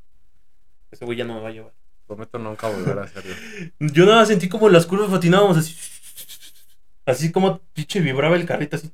Ese 0.90 1.06
güey 1.06 1.20
ya 1.20 1.26
no 1.26 1.36
me 1.36 1.42
va 1.42 1.50
a 1.50 1.52
llevar. 1.52 1.74
Prometo 2.10 2.40
nunca 2.40 2.68
volver 2.68 2.98
a 2.98 3.04
hacerlo. 3.04 3.36
Yo 3.80 4.08
nada 4.08 4.26
sentí 4.26 4.50
como 4.50 4.68
las 4.68 4.88
curvas 4.88 5.12
patinábamos 5.12 5.58
así. 5.58 5.76
Así 7.06 7.32
como 7.32 7.60
pinche 7.74 8.00
vibraba 8.02 8.36
el 8.36 8.48
carrito 8.48 8.78
así. 8.78 8.90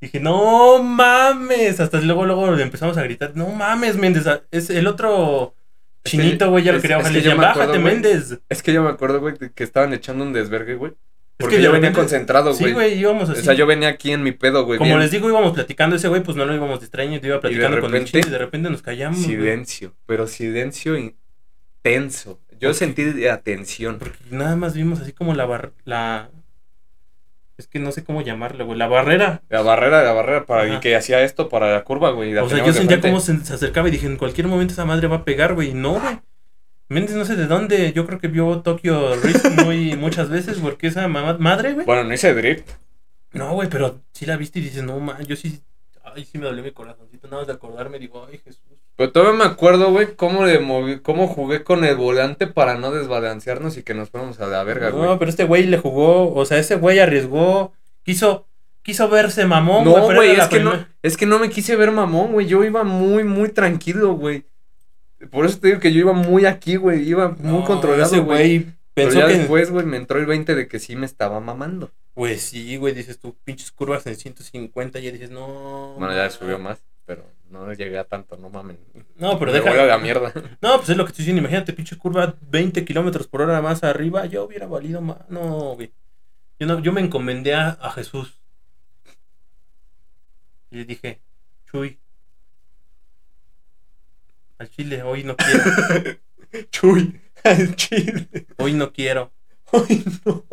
Dije, 0.00 0.20
no 0.20 0.80
mames. 0.80 1.80
Hasta 1.80 2.00
luego, 2.00 2.24
luego 2.24 2.52
le 2.54 2.62
empezamos 2.62 2.96
a 2.98 3.02
gritar, 3.02 3.32
no 3.34 3.48
mames, 3.48 3.96
Méndez. 3.96 4.26
Es 4.52 4.70
el 4.70 4.86
otro 4.86 5.54
Es 6.04 6.12
que- 6.12 6.18
chinito, 6.18 6.48
güey, 6.50 6.62
ya 6.62 6.70
lo 6.70 6.78
es- 6.78 6.82
quería 6.82 6.98
es 6.98 7.02
bajar. 7.02 7.18
que 7.18 7.24
yo 7.28 7.36
me 7.36 7.44
acuerdo, 7.46 7.68
bájate. 7.72 7.78
Méndez. 7.84 8.38
Es 8.48 8.62
que 8.62 8.72
yo 8.72 8.82
me 8.84 8.90
acuerdo, 8.90 9.18
güey, 9.20 9.34
que 9.52 9.64
estaban 9.64 9.92
echando 9.92 10.22
un 10.24 10.32
desvergue, 10.32 10.76
güey. 10.76 10.92
Porque 11.38 11.56
que 11.56 11.58
de 11.58 11.64
yo 11.64 11.72
venía 11.72 11.88
repente- 11.90 11.98
concentrado, 12.00 12.54
güey. 12.54 12.64
Sí, 12.68 12.72
güey, 12.72 12.98
íbamos 12.98 13.28
o 13.28 13.32
así. 13.32 13.42
sea, 13.42 13.54
yo 13.54 13.66
venía 13.66 13.88
aquí 13.88 14.12
en 14.12 14.22
mi 14.22 14.30
pedo, 14.30 14.64
güey. 14.64 14.78
Como 14.78 14.88
bien 14.88 15.00
les 15.00 15.10
digo, 15.10 15.28
íbamos 15.28 15.52
platicando 15.52 15.96
ese 15.96 16.06
güey, 16.06 16.22
pues 16.22 16.36
no 16.36 16.44
lo 16.46 16.54
íbamos 16.54 16.80
distrayendo, 16.80 17.26
iba 17.26 17.40
platicando 17.40 17.80
con 17.80 17.86
el 17.86 17.92
repente- 17.92 18.10
chino 18.20 18.28
y 18.28 18.30
de 18.30 18.38
repente 18.38 18.70
nos 18.70 18.82
callamos. 18.82 19.18
Silencio, 19.18 19.92
pero 20.06 20.26
silencio 20.28 20.96
intenso. 21.88 22.40
Yo 22.58 22.72
sentí 22.74 23.04
de 23.04 23.30
atención. 23.30 23.98
Porque 23.98 24.18
nada 24.30 24.56
más 24.56 24.74
vimos 24.74 25.00
así 25.00 25.12
como 25.12 25.34
la 25.34 25.44
bar... 25.46 25.72
la 25.84 26.30
es 27.58 27.66
que 27.66 27.78
no 27.78 27.90
sé 27.90 28.04
cómo 28.04 28.20
llamarlo, 28.20 28.66
güey, 28.66 28.78
la 28.78 28.86
barrera. 28.86 29.42
La 29.48 29.62
barrera, 29.62 30.02
la 30.02 30.12
barrera 30.12 30.44
para 30.44 30.64
Ajá. 30.64 30.74
y 30.74 30.80
que 30.80 30.94
hacía 30.94 31.22
esto 31.22 31.48
para 31.48 31.72
la 31.72 31.84
curva, 31.84 32.10
güey. 32.10 32.32
la 32.32 32.44
O 32.44 32.48
sea, 32.50 32.62
yo 32.64 32.72
sentía 32.74 33.00
cómo 33.00 33.18
se, 33.20 33.38
se 33.44 33.54
acercaba 33.54 33.88
y 33.88 33.92
dije, 33.92 34.06
en 34.06 34.18
cualquier 34.18 34.46
momento 34.46 34.74
esa 34.74 34.84
madre 34.84 35.08
va 35.08 35.16
a 35.16 35.24
pegar, 35.24 35.54
güey. 35.54 35.70
Y 35.70 35.74
no, 35.74 35.98
güey. 35.98 36.20
Méndez 36.88 37.16
no 37.16 37.24
sé 37.24 37.34
de 37.34 37.46
dónde, 37.46 37.92
yo 37.94 38.06
creo 38.06 38.18
que 38.18 38.28
vio 38.28 38.60
Tokyo 38.60 39.16
Rift 39.16 39.46
muy 39.64 39.96
muchas 39.98 40.28
veces, 40.28 40.58
porque 40.58 40.86
esa 40.88 41.08
mamá- 41.08 41.38
madre, 41.38 41.72
güey. 41.72 41.86
Bueno, 41.86 42.04
no 42.04 42.12
hice 42.14 42.34
drift. 42.34 42.68
No, 43.32 43.54
güey, 43.54 43.68
pero 43.70 44.02
sí 44.12 44.26
la 44.26 44.36
viste 44.36 44.58
y 44.58 44.62
dices, 44.62 44.82
no, 44.82 45.00
man, 45.00 45.24
yo 45.26 45.34
sí, 45.34 45.60
ay, 46.04 46.24
sí 46.26 46.38
me 46.38 46.44
dolió 46.44 46.62
mi 46.62 46.70
corazoncito, 46.72 47.26
nada 47.26 47.38
más 47.40 47.46
de 47.48 47.54
acordarme, 47.54 47.98
digo, 47.98 48.26
ay, 48.30 48.38
Jesús. 48.38 48.62
Pero 48.96 49.12
todavía 49.12 49.38
me 49.38 49.44
acuerdo, 49.44 49.90
güey, 49.92 50.14
cómo 50.16 50.44
le 50.46 50.58
moví, 50.58 51.00
cómo 51.00 51.26
jugué 51.28 51.62
con 51.64 51.84
el 51.84 51.96
volante 51.96 52.46
para 52.46 52.76
no 52.76 52.90
desbalancearnos 52.92 53.76
y 53.76 53.82
que 53.82 53.92
nos 53.94 54.08
fuéramos 54.10 54.40
a 54.40 54.46
la 54.46 54.62
verga, 54.64 54.90
güey. 54.90 55.04
No, 55.04 55.18
pero 55.18 55.28
este 55.30 55.44
güey 55.44 55.64
le 55.66 55.76
jugó, 55.78 56.32
o 56.34 56.44
sea, 56.46 56.58
ese 56.58 56.76
güey 56.76 56.98
arriesgó, 56.98 57.72
quiso, 58.04 58.46
quiso 58.82 59.08
verse 59.10 59.44
mamón, 59.44 59.84
No, 59.84 60.00
güey, 60.14 60.30
era 60.30 60.38
la 60.38 60.44
es 60.44 60.48
que 60.48 60.60
no, 60.60 60.86
es 61.02 61.16
que 61.18 61.26
no 61.26 61.38
me 61.38 61.50
quise 61.50 61.76
ver 61.76 61.92
mamón, 61.92 62.32
güey. 62.32 62.46
Yo 62.46 62.64
iba 62.64 62.84
muy, 62.84 63.22
muy 63.24 63.50
tranquilo, 63.50 64.14
güey. 64.14 64.44
Por 65.30 65.44
eso 65.44 65.58
te 65.58 65.68
digo 65.68 65.80
que 65.80 65.92
yo 65.92 66.00
iba 66.00 66.12
muy 66.14 66.46
aquí, 66.46 66.76
güey. 66.76 67.06
Iba 67.06 67.28
muy 67.38 67.60
No, 67.60 67.64
controlado, 67.64 68.10
güey. 68.24 68.58
güey 68.60 68.66
Pero 68.94 69.08
pensó 69.10 69.20
ya 69.20 69.26
que, 69.26 69.38
después, 69.38 69.70
güey, 69.70 69.84
me 69.84 69.98
entró 69.98 70.18
el 70.18 70.26
20 70.26 70.54
de 70.54 70.68
que 70.68 70.78
sí 70.78 70.96
me 70.96 71.04
estaba 71.06 71.38
mamando. 71.40 71.90
pues 72.14 72.40
sí, 72.42 72.76
güey, 72.78 72.94
dices 72.94 73.18
tú, 73.18 73.36
pinches 73.44 73.72
curvas 73.72 74.06
en 74.06 74.16
150, 74.16 74.98
y 75.00 75.02
ya 75.02 75.10
dices, 75.12 75.30
no. 75.30 75.96
Bueno, 75.98 76.14
ya 76.14 76.30
subió 76.30 76.58
más, 76.58 76.78
pero 77.04 77.24
no 77.50 77.72
llegué 77.72 77.98
a 77.98 78.04
tanto, 78.04 78.36
no 78.36 78.50
mamen. 78.50 78.78
No, 79.16 79.38
pero 79.38 79.52
me 79.52 79.60
deja. 79.60 79.86
la 79.86 79.98
mierda. 79.98 80.32
No, 80.60 80.76
pues 80.76 80.88
es 80.88 80.96
lo 80.96 81.04
que 81.04 81.10
estoy 81.10 81.22
diciendo. 81.22 81.40
Imagínate, 81.40 81.72
pinche 81.72 81.96
curva 81.96 82.34
20 82.40 82.84
kilómetros 82.84 83.26
por 83.26 83.42
hora 83.42 83.60
más 83.62 83.84
arriba. 83.84 84.26
Yo 84.26 84.44
hubiera 84.44 84.66
valido 84.66 85.00
más. 85.00 85.18
No, 85.28 85.74
güey. 85.74 85.92
Yo, 86.58 86.66
no, 86.66 86.80
yo 86.80 86.92
me 86.92 87.00
encomendé 87.00 87.54
a, 87.54 87.70
a 87.70 87.90
Jesús. 87.92 88.40
Y 90.70 90.76
le 90.76 90.84
dije, 90.84 91.20
Chuy. 91.66 91.98
Al 94.58 94.70
chile, 94.70 95.02
hoy 95.02 95.22
no 95.22 95.36
quiero. 95.36 96.20
Chuy, 96.70 97.20
al 97.44 97.76
chile. 97.76 98.46
Hoy 98.56 98.72
no 98.72 98.92
quiero. 98.92 99.32
Ay, 99.72 100.04
no. 100.24 100.44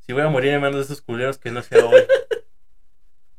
Si 0.00 0.12
voy 0.12 0.22
a 0.22 0.28
morir 0.28 0.52
en 0.52 0.60
manos 0.60 0.76
de 0.76 0.82
esos 0.84 1.02
culeros, 1.02 1.38
que 1.38 1.50
no 1.50 1.62
sea 1.62 1.84
hoy. 1.84 2.02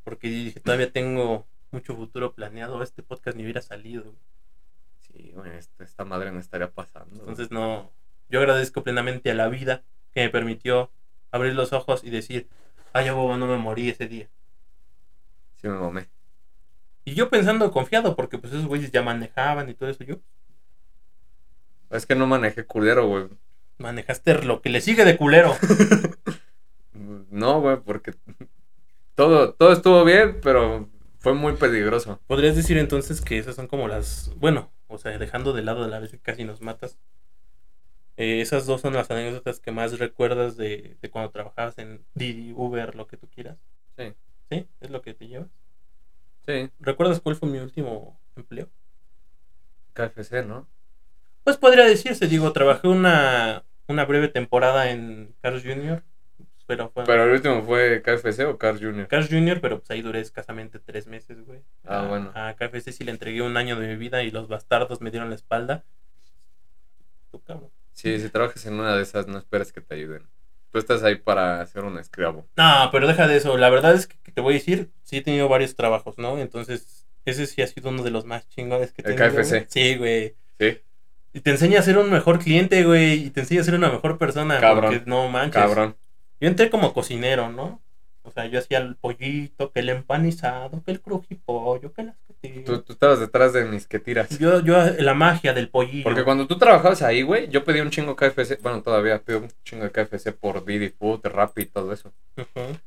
Porque 0.03 0.27
dije, 0.27 0.59
todavía 0.59 0.91
tengo 0.91 1.47
mucho 1.71 1.95
futuro 1.95 2.33
planeado. 2.33 2.81
Este 2.83 3.03
podcast 3.03 3.37
ni 3.37 3.43
hubiera 3.43 3.61
salido. 3.61 4.15
Sí, 4.99 5.31
güey, 5.33 5.55
esta, 5.57 5.83
esta 5.83 6.05
madre 6.05 6.31
no 6.31 6.39
estaría 6.39 6.71
pasando. 6.71 7.19
Entonces 7.19 7.51
no, 7.51 7.91
yo 8.29 8.39
agradezco 8.39 8.83
plenamente 8.83 9.31
a 9.31 9.35
la 9.35 9.47
vida 9.47 9.83
que 10.13 10.21
me 10.21 10.29
permitió 10.29 10.91
abrir 11.31 11.53
los 11.53 11.73
ojos 11.73 12.03
y 12.03 12.09
decir, 12.09 12.47
ay, 12.93 13.05
huevo, 13.09 13.37
no 13.37 13.47
me 13.47 13.57
morí 13.57 13.89
ese 13.89 14.07
día. 14.07 14.27
Sí 15.61 15.67
me 15.67 15.77
mamé. 15.77 16.07
Y 17.05 17.13
yo 17.13 17.29
pensando 17.29 17.71
confiado, 17.71 18.15
porque 18.15 18.37
pues 18.37 18.53
esos 18.53 18.65
güeyes 18.67 18.91
ya 18.91 19.01
manejaban 19.01 19.69
y 19.69 19.73
todo 19.73 19.89
eso, 19.89 20.03
yo 20.03 20.17
Es 21.89 22.05
que 22.05 22.15
no 22.15 22.27
manejé 22.27 22.65
culero, 22.65 23.07
güey. 23.07 23.27
manejaste 23.77 24.43
lo 24.43 24.61
que 24.61 24.69
le 24.69 24.81
sigue 24.81 25.05
de 25.05 25.17
culero. 25.17 25.55
No, 27.29 27.61
güey, 27.61 27.77
porque 27.77 28.15
todo, 29.13 29.53
todo 29.53 29.71
estuvo 29.71 30.03
bien, 30.03 30.39
pero 30.41 30.89
fue 31.27 31.33
muy 31.33 31.57
peligroso. 31.57 32.21
Podrías 32.25 32.55
decir 32.55 32.77
entonces 32.77 33.19
que 33.19 33.37
esas 33.37 33.53
son 33.57 33.67
como 33.67 33.89
las, 33.89 34.31
bueno, 34.37 34.71
o 34.87 34.97
sea, 34.97 35.17
dejando 35.17 35.51
de 35.51 35.61
lado 35.61 35.83
de 35.83 35.89
la 35.89 35.99
vez 35.99 36.11
que 36.11 36.19
casi 36.21 36.45
nos 36.45 36.61
matas. 36.61 36.97
eh, 38.17 38.41
esas 38.41 38.65
dos 38.65 38.81
son 38.81 38.93
las 38.93 39.09
anécdotas 39.11 39.59
que 39.59 39.71
más 39.71 39.99
recuerdas 39.99 40.57
de, 40.57 40.97
de 41.01 41.09
cuando 41.11 41.31
trabajabas 41.31 41.77
en 41.77 42.05
Didi, 42.15 42.51
Uber, 42.55 42.95
lo 42.95 43.07
que 43.07 43.17
tú 43.17 43.29
quieras. 43.29 43.57
Sí. 43.97 44.13
¿Sí? 44.49 44.67
¿Es 44.79 44.89
lo 44.89 45.01
que 45.01 45.13
te 45.13 45.27
llevas? 45.27 45.49
Sí, 46.47 46.71
¿Recuerdas 46.79 47.21
cuál 47.21 47.35
fue 47.35 47.47
mi 47.49 47.59
último 47.59 48.19
empleo? 48.35 48.71
KFC, 49.93 50.43
¿no? 50.43 50.67
Pues 51.43 51.57
podría 51.57 51.85
decirse, 51.85 52.27
digo, 52.27 52.51
trabajé 52.53 52.87
una, 52.87 53.65
una 53.87 54.05
breve 54.05 54.27
temporada 54.27 54.91
en 54.91 55.35
Cars 55.41 55.63
Jr. 55.63 56.03
Pero 56.67 56.89
fue 56.89 57.05
Pero 57.05 57.23
el 57.23 57.31
último 57.31 57.63
fue 57.63 58.01
KFC 58.03 58.41
o 58.45 58.57
Carl 58.57 58.77
Jr. 58.79 59.07
Cars 59.07 59.29
Jr., 59.29 59.61
pero 59.61 59.79
pues 59.79 59.89
ahí 59.89 60.01
duré 60.01 60.19
escasamente 60.19 60.79
tres 60.79 61.07
meses, 61.07 61.45
güey. 61.45 61.61
Ah, 61.85 62.01
A- 62.01 62.07
bueno. 62.07 62.31
A 62.35 62.55
KFC 62.55 62.91
sí 62.91 63.03
le 63.05 63.11
entregué 63.11 63.41
un 63.41 63.55
año 63.57 63.79
de 63.79 63.87
mi 63.87 63.95
vida 63.95 64.21
y 64.23 64.31
los 64.31 64.47
bastardos 64.49 64.99
me 65.01 65.09
dieron 65.09 65.29
la 65.29 65.35
espalda. 65.35 65.85
Tú, 67.31 67.41
cabrón. 67.41 67.69
Sí, 67.93 68.19
si 68.19 68.29
trabajas 68.29 68.65
en 68.65 68.73
una 68.75 68.95
de 68.95 69.01
esas, 69.03 69.27
no 69.27 69.37
esperes 69.37 69.71
que 69.71 69.81
te 69.81 69.95
ayuden. 69.95 70.27
Tú 70.71 70.77
estás 70.79 71.03
ahí 71.03 71.15
para 71.15 71.65
ser 71.65 71.83
un 71.85 71.97
esclavo. 71.97 72.45
No, 72.57 72.89
pero 72.91 73.07
deja 73.07 73.27
de 73.27 73.37
eso. 73.37 73.57
La 73.57 73.69
verdad 73.69 73.93
es 73.95 74.05
que, 74.07 74.31
te 74.31 74.41
voy 74.41 74.55
a 74.55 74.57
decir, 74.57 74.91
sí 75.03 75.17
he 75.17 75.21
tenido 75.21 75.47
varios 75.47 75.75
trabajos, 75.75 76.17
¿no? 76.17 76.37
Entonces, 76.37 77.07
ese 77.25 77.47
sí 77.47 77.61
ha 77.61 77.67
sido 77.67 77.89
uno 77.89 78.03
de 78.03 78.11
los 78.11 78.25
más 78.25 78.47
chingones 78.49 78.91
que 78.91 79.01
he 79.03 79.11
El 79.11 79.15
KFC. 79.15 79.49
güey. 79.49 79.65
Sí, 79.69 79.95
güey. 79.95 80.35
Sí, 80.59 80.81
Y 81.33 81.39
te 81.41 81.51
enseña 81.51 81.79
a 81.79 81.83
ser 81.83 81.97
un 81.97 82.11
mejor 82.11 82.39
cliente, 82.39 82.83
güey. 82.83 83.25
Y 83.25 83.29
te 83.31 83.39
enseña 83.41 83.61
a 83.61 83.63
ser 83.63 83.75
una 83.75 83.89
mejor 83.89 84.17
persona. 84.17 84.59
Cabrón. 84.59 84.93
Porque 84.93 85.09
no 85.09 85.29
manches. 85.29 85.61
cabrón. 85.61 85.95
Yo 86.39 86.47
entré 86.47 86.69
como 86.69 86.93
cocinero, 86.93 87.49
¿no? 87.51 87.81
O 88.23 88.31
sea, 88.31 88.45
yo 88.47 88.59
hacía 88.59 88.79
el 88.79 88.95
pollito, 88.97 89.71
que 89.71 89.79
el 89.79 89.89
empanizado, 89.89 90.83
que 90.83 90.91
el 90.91 90.99
crujipollo, 91.01 91.93
que 91.93 92.03
las 92.03 92.15
costillas. 92.27 92.65
Tú, 92.65 92.81
tú 92.81 92.93
estabas 92.93 93.19
detrás 93.21 93.53
de 93.53 93.63
mis 93.63 93.87
que 93.87 93.99
tiras. 93.99 94.37
Yo, 94.37 94.59
yo, 94.59 94.77
la 94.99 95.13
magia 95.13 95.53
del 95.53 95.69
pollillo. 95.69 96.03
Porque 96.03 96.25
cuando 96.25 96.45
tú 96.45 96.57
trabajabas 96.57 97.01
ahí, 97.03 97.21
güey, 97.21 97.47
yo 97.49 97.63
pedí 97.63 97.79
un 97.79 97.89
chingo 97.89 98.15
KFC. 98.17 98.59
Bueno, 98.61 98.81
todavía 98.83 99.21
pido 99.23 99.39
un 99.39 99.49
chingo 99.63 99.85
de 99.85 99.91
KFC 99.91 100.33
por 100.33 100.65
Didi 100.65 100.89
Food, 100.89 101.21
Rappi 101.25 101.61
y 101.61 101.65
todo 101.67 101.93
eso. 101.93 102.11
Ujú. 102.35 102.77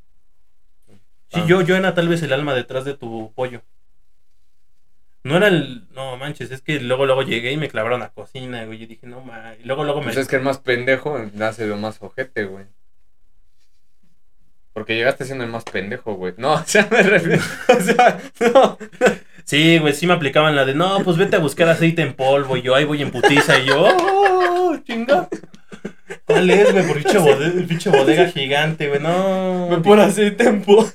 Sí, 1.29 1.39
Ah. 1.39 1.45
yo, 1.47 1.61
yo 1.61 1.75
era 1.75 1.95
tal 1.95 2.07
vez 2.07 2.21
el 2.21 2.33
alma 2.33 2.53
detrás 2.53 2.85
de 2.85 2.93
tu 2.95 3.31
pollo. 3.33 3.61
No 5.23 5.37
era 5.37 5.47
el. 5.47 5.87
No 5.93 6.17
manches, 6.17 6.51
es 6.51 6.61
que 6.61 6.79
luego, 6.79 7.05
luego 7.05 7.21
llegué 7.23 7.51
y 7.51 7.57
me 7.57 7.69
clavaron 7.69 8.01
a 8.03 8.09
cocina, 8.09 8.65
güey. 8.65 8.79
Yo 8.79 8.87
dije, 8.87 9.07
no 9.07 9.21
mames. 9.21 9.59
Y 9.59 9.63
luego, 9.63 9.83
luego 9.83 9.99
me. 10.01 10.05
Pues 10.07 10.17
es 10.17 10.27
que 10.27 10.35
el 10.35 10.41
más 10.43 10.59
pendejo 10.59 11.17
nace 11.33 11.65
lo 11.67 11.77
más 11.77 11.97
ojete, 12.01 12.45
güey. 12.45 12.65
Porque 14.73 14.95
llegaste 14.95 15.25
siendo 15.25 15.43
el 15.43 15.49
más 15.49 15.63
pendejo, 15.63 16.15
güey. 16.15 16.33
No, 16.37 16.53
o 16.53 16.63
sea, 16.65 16.87
me 16.91 17.03
refiero. 17.03 17.41
O 17.67 17.81
sea, 17.81 18.19
no. 18.53 18.77
Sí, 19.43 19.79
güey, 19.79 19.93
sí 19.93 20.07
me 20.07 20.13
aplicaban 20.13 20.55
la 20.55 20.65
de, 20.65 20.73
no, 20.75 20.99
pues 21.03 21.17
vete 21.17 21.35
a 21.35 21.39
buscar 21.39 21.67
aceite 21.69 22.01
en 22.01 22.13
polvo. 22.13 22.57
Y 22.57 22.61
yo 22.61 22.75
ahí 22.75 22.85
voy 22.85 23.01
en 23.01 23.11
putiza. 23.11 23.59
Y 23.59 23.65
yo, 23.65 23.83
¡oh, 23.85 24.77
chinga! 24.83 25.27
¿Cuál 26.25 26.49
es, 26.49 26.71
güey? 26.71 26.87
Por 26.87 27.01
pinche 27.01 27.17
bodega, 27.17 27.67
pinche 27.67 27.89
bodega 27.89 28.27
gigante, 28.27 28.87
güey. 28.87 29.01
No. 29.01 29.67
Me 29.69 29.77
por 29.77 29.99
aceite 29.99 30.45
en 30.45 30.61
polvo. 30.61 30.89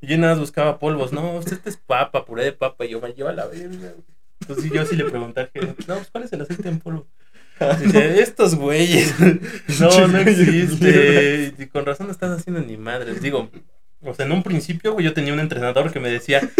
Y 0.00 0.06
yo 0.06 0.18
nada 0.18 0.32
más 0.32 0.40
buscaba 0.40 0.78
polvos. 0.78 1.12
No, 1.12 1.32
usted 1.34 1.58
es 1.64 1.76
papa, 1.76 2.24
puré 2.24 2.44
de 2.44 2.52
papa. 2.52 2.84
Y 2.84 2.90
yo 2.90 3.00
me 3.00 3.12
lleva 3.12 3.32
la 3.32 3.46
verga. 3.46 3.76
güey. 3.76 4.04
Entonces 4.40 4.72
yo 4.72 4.84
sí 4.86 4.96
le 4.96 5.04
pregunté 5.04 5.48
gerente, 5.52 5.84
no, 5.86 5.96
pues 5.96 6.10
¿cuál 6.10 6.24
es 6.24 6.32
el 6.32 6.40
aceite 6.40 6.68
en 6.68 6.80
polvo? 6.80 7.06
Estos 7.60 8.54
güeyes. 8.54 9.14
No, 9.80 10.08
no 10.08 10.18
existe. 10.18 11.54
Y 11.58 11.66
con 11.66 11.86
razón 11.86 12.06
no 12.06 12.12
estás 12.12 12.38
haciendo 12.38 12.60
ni 12.60 12.76
madres. 12.76 13.22
Digo, 13.22 13.50
o 14.02 14.14
sea, 14.14 14.26
en 14.26 14.32
un 14.32 14.42
principio, 14.42 14.92
güey, 14.92 15.04
yo 15.04 15.12
tenía 15.12 15.32
un 15.32 15.40
entrenador 15.40 15.92
que 15.92 16.00
me 16.00 16.10
decía. 16.10 16.40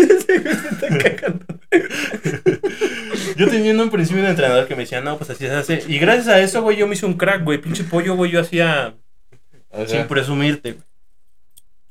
yo 3.37 3.49
tenía 3.49 3.71
en 3.73 3.81
un 3.81 3.91
principio 3.91 4.23
un 4.23 4.29
entrenador 4.29 4.67
que 4.67 4.77
me 4.77 4.83
decía, 4.83 5.01
no, 5.01 5.17
pues 5.19 5.31
así 5.31 5.47
se 5.47 5.53
hace. 5.53 5.83
Y 5.89 5.99
gracias 5.99 6.29
a 6.29 6.41
eso, 6.41 6.63
güey, 6.63 6.77
yo 6.77 6.87
me 6.87 6.95
hice 6.95 7.07
un 7.07 7.15
crack, 7.15 7.45
güey. 7.45 7.59
Pinche 7.59 7.85
pollo, 7.85 8.15
güey, 8.17 8.31
yo 8.31 8.41
hacía 8.41 8.95
O 9.71 9.87
sea, 9.87 9.89
sin 9.89 10.07
presumirte, 10.07 10.73
güey. 10.73 10.85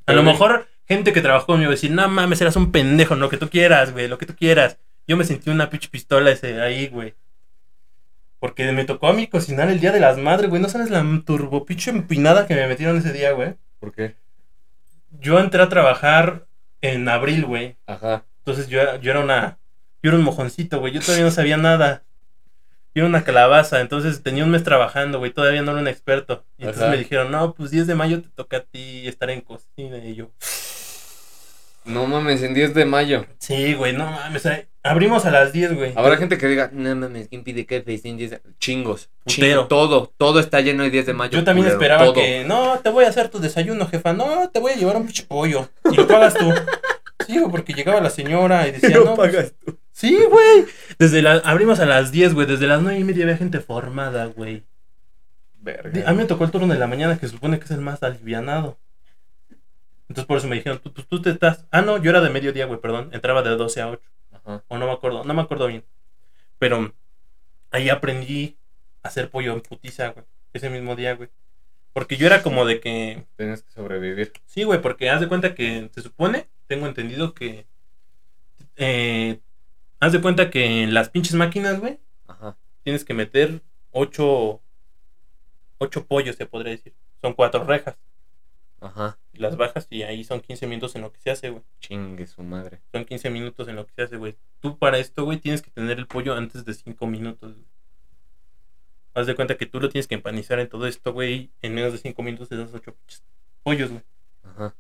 A 0.06 0.14
lo 0.14 0.24
mejor 0.24 0.68
gente 0.88 1.14
que 1.14 1.22
trabajó 1.22 1.48
conmigo 1.48 1.70
va 1.70 1.74
a 1.74 1.76
decir, 1.76 1.92
no 1.92 2.08
mames, 2.08 2.42
eras 2.42 2.56
un 2.56 2.72
pendejo, 2.72 3.16
lo 3.16 3.30
que 3.30 3.38
tú 3.38 3.48
quieras, 3.50 3.92
güey, 3.92 4.08
lo 4.08 4.18
que 4.18 4.26
tú 4.26 4.36
quieras. 4.36 4.78
Yo 5.08 5.18
me 5.18 5.24
sentí 5.24 5.52
una 5.52 5.70
pinche 5.70 5.90
pistola 5.90 6.32
ese 6.32 6.60
ahí, 6.62 6.88
güey. 6.88 7.14
Porque 8.40 8.72
me 8.72 8.86
tocó 8.86 9.08
a 9.08 9.14
mí 9.14 9.28
cocinar 9.28 9.70
el 9.70 9.80
día 9.80 9.92
de 9.92 10.00
las 10.00 10.18
madres, 10.18 10.50
güey. 10.50 10.62
No 10.62 10.70
sabes 10.70 10.90
la 10.90 11.04
turbo 11.26 11.66
pinche 11.66 11.92
empinada 11.92 12.48
que 12.48 12.56
me 12.56 12.68
metieron 12.68 12.98
ese 12.98 13.12
día, 13.12 13.32
güey. 13.32 13.56
¿Por 13.80 13.92
qué? 13.94 14.16
Yo 15.20 15.40
entré 15.40 15.62
a 15.62 15.70
trabajar 15.70 16.48
en 16.82 17.10
abril, 17.10 17.46
güey. 17.46 17.76
Ajá. 17.86 18.24
Entonces 18.40 18.68
yo 18.68 18.82
era, 18.82 18.98
yo 18.98 19.12
era 19.12 19.20
una. 19.20 19.58
Yo 20.02 20.10
era 20.12 20.18
un 20.18 20.24
mojoncito, 20.24 20.80
güey. 20.80 20.94
Yo 20.94 21.02
todavía 21.02 21.26
no 21.26 21.32
sabía 21.32 21.58
nada. 21.58 22.04
Yo 22.96 23.02
Iba 23.02 23.08
una 23.08 23.24
calabaza, 23.24 23.82
entonces 23.82 24.24
tenía 24.24 24.44
un 24.44 24.50
mes 24.50 24.64
trabajando, 24.64 25.20
güey, 25.20 25.32
todavía 25.32 25.62
no 25.62 25.72
era 25.72 25.82
un 25.82 25.88
experto. 25.88 26.44
Y 26.58 26.64
entonces 26.64 26.84
Ajá. 26.84 26.92
me 26.92 26.98
dijeron, 26.98 27.32
no, 27.32 27.54
pues 27.54 27.70
10 27.70 27.86
de 27.86 27.96
mayo 27.96 28.22
te 28.22 28.30
toca 28.30 28.58
a 28.58 28.64
ti 28.64 29.08
estar 29.08 29.30
en 29.30 29.42
cocina. 29.42 29.98
Y 30.04 30.16
yo, 30.16 30.32
No 31.90 32.06
mames, 32.08 32.44
en 32.44 32.54
10 32.54 32.74
de 32.74 32.86
mayo. 32.86 33.26
sí, 33.40 33.74
güey, 33.74 33.94
no 33.94 34.06
mames. 34.12 34.48
Abrimos 34.82 35.26
a 35.26 35.32
las 35.32 35.52
10, 35.52 35.76
güey. 35.76 35.94
Habrá 35.96 36.18
gente 36.18 36.38
que 36.38 36.48
diga, 36.48 36.70
no 36.72 36.96
mames, 36.96 37.28
¿quién 37.28 37.44
pide 37.44 37.66
que 37.66 37.84
en 37.86 38.18
10 38.18 38.30
de 38.32 38.42
Chingos. 38.60 39.10
Putero. 39.24 39.48
Chingo, 39.48 39.68
todo, 39.68 40.14
todo 40.18 40.40
está 40.40 40.62
lleno 40.62 40.84
de 40.84 40.90
10 40.90 41.08
de 41.08 41.14
mayo. 41.14 41.38
Yo 41.38 41.44
también 41.44 41.66
culero, 41.66 41.82
esperaba 41.82 42.06
todo. 42.06 42.14
que, 42.14 42.46
no, 42.46 42.80
te 42.80 42.90
voy 42.90 43.06
a 43.06 43.10
hacer 43.10 43.30
tu 43.30 43.40
desayuno, 43.40 43.88
jefa. 43.88 44.14
No, 44.14 44.50
te 44.50 44.60
voy 44.60 44.72
a 44.72 44.76
llevar 44.76 44.96
un 44.96 45.06
pinche 45.06 45.24
pollo. 45.24 45.70
Y 45.92 45.96
lo 45.96 46.08
pagas 46.08 46.36
tú. 46.36 46.46
Sí, 47.28 47.38
güey, 47.38 47.52
porque 47.52 47.74
llegaba 47.74 48.02
la 48.02 48.10
señora 48.10 48.68
y 48.68 48.72
decía, 48.72 48.98
no, 49.06 49.14
pues, 49.14 49.54
tú. 49.64 49.78
Sí, 49.92 50.18
güey. 50.30 50.66
Desde 50.98 51.22
la, 51.22 51.34
abrimos 51.34 51.80
a 51.80 51.86
las 51.86 52.12
10, 52.12 52.34
güey. 52.34 52.48
Desde 52.48 52.66
las 52.66 52.82
9 52.82 52.98
y 52.98 53.04
media 53.04 53.26
había 53.26 53.38
gente 53.38 53.60
formada, 53.60 54.26
güey. 54.28 54.64
Verga. 55.60 56.10
A 56.10 56.14
mí 56.14 56.20
me 56.20 56.26
tocó 56.26 56.46
el 56.46 56.52
turno 56.52 56.74
de 56.74 56.80
la 56.80 56.88
mañana, 56.88 57.20
que 57.20 57.28
supone 57.28 57.60
que 57.60 57.66
es 57.66 57.72
el 57.72 57.82
más 57.82 58.02
alivianado. 58.02 58.80
Entonces 60.10 60.26
por 60.26 60.38
eso 60.38 60.48
me 60.48 60.56
dijeron, 60.56 60.80
tú, 60.80 60.92
pues 60.92 61.08
tú 61.08 61.22
te 61.22 61.30
estás. 61.30 61.66
Ah, 61.72 61.82
no, 61.82 61.98
yo 62.02 62.10
era 62.10 62.20
de 62.20 62.30
mediodía, 62.32 62.66
güey, 62.66 62.82
perdón. 62.82 63.10
Entraba 63.14 63.44
de 63.44 63.52
12 63.52 63.82
a 63.82 63.90
8. 63.90 64.02
Ajá. 64.32 64.64
O 64.68 64.78
no 64.78 64.88
me 64.88 64.92
acuerdo, 64.92 65.24
no 65.24 65.34
me 65.34 65.42
acuerdo 65.42 65.68
bien. 65.68 65.86
Pero 66.58 66.94
ahí 67.72 67.90
aprendí 67.90 68.58
a 69.04 69.10
hacer 69.10 69.30
pollo 69.30 69.54
en 69.54 69.62
putiza, 69.62 70.10
güey. 70.10 70.26
Ese 70.52 70.70
mismo 70.70 70.96
día, 70.96 71.14
güey. 71.16 71.30
Porque 71.94 72.18
yo 72.18 72.26
era 72.26 72.42
como 72.42 72.66
de 72.66 72.80
que. 72.80 73.26
Tienes 73.38 73.62
que 73.62 73.72
sobrevivir. 73.72 74.34
Sí, 74.46 74.64
güey, 74.64 74.82
porque 74.82 75.10
haz 75.10 75.22
de 75.22 75.28
cuenta 75.28 75.54
que 75.54 75.90
se 75.94 76.02
supone, 76.02 76.48
tengo 76.68 76.88
entendido 76.88 77.34
que. 77.36 77.68
Eh, 78.78 79.40
haz 80.00 80.12
de 80.14 80.22
cuenta 80.22 80.50
que 80.50 80.84
en 80.84 80.94
las 80.94 81.10
pinches 81.10 81.36
máquinas, 81.36 81.80
güey, 81.80 82.00
Ajá. 82.28 82.58
tienes 82.84 83.06
que 83.06 83.14
meter 83.14 83.62
ocho, 83.92 84.62
ocho 85.78 86.06
pollos, 86.06 86.36
se 86.36 86.46
podría 86.48 86.72
decir. 86.72 86.94
Son 87.22 87.34
cuatro 87.34 87.64
rejas. 87.64 87.96
Ajá. 88.82 89.18
Las 89.34 89.58
bajas 89.58 89.88
y 89.90 90.04
ahí 90.04 90.24
son 90.24 90.42
15 90.42 90.68
minutos 90.68 90.96
en 90.96 91.02
lo 91.02 91.12
que 91.12 91.20
se 91.20 91.32
hace, 91.32 91.50
güey. 91.50 91.64
Chingue 91.80 92.28
su 92.28 92.44
madre. 92.44 92.82
Son 92.92 93.06
15 93.06 93.30
minutos 93.30 93.68
en 93.68 93.76
lo 93.76 93.86
que 93.86 93.94
se 93.94 94.02
hace, 94.04 94.18
güey. 94.18 94.38
Tú 94.60 94.78
para 94.78 94.98
esto, 94.98 95.26
güey, 95.26 95.38
tienes 95.40 95.62
que 95.62 95.72
tener 95.72 95.98
el 95.98 96.08
pollo 96.08 96.36
antes 96.36 96.66
de 96.66 96.74
5 96.74 97.08
minutos, 97.08 97.54
güey. 97.54 97.66
Haz 99.14 99.28
de 99.28 99.36
cuenta 99.36 99.58
que 99.58 99.66
tú 99.66 99.80
lo 99.80 99.90
tienes 99.90 100.08
que 100.08 100.16
empanizar 100.16 100.60
en 100.60 100.70
todo 100.70 100.88
esto, 100.88 101.14
güey. 101.14 101.52
En 101.62 101.74
menos 101.74 101.92
de 101.92 102.00
5 102.00 102.22
minutos 102.24 102.52
esos 102.52 102.74
ocho 102.74 102.94
pinches 102.94 103.24
pollos, 103.64 103.90
güey. 103.90 104.04
Ajá. 104.44 104.76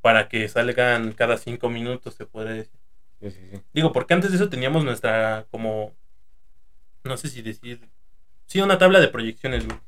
Para 0.00 0.28
que 0.28 0.48
salgan 0.48 1.12
cada 1.12 1.38
5 1.38 1.68
minutos, 1.70 2.14
se 2.14 2.26
puede 2.26 2.54
decir. 2.54 2.80
Sí, 3.20 3.30
sí, 3.30 3.40
sí. 3.52 3.62
Digo, 3.72 3.92
porque 3.92 4.12
antes 4.12 4.30
de 4.30 4.36
eso 4.36 4.50
teníamos 4.50 4.84
nuestra, 4.84 5.46
como, 5.50 5.94
no 7.04 7.16
sé 7.16 7.28
si 7.28 7.40
decir, 7.40 7.88
sí, 8.46 8.60
una 8.60 8.76
tabla 8.76 9.00
de 9.00 9.08
proyecciones, 9.08 9.66
güey, 9.66 9.78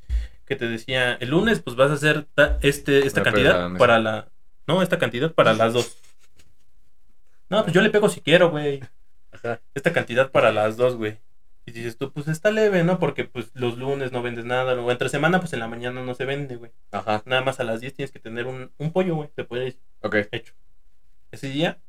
que 0.46 0.56
te 0.56 0.66
decía, 0.68 1.14
el 1.14 1.30
lunes, 1.30 1.60
pues 1.60 1.76
vas 1.76 1.90
a 1.90 1.94
hacer 1.94 2.26
este, 2.62 3.06
esta 3.06 3.20
la 3.20 3.24
cantidad 3.24 3.76
para 3.76 3.98
la, 3.98 4.28
no, 4.66 4.80
esta 4.82 4.98
cantidad 4.98 5.32
para 5.34 5.52
las 5.54 5.72
dos. 5.72 5.98
No, 7.50 7.62
pues 7.62 7.74
yo 7.74 7.80
le 7.80 7.90
pego 7.90 8.08
si 8.08 8.20
quiero, 8.20 8.50
güey, 8.50 8.80
Ajá. 9.32 9.60
esta 9.74 9.92
cantidad 9.92 10.30
para 10.30 10.52
las 10.52 10.76
dos, 10.76 10.96
güey. 10.96 11.18
Y 11.64 11.72
dices 11.72 11.98
tú, 11.98 12.12
pues 12.12 12.28
está 12.28 12.52
leve, 12.52 12.84
¿no? 12.84 13.00
Porque 13.00 13.24
pues 13.24 13.50
los 13.54 13.76
lunes 13.76 14.12
no 14.12 14.22
vendes 14.22 14.44
nada, 14.44 14.80
o 14.80 14.90
entre 14.90 15.08
semana, 15.08 15.40
pues 15.40 15.52
en 15.52 15.58
la 15.58 15.66
mañana 15.66 16.02
no 16.02 16.14
se 16.14 16.24
vende, 16.24 16.56
güey. 16.56 16.70
Ajá. 16.92 17.22
Nada 17.26 17.42
más 17.42 17.58
a 17.58 17.64
las 17.64 17.80
10 17.80 17.94
tienes 17.94 18.12
que 18.12 18.20
tener 18.20 18.46
un, 18.46 18.70
un 18.78 18.92
pollo, 18.92 19.16
güey, 19.16 19.28
te 19.34 19.42
puede 19.44 19.64
decir 19.64 19.80
Ok. 20.02 20.16
hecho. 20.30 20.54
Ese 21.32 21.48
día, 21.48 21.80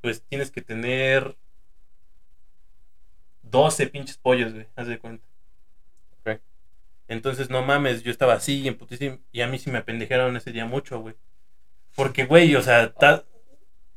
pues 0.00 0.22
tienes 0.22 0.50
que 0.50 0.62
tener 0.62 1.36
12 3.42 3.86
pinches 3.88 4.16
pollos, 4.16 4.52
güey, 4.54 4.66
haz 4.76 4.86
de 4.86 4.98
cuenta. 4.98 5.26
Entonces, 7.12 7.50
no 7.50 7.62
mames, 7.62 8.02
yo 8.02 8.10
estaba 8.10 8.34
así 8.34 8.66
en 8.66 8.76
putísimo 8.76 9.18
y 9.32 9.42
a 9.42 9.46
mí 9.46 9.58
sí 9.58 9.70
me 9.70 9.78
apendejaron 9.78 10.36
ese 10.36 10.50
día 10.52 10.64
mucho, 10.66 10.98
güey. 11.00 11.14
Porque, 11.94 12.24
güey, 12.24 12.54
o 12.56 12.62
sea, 12.62 12.92
ta- 12.92 13.24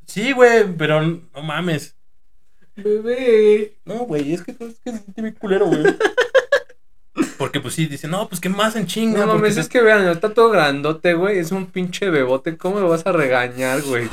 sí, 0.06 0.32
güey, 0.32 0.64
pero 0.76 1.00
no 1.02 1.42
mames. 1.42 1.96
Bebé. 2.76 3.72
No, 3.84 4.00
güey, 4.00 4.34
es 4.34 4.42
que 4.42 4.50
es 4.52 4.58
que 4.84 4.92
se 4.92 4.98
siente 4.98 5.22
bien 5.22 5.34
culero, 5.34 5.66
güey. 5.66 5.82
Porque 7.38 7.60
pues 7.60 7.74
sí, 7.74 7.86
dice, 7.86 8.08
no, 8.08 8.28
pues 8.28 8.40
que 8.40 8.48
más 8.50 8.76
en 8.76 8.86
chinga. 8.86 9.20
No 9.24 9.34
mames, 9.34 9.56
es 9.56 9.68
que 9.68 9.80
vean, 9.80 10.06
está 10.08 10.34
todo 10.34 10.50
grandote, 10.50 11.14
güey. 11.14 11.38
Es 11.38 11.50
un 11.52 11.66
pinche 11.66 12.10
bebote. 12.10 12.56
¿Cómo 12.58 12.80
me 12.80 12.86
vas 12.86 13.06
a 13.06 13.12
regañar, 13.12 13.80
güey? 13.82 14.08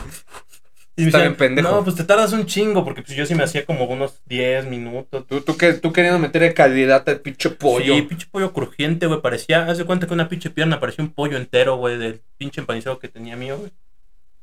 Y 0.95 1.05
está 1.05 1.19
bien 1.19 1.35
pendejo. 1.35 1.71
No, 1.71 1.83
pues 1.83 1.95
te 1.95 2.03
tardas 2.03 2.33
un 2.33 2.45
chingo, 2.45 2.83
porque 2.83 3.01
pues 3.01 3.17
yo 3.17 3.25
sí 3.25 3.33
me 3.33 3.43
hacía 3.43 3.65
como 3.65 3.85
unos 3.85 4.21
10 4.25 4.65
minutos. 4.67 5.25
Tú, 5.27 5.41
tú, 5.41 5.57
que, 5.57 5.73
tú 5.73 5.91
queriendo 5.91 6.19
meterle 6.19 6.53
calidad 6.53 7.07
al 7.09 7.19
pinche 7.19 7.49
pollo. 7.49 7.95
Sí, 7.95 8.01
pinche 8.03 8.27
pollo 8.29 8.53
crujiente, 8.53 9.07
güey. 9.07 9.21
Parecía, 9.21 9.65
haz 9.65 9.79
de 9.79 9.85
cuenta 9.85 10.05
que 10.05 10.13
una 10.13 10.29
pinche 10.29 10.51
pierna 10.51 10.79
parecía 10.79 11.03
un 11.03 11.11
pollo 11.11 11.37
entero, 11.37 11.77
güey, 11.77 11.97
del 11.97 12.21
pinche 12.37 12.61
empanizado 12.61 12.99
que 12.99 13.07
tenía 13.07 13.35
mío, 13.35 13.57
güey. 13.57 13.71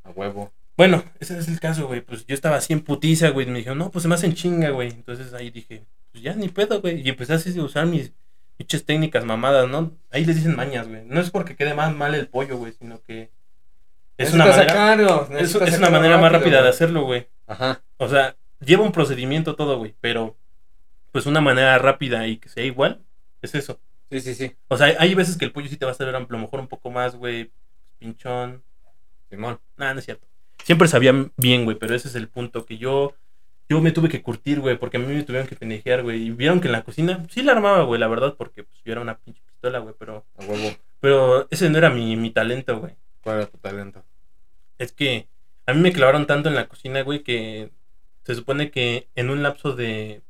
A 0.03 0.11
huevo. 0.11 0.53
Bueno, 0.77 1.05
ese 1.21 1.39
es 1.39 1.47
el 1.47 1.61
caso, 1.61 1.87
güey. 1.87 2.01
Pues 2.01 2.27
yo 2.27 2.35
estaba 2.35 2.57
así 2.57 2.73
en 2.73 2.81
putiza, 2.81 3.31
güey. 3.31 3.47
y 3.47 3.51
Me 3.51 3.59
dijeron, 3.59 3.79
no, 3.79 3.91
pues 3.91 4.03
se 4.03 4.09
me 4.09 4.17
hacen 4.17 4.35
chinga, 4.35 4.71
güey. 4.71 4.89
Entonces 4.89 5.33
ahí 5.35 5.51
dije, 5.51 5.85
pues 6.11 6.25
ya 6.25 6.35
ni 6.35 6.49
pedo, 6.49 6.81
güey. 6.81 7.01
Y 7.01 7.11
empecé 7.11 7.35
así 7.35 7.57
a 7.57 7.63
usar 7.63 7.87
mis 7.87 8.13
pinches 8.57 8.85
técnicas 8.85 9.25
mamadas, 9.25 9.69
¿no? 9.69 9.93
Ahí 10.11 10.25
les 10.25 10.37
dicen 10.37 10.57
mañas, 10.57 10.89
güey. 10.89 11.03
No 11.05 11.21
es 11.21 11.31
porque 11.31 11.55
quede 11.55 11.75
más 11.75 11.95
mal 11.95 12.15
el 12.15 12.27
pollo, 12.27 12.57
güey, 12.59 12.73
sino 12.73 13.01
que 13.03 13.31
es 14.23 14.35
una 14.35 14.47
manera, 14.47 14.69
sacarlo, 14.69 15.29
es, 15.39 15.55
una 15.55 15.91
manera 15.91 16.19
más 16.19 16.33
rápida 16.33 16.63
de 16.63 16.69
hacerlo, 16.69 17.05
güey. 17.05 17.29
Ajá. 17.47 17.83
O 17.97 18.09
sea, 18.09 18.37
lleva 18.61 18.85
un 18.85 18.93
procedimiento 18.93 19.55
todo, 19.55 19.79
güey. 19.79 19.95
Pero, 20.01 20.37
pues 21.13 21.27
una 21.27 21.41
manera 21.41 21.79
rápida 21.79 22.27
y 22.27 22.37
que 22.37 22.49
sea 22.49 22.65
igual, 22.65 23.01
es 23.43 23.55
eso. 23.55 23.81
Sí, 24.11 24.21
sí, 24.21 24.35
sí. 24.35 24.57
O 24.69 24.77
sea, 24.77 24.95
hay 24.99 25.15
veces 25.15 25.37
que 25.37 25.45
el 25.45 25.53
pollo 25.53 25.69
sí 25.69 25.77
te 25.77 25.85
va 25.85 25.93
a 25.93 25.95
saber 25.95 26.15
a 26.15 26.21
lo 26.21 26.39
mejor 26.39 26.61
un 26.61 26.69
poco 26.69 26.91
más, 26.91 27.17
güey, 27.17 27.51
pinchón. 27.99 28.63
Simón. 29.29 29.61
Nada, 29.77 29.95
no 29.95 30.01
es 30.01 30.05
cierto. 30.05 30.27
Siempre 30.65 30.89
sabían 30.89 31.33
bien, 31.37 31.65
güey, 31.65 31.79
pero 31.79 31.95
ese 31.95 32.09
es 32.09 32.15
el 32.17 32.29
punto 32.29 32.67
que 32.67 32.77
yo 32.77 33.15
yo 33.71 33.81
me 33.81 33.93
tuve 33.93 34.09
que 34.09 34.21
curtir, 34.21 34.59
güey, 34.59 34.77
porque 34.77 34.97
a 34.97 35.01
mí 35.01 35.07
me 35.07 35.23
tuvieron 35.23 35.47
que 35.47 35.55
pendejear, 35.55 36.03
güey. 36.03 36.25
Y 36.27 36.31
vieron 36.31 36.61
que 36.61 36.67
en 36.67 36.73
la 36.73 36.83
cocina 36.83 37.25
sí 37.31 37.41
la 37.43 37.53
armaba, 37.53 37.85
güey, 37.85 38.01
la 38.01 38.09
verdad, 38.09 38.35
porque 38.37 38.65
pues, 38.65 38.83
yo 38.85 38.91
era 38.91 39.01
una 39.01 39.17
pinche 39.17 39.41
pistola, 39.47 39.79
güey, 39.79 39.95
pero 39.97 40.27
A 40.37 40.45
huevo. 40.45 40.77
pero 40.99 41.47
ese 41.51 41.71
no 41.71 41.79
era 41.79 41.89
mi, 41.89 42.17
mi 42.17 42.31
talento, 42.33 42.81
güey. 42.81 42.97
¿Cuál 43.23 43.37
era 43.37 43.47
tu 43.47 43.59
talento? 43.59 44.03
Es 44.81 44.93
que 44.93 45.29
a 45.67 45.75
mí 45.75 45.81
me 45.83 45.93
clavaron 45.93 46.27
tanto 46.27 46.49
en 46.49 46.55
la 46.55 46.67
cocina, 46.67 47.03
güey, 47.03 47.23
que 47.23 47.71
se 48.25 48.35
supone 48.35 48.71
que 48.71 49.09
en 49.15 49.29
un 49.29 49.43
lapso 49.43 49.75
de 49.75 50.23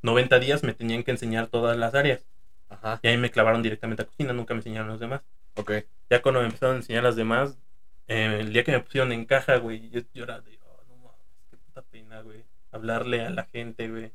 90 0.00 0.38
días 0.38 0.62
me 0.62 0.72
tenían 0.72 1.04
que 1.04 1.10
enseñar 1.10 1.48
todas 1.48 1.76
las 1.76 1.94
áreas. 1.94 2.24
Ajá. 2.70 2.98
Y 3.02 3.08
ahí 3.08 3.18
me 3.18 3.30
clavaron 3.30 3.62
directamente 3.62 4.04
a 4.04 4.06
cocina, 4.06 4.32
nunca 4.32 4.54
me 4.54 4.60
enseñaron 4.60 4.88
los 4.88 5.00
demás. 5.00 5.20
Ok. 5.54 5.72
Ya 6.08 6.22
cuando 6.22 6.40
me 6.40 6.46
empezaron 6.46 6.76
a 6.76 6.78
enseñar 6.78 7.02
las 7.02 7.16
demás, 7.16 7.58
eh, 8.06 8.38
el 8.40 8.54
día 8.54 8.64
que 8.64 8.72
me 8.72 8.80
pusieron 8.80 9.12
en 9.12 9.26
caja, 9.26 9.58
güey, 9.58 9.90
yo 9.90 10.00
lloraba 10.14 10.40
de, 10.40 10.58
oh, 10.64 10.82
no 10.88 10.96
mames, 10.96 11.26
qué 11.50 11.58
puta 11.58 11.82
pena, 11.82 12.22
güey. 12.22 12.46
Hablarle 12.72 13.20
a 13.20 13.28
la 13.28 13.44
gente, 13.44 13.86
güey. 13.90 14.12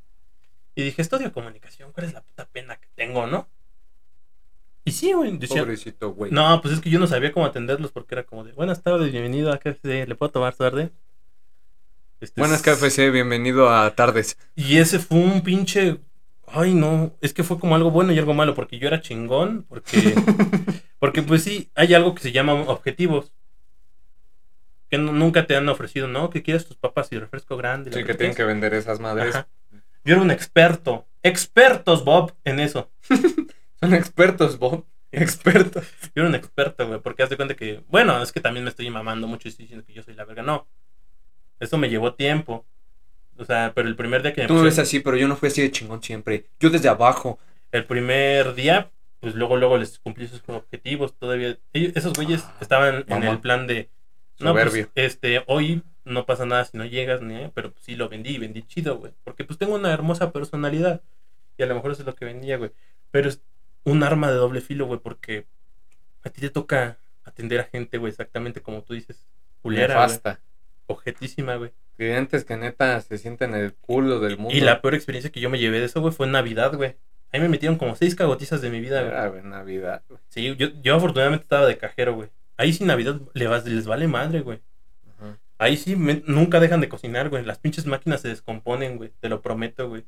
Y 0.73 0.81
dije, 0.81 1.03
estudio 1.03 1.31
comunicación, 1.31 1.91
¿cuál 1.91 2.07
es 2.07 2.13
la 2.13 2.23
puta 2.23 2.47
pena 2.47 2.77
que 2.77 2.87
tengo, 2.95 3.27
no? 3.27 3.47
Y 4.85 4.91
sí, 4.91 5.13
güey, 5.13 5.37
decía, 5.37 5.61
Pobrecito, 5.61 6.11
güey. 6.13 6.31
no, 6.31 6.61
pues 6.61 6.73
es 6.73 6.81
que 6.81 6.89
yo 6.89 6.99
no 6.99 7.07
sabía 7.07 7.31
cómo 7.31 7.45
atenderlos 7.45 7.91
porque 7.91 8.15
era 8.15 8.23
como 8.23 8.43
de, 8.43 8.51
buenas 8.51 8.83
tardes, 8.83 9.11
bienvenido 9.11 9.51
a 9.53 9.57
KFC, 9.57 10.05
¿le 10.07 10.15
puedo 10.15 10.31
tomar 10.31 10.55
tarde? 10.55 10.91
Este, 12.19 12.39
Buenas 12.39 12.61
KFC, 12.61 13.11
bienvenido 13.11 13.69
a 13.69 13.93
Tardes. 13.95 14.37
Y 14.55 14.77
ese 14.77 14.99
fue 14.99 15.17
un 15.19 15.41
pinche. 15.41 15.99
Ay, 16.47 16.73
no. 16.73 17.11
Es 17.19 17.33
que 17.33 17.43
fue 17.43 17.59
como 17.59 17.75
algo 17.75 17.91
bueno 17.91 18.13
y 18.13 18.17
algo 18.19 18.33
malo. 18.33 18.55
Porque 18.55 18.79
yo 18.79 18.87
era 18.87 19.01
chingón. 19.01 19.65
Porque. 19.67 20.15
porque, 20.99 21.21
pues 21.21 21.43
sí, 21.43 21.69
hay 21.75 21.93
algo 21.93 22.15
que 22.15 22.21
se 22.23 22.31
llama 22.31 22.53
objetivos. 22.53 23.33
Que 24.89 24.97
no- 24.97 25.11
nunca 25.11 25.47
te 25.47 25.57
han 25.57 25.67
ofrecido, 25.67 26.07
¿no? 26.07 26.29
Que 26.29 26.43
quieres 26.43 26.65
tus 26.65 26.77
papas 26.77 27.11
y 27.11 27.19
refresco 27.19 27.57
grande. 27.57 27.91
Sí, 27.91 28.05
que 28.05 28.13
tienen 28.13 28.37
que 28.37 28.45
vender 28.45 28.73
esas 28.73 29.01
madres. 29.01 29.35
Ajá. 29.35 29.49
Yo 30.05 30.13
era 30.15 30.21
un 30.21 30.31
experto. 30.31 31.05
Expertos, 31.23 32.05
Bob, 32.05 32.33
en 32.45 32.61
eso. 32.61 32.89
Son 33.83 33.93
expertos, 33.93 34.57
Bob. 34.59 34.85
Expertos. 35.11 35.85
Yo 36.15 36.21
era 36.23 36.27
un 36.27 36.35
experto, 36.35 36.87
güey. 36.87 36.99
Porque 36.99 37.21
haz 37.23 37.29
de 37.29 37.35
cuenta 37.35 37.55
que. 37.55 37.81
Bueno, 37.89 38.21
es 38.21 38.31
que 38.31 38.39
también 38.41 38.63
me 38.63 38.69
estoy 38.71 38.89
mamando 38.89 39.27
mucho 39.27 39.47
y 39.47 39.49
estoy 39.49 39.65
diciendo 39.65 39.85
que 39.85 39.93
yo 39.93 40.01
soy 40.01 40.15
la 40.15 40.25
verga. 40.25 40.41
No. 40.41 40.67
Eso 41.59 41.77
me 41.77 41.89
llevó 41.89 42.15
tiempo. 42.15 42.65
O 43.37 43.45
sea, 43.45 43.73
pero 43.75 43.87
el 43.87 43.95
primer 43.95 44.21
día 44.23 44.33
que 44.33 44.41
me 44.41 44.47
Tú 44.47 44.55
me 44.55 44.63
ves 44.63 44.79
así, 44.79 44.99
pero 44.99 45.17
yo 45.17 45.27
no 45.27 45.35
fui 45.35 45.47
así 45.49 45.61
de 45.61 45.71
chingón 45.71 46.01
siempre. 46.01 46.45
Yo 46.59 46.69
desde 46.69 46.89
abajo. 46.89 47.39
El 47.71 47.85
primer 47.85 48.53
día, 48.55 48.91
pues 49.19 49.33
luego, 49.35 49.57
luego 49.57 49.77
les 49.77 49.99
cumplí 49.99 50.27
sus 50.27 50.41
objetivos. 50.47 51.13
Todavía, 51.17 51.57
ellos- 51.73 51.93
esos 51.95 52.13
güeyes 52.13 52.43
Ah, 52.43 52.55
estaban 52.61 53.05
en 53.07 53.23
el 53.23 53.39
plan 53.39 53.65
de, 53.67 53.89
no, 54.39 54.53
pues, 54.53 54.89
este, 54.95 55.43
hoy 55.47 55.83
no 56.05 56.25
pasa 56.25 56.45
nada 56.45 56.65
si 56.65 56.77
no 56.77 56.85
llegas, 56.85 57.21
ni, 57.21 57.47
pero 57.53 57.71
pues, 57.71 57.83
sí 57.85 57.95
lo 57.95 58.09
vendí, 58.09 58.37
vendí 58.37 58.63
chido, 58.63 58.97
güey. 58.97 59.13
Porque 59.23 59.43
pues 59.45 59.57
tengo 59.57 59.75
una 59.75 59.91
hermosa 59.93 60.31
personalidad. 60.31 61.01
Y 61.57 61.63
a 61.63 61.65
lo 61.67 61.75
mejor 61.75 61.91
eso 61.91 62.01
es 62.01 62.05
lo 62.07 62.15
que 62.15 62.25
vendía, 62.25 62.57
güey. 62.57 62.71
Pero 63.11 63.29
un 63.85 64.03
arma 64.03 64.29
de 64.31 64.35
doble 64.37 64.61
filo, 64.61 64.85
güey, 64.85 64.99
porque 64.99 65.45
a 66.23 66.29
ti 66.29 66.41
te 66.41 66.49
toca 66.49 66.97
atender 67.25 67.59
a 67.59 67.63
gente, 67.65 67.97
güey, 67.97 68.11
exactamente 68.11 68.61
como 68.61 68.81
tú 68.83 68.93
dices. 68.93 69.25
Culera. 69.61 69.93
Nefasta. 69.95 70.39
Objetísima, 70.87 71.55
güey. 71.55 71.71
Clientes 71.97 72.43
que 72.43 72.57
neta 72.57 72.99
se 73.01 73.17
sienten 73.17 73.53
el 73.53 73.73
culo 73.73 74.19
del 74.19 74.37
mundo. 74.37 74.53
Y 74.55 74.61
la 74.61 74.81
peor 74.81 74.95
experiencia 74.95 75.31
que 75.31 75.39
yo 75.39 75.49
me 75.49 75.59
llevé 75.59 75.79
de 75.79 75.85
eso, 75.85 76.01
güey, 76.01 76.13
fue 76.13 76.25
en 76.25 76.31
Navidad, 76.33 76.73
güey. 76.75 76.95
Ahí 77.31 77.39
me 77.39 77.49
metieron 77.49 77.77
como 77.77 77.95
seis 77.95 78.15
cagotizas 78.15 78.61
de 78.61 78.69
mi 78.69 78.79
vida, 78.79 79.01
güey. 79.03 79.29
Güey, 79.31 79.43
Navidad, 79.43 80.03
güey. 80.09 80.19
Sí, 80.29 80.55
yo, 80.57 80.67
yo 80.81 80.95
afortunadamente 80.95 81.43
estaba 81.43 81.65
de 81.65 81.77
cajero, 81.77 82.13
güey. 82.15 82.29
Ahí 82.57 82.73
sí 82.73 82.83
Navidad 82.83 83.19
le 83.33 83.47
vas- 83.47 83.65
les 83.65 83.85
vale 83.87 84.07
madre, 84.07 84.41
güey. 84.41 84.59
Ahí 85.59 85.77
sí 85.77 85.95
me- 85.95 86.23
nunca 86.27 86.59
dejan 86.59 86.81
de 86.81 86.89
cocinar, 86.89 87.29
güey. 87.29 87.45
Las 87.45 87.57
pinches 87.59 87.85
máquinas 87.85 88.21
se 88.21 88.27
descomponen, 88.27 88.97
güey. 88.97 89.11
Te 89.19 89.29
lo 89.29 89.41
prometo, 89.41 89.87
güey. 89.87 90.03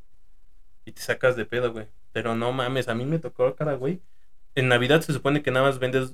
Y 0.86 0.92
te 0.92 1.02
sacas 1.02 1.36
de 1.36 1.46
pedo, 1.46 1.74
güey. 1.74 1.88
Pero 2.12 2.36
no 2.36 2.54
mames, 2.54 2.88
a 2.88 2.96
mí 2.96 3.06
me 3.06 3.20
tocó 3.20 3.56
cara, 3.56 3.74
güey. 3.74 4.00
En 4.54 4.70
Navidad 4.70 5.02
se 5.02 5.12
supone 5.12 5.42
que 5.42 5.52
nada 5.52 5.66
más 5.66 5.80
vendes 5.80 6.14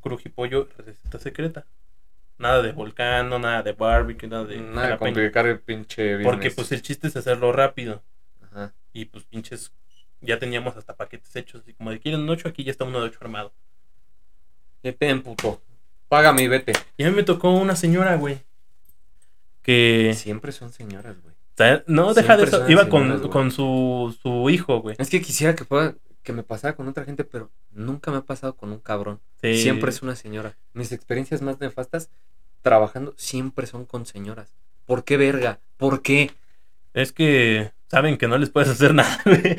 crujipollo 0.00 0.68
receta 0.78 1.20
secreta. 1.20 1.66
Nada 2.38 2.62
de 2.62 2.72
volcano, 2.72 3.38
nada 3.38 3.62
de 3.62 3.72
barbecue, 3.72 4.28
nada 4.28 4.44
de 4.44 4.58
Nada 4.58 4.90
de 4.90 4.98
complicar 4.98 5.46
el 5.46 5.60
pinche 5.60 6.16
business. 6.16 6.26
Porque 6.26 6.50
pues 6.50 6.72
el 6.72 6.82
chiste 6.82 7.08
es 7.08 7.16
hacerlo 7.16 7.52
rápido. 7.52 8.02
Ajá. 8.42 8.74
Y 8.92 9.04
pues 9.04 9.24
pinches, 9.24 9.72
ya 10.20 10.38
teníamos 10.38 10.76
hasta 10.76 10.96
paquetes 10.96 11.34
hechos. 11.36 11.62
Así 11.62 11.74
como 11.74 11.90
de 11.90 12.00
quieren 12.00 12.20
un 12.20 12.30
8, 12.30 12.48
aquí 12.48 12.64
ya 12.64 12.72
está 12.72 12.84
uno 12.84 13.00
de 13.00 13.06
8 13.06 13.18
armado. 13.20 13.52
¿Qué 14.82 14.92
te 14.92 15.14
puto? 15.16 15.62
Págame 16.08 16.42
y 16.42 16.48
vete. 16.48 16.72
Y 16.96 17.04
a 17.04 17.10
mí 17.10 17.16
me 17.16 17.22
tocó 17.22 17.50
una 17.50 17.76
señora, 17.76 18.16
güey. 18.16 18.40
Que... 19.62 20.12
Siempre 20.14 20.52
son 20.52 20.72
señoras, 20.72 21.20
güey. 21.22 21.35
Sea, 21.56 21.84
No, 21.86 22.14
deja 22.14 22.36
de 22.36 22.44
eso. 22.44 22.68
Iba 22.68 22.88
con, 22.88 23.28
con 23.28 23.50
su, 23.50 24.16
su 24.22 24.50
hijo, 24.50 24.80
güey. 24.80 24.96
Es 24.98 25.10
que 25.10 25.20
quisiera 25.20 25.54
que 25.54 25.64
fuera, 25.64 25.94
que 26.22 26.32
me 26.32 26.42
pasara 26.42 26.74
con 26.74 26.88
otra 26.88 27.04
gente, 27.04 27.24
pero 27.24 27.50
nunca 27.72 28.10
me 28.10 28.18
ha 28.18 28.22
pasado 28.22 28.56
con 28.56 28.72
un 28.72 28.80
cabrón. 28.80 29.20
Sí. 29.40 29.62
Siempre 29.62 29.90
es 29.90 30.02
una 30.02 30.16
señora. 30.16 30.56
Mis 30.72 30.92
experiencias 30.92 31.42
más 31.42 31.60
nefastas 31.60 32.10
trabajando 32.62 33.14
siempre 33.16 33.66
son 33.66 33.86
con 33.86 34.06
señoras. 34.06 34.52
¿Por 34.86 35.04
qué 35.04 35.16
verga? 35.16 35.60
¿Por 35.76 36.02
qué? 36.02 36.32
Es 36.94 37.12
que 37.12 37.72
saben 37.88 38.16
que 38.16 38.26
no 38.26 38.38
les 38.38 38.50
puedes 38.50 38.68
hacer 38.68 38.94
nada, 38.94 39.20
güey. 39.24 39.56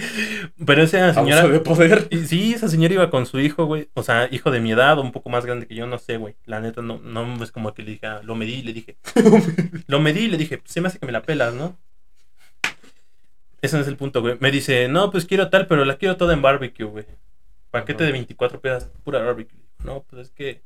Pero 0.65 0.83
esa 0.83 1.13
señora... 1.13 1.41
Abuso 1.41 1.53
de 1.53 1.59
poder. 1.61 2.09
Sí, 2.25 2.53
esa 2.53 2.67
señora 2.67 2.93
iba 2.93 3.09
con 3.09 3.25
su 3.25 3.39
hijo, 3.39 3.65
güey. 3.65 3.89
O 3.93 4.03
sea, 4.03 4.27
hijo 4.31 4.51
de 4.51 4.59
mi 4.59 4.71
edad, 4.71 4.99
un 4.99 5.11
poco 5.11 5.29
más 5.29 5.45
grande 5.45 5.67
que 5.67 5.75
yo, 5.75 5.87
no 5.87 5.97
sé, 5.97 6.17
güey. 6.17 6.35
La 6.45 6.59
neta, 6.59 6.81
no, 6.81 6.99
no 6.99 7.43
es 7.43 7.51
como 7.51 7.73
que 7.73 7.83
le 7.83 7.91
dije, 7.91 8.07
lo 8.23 8.35
medí 8.35 8.55
y 8.55 8.63
le 8.63 8.73
dije. 8.73 8.97
lo 9.87 9.99
medí 9.99 10.25
y 10.25 10.27
le 10.27 10.37
dije, 10.37 10.61
se 10.65 10.81
me 10.81 10.87
hace 10.87 10.99
que 10.99 11.05
me 11.05 11.11
la 11.11 11.21
pelas, 11.21 11.53
¿no? 11.53 11.77
Ese 13.67 13.75
no 13.75 13.81
es 13.83 13.87
el 13.87 13.97
punto, 13.97 14.21
güey. 14.21 14.37
Me 14.39 14.49
dice, 14.51 14.87
no, 14.87 15.11
pues 15.11 15.25
quiero 15.25 15.49
tal, 15.49 15.67
pero 15.67 15.85
la 15.85 15.97
quiero 15.97 16.17
toda 16.17 16.33
en 16.33 16.41
barbecue, 16.41 16.85
güey. 16.85 17.05
Paquete 17.71 18.03
de 18.05 18.11
24 18.13 18.61
piezas, 18.61 18.91
pura 19.03 19.19
barbecue. 19.21 19.59
No, 19.83 20.03
pues 20.09 20.27
es 20.27 20.31
que 20.31 20.61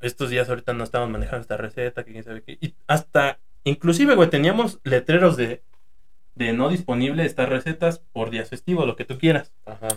estos 0.00 0.30
días 0.30 0.48
ahorita 0.48 0.72
no 0.72 0.84
estamos 0.84 1.08
manejando 1.10 1.40
esta 1.42 1.56
receta, 1.56 2.04
que 2.04 2.12
quién 2.12 2.24
sabe 2.24 2.42
qué. 2.42 2.58
Y 2.60 2.74
hasta, 2.86 3.38
inclusive, 3.64 4.14
güey, 4.14 4.28
teníamos 4.30 4.80
letreros 4.84 5.36
de, 5.36 5.62
de 6.34 6.52
no 6.52 6.68
disponible 6.68 7.24
estas 7.24 7.48
recetas 7.48 8.00
por 8.12 8.30
días 8.30 8.48
festivos, 8.50 8.86
lo 8.86 8.96
que 8.96 9.04
tú 9.04 9.18
quieras. 9.18 9.52
Ajá. 9.64 9.88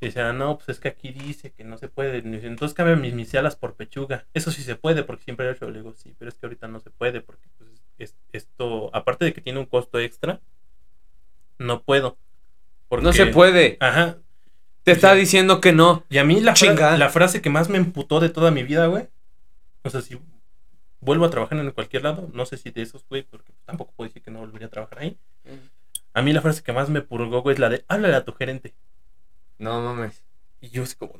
Y 0.00 0.06
decían, 0.06 0.36
no, 0.36 0.56
pues 0.58 0.68
es 0.70 0.80
que 0.80 0.88
aquí 0.88 1.12
dice 1.12 1.52
que 1.52 1.62
no 1.64 1.78
se 1.78 1.88
puede. 1.88 2.18
Entonces 2.18 2.74
cambia 2.74 2.96
mis 2.96 3.14
misialas 3.14 3.54
por 3.56 3.74
pechuga. 3.76 4.26
Eso 4.34 4.50
sí 4.50 4.62
se 4.62 4.74
puede, 4.74 5.04
porque 5.04 5.22
siempre 5.24 5.46
he 5.46 5.52
hecho. 5.52 5.70
Le 5.70 5.78
digo, 5.78 5.94
sí, 5.94 6.12
pero 6.18 6.28
es 6.28 6.34
que 6.34 6.46
ahorita 6.46 6.66
no 6.66 6.80
se 6.80 6.90
puede, 6.90 7.20
porque 7.20 7.48
pues, 7.56 7.70
es- 7.98 8.16
esto, 8.32 8.90
aparte 8.94 9.24
de 9.24 9.32
que 9.32 9.40
tiene 9.40 9.60
un 9.60 9.66
costo 9.66 10.00
extra, 10.00 10.40
no 11.62 11.82
puedo. 11.82 12.18
Porque, 12.88 13.04
No 13.04 13.12
se 13.12 13.26
puede. 13.26 13.76
Ajá. 13.80 14.18
Te 14.82 14.92
está 14.92 15.14
diciendo 15.14 15.60
que 15.60 15.72
no. 15.72 16.04
Y 16.10 16.18
a 16.18 16.24
mí 16.24 16.40
la, 16.40 16.54
fra- 16.56 16.96
la 16.98 17.08
frase 17.08 17.40
que 17.40 17.50
más 17.50 17.68
me 17.68 17.78
emputó 17.78 18.20
de 18.20 18.28
toda 18.28 18.50
mi 18.50 18.62
vida, 18.64 18.86
güey. 18.86 19.08
O 19.82 19.90
sea, 19.90 20.00
si 20.02 20.20
vuelvo 21.00 21.24
a 21.24 21.30
trabajar 21.30 21.58
en 21.58 21.70
cualquier 21.70 22.02
lado, 22.02 22.28
no 22.32 22.46
sé 22.46 22.56
si 22.56 22.70
de 22.70 22.82
esos, 22.82 23.06
güey, 23.08 23.22
porque 23.22 23.52
tampoco 23.64 23.92
puedo 23.96 24.08
decir 24.08 24.22
que 24.22 24.30
no 24.30 24.40
volvería 24.40 24.66
a 24.66 24.70
trabajar 24.70 24.98
ahí. 25.00 25.18
A 26.14 26.20
mí 26.22 26.32
la 26.32 26.42
frase 26.42 26.62
que 26.62 26.72
más 26.72 26.90
me 26.90 27.00
purgó, 27.00 27.42
güey, 27.42 27.54
es 27.54 27.60
la 27.60 27.68
de, 27.70 27.84
háblale 27.88 28.14
a 28.16 28.24
tu 28.24 28.32
gerente. 28.34 28.74
No 29.58 29.80
mames. 29.82 30.22
Y 30.60 30.68
yo 30.70 30.82
así 30.82 30.96
como. 30.96 31.14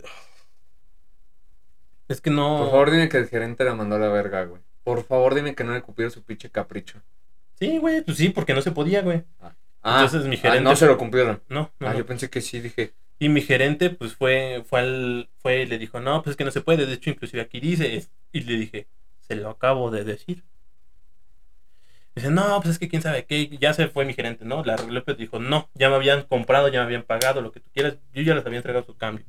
Es 2.09 2.20
que 2.20 2.31
no... 2.31 2.59
Por 2.59 2.70
favor, 2.70 2.90
dime 2.90 3.09
que 3.09 3.16
el 3.18 3.28
gerente 3.28 3.64
la 3.64 3.74
mandó 3.74 3.96
a 3.96 3.98
la 3.98 4.09
verga, 4.09 4.44
güey. 4.44 4.61
Por 4.85 5.05
favor, 5.05 5.35
dime 5.35 5.55
que 5.55 5.64
no 5.64 5.72
le 5.72 5.83
cumplió 5.83 6.11
su 6.11 6.22
pinche 6.22 6.50
capricho. 6.50 7.00
Sí, 7.59 7.78
güey, 7.78 8.02
pues 8.02 8.16
sí, 8.18 8.28
porque 8.31 8.55
no 8.55 8.61
se 8.61 8.72
podía, 8.72 9.02
güey. 9.02 9.22
Ah, 9.40 9.55
Entonces 9.85 10.27
mi 10.27 10.37
ah, 10.37 10.38
gerente- 10.38 10.64
no 10.64 10.77
se 10.77 10.87
lo 10.87 10.97
cumplieron. 10.97 11.42
No, 11.49 11.73
no, 11.81 11.88
ah, 11.88 11.92
no. 11.92 11.99
yo 11.99 12.07
pensé 12.07 12.31
que 12.31 12.40
sí, 12.40 12.61
dije. 12.61 12.95
Y 13.18 13.29
mi 13.29 13.40
gerente, 13.40 13.90
pues 13.90 14.14
fue, 14.14 14.64
fue 14.68 14.81
al, 14.81 15.29
fue 15.38 15.62
y 15.62 15.66
le 15.66 15.79
dijo, 15.79 16.01
no, 16.01 16.23
pues 16.23 16.33
es 16.33 16.37
que 16.37 16.45
no 16.45 16.51
se 16.51 16.61
puede. 16.61 16.87
De 16.87 16.95
hecho, 16.95 17.11
inclusive 17.11 17.42
aquí 17.42 17.61
dice, 17.61 18.09
y 18.33 18.40
le 18.40 18.57
dije, 18.57 18.87
se 19.21 19.37
lo 19.37 19.51
acabo 19.51 19.90
de 19.90 20.05
decir. 20.05 20.45
Dice, 22.14 22.31
no, 22.31 22.61
pues 22.61 22.73
es 22.73 22.79
que 22.79 22.88
quién 22.88 23.01
sabe 23.01 23.25
qué, 23.25 23.49
ya 23.61 23.73
se 23.73 23.88
fue 23.88 24.05
mi 24.05 24.12
gerente, 24.12 24.45
¿no? 24.45 24.62
La 24.64 24.75
arregló, 24.75 25.03
pero 25.05 25.16
dijo, 25.16 25.38
no, 25.38 25.71
ya 25.75 25.88
me 25.88 25.97
habían 25.97 26.23
comprado, 26.23 26.68
ya 26.68 26.81
me 26.81 26.87
habían 26.87 27.05
pagado, 27.05 27.40
lo 27.40 27.53
que 27.53 27.61
tú 27.61 27.71
quieras, 27.73 27.97
yo 28.12 28.23
ya 28.23 28.35
les 28.35 28.45
había 28.45 28.59
entregado 28.59 28.85
su 28.85 28.97
cambio. 28.97 29.25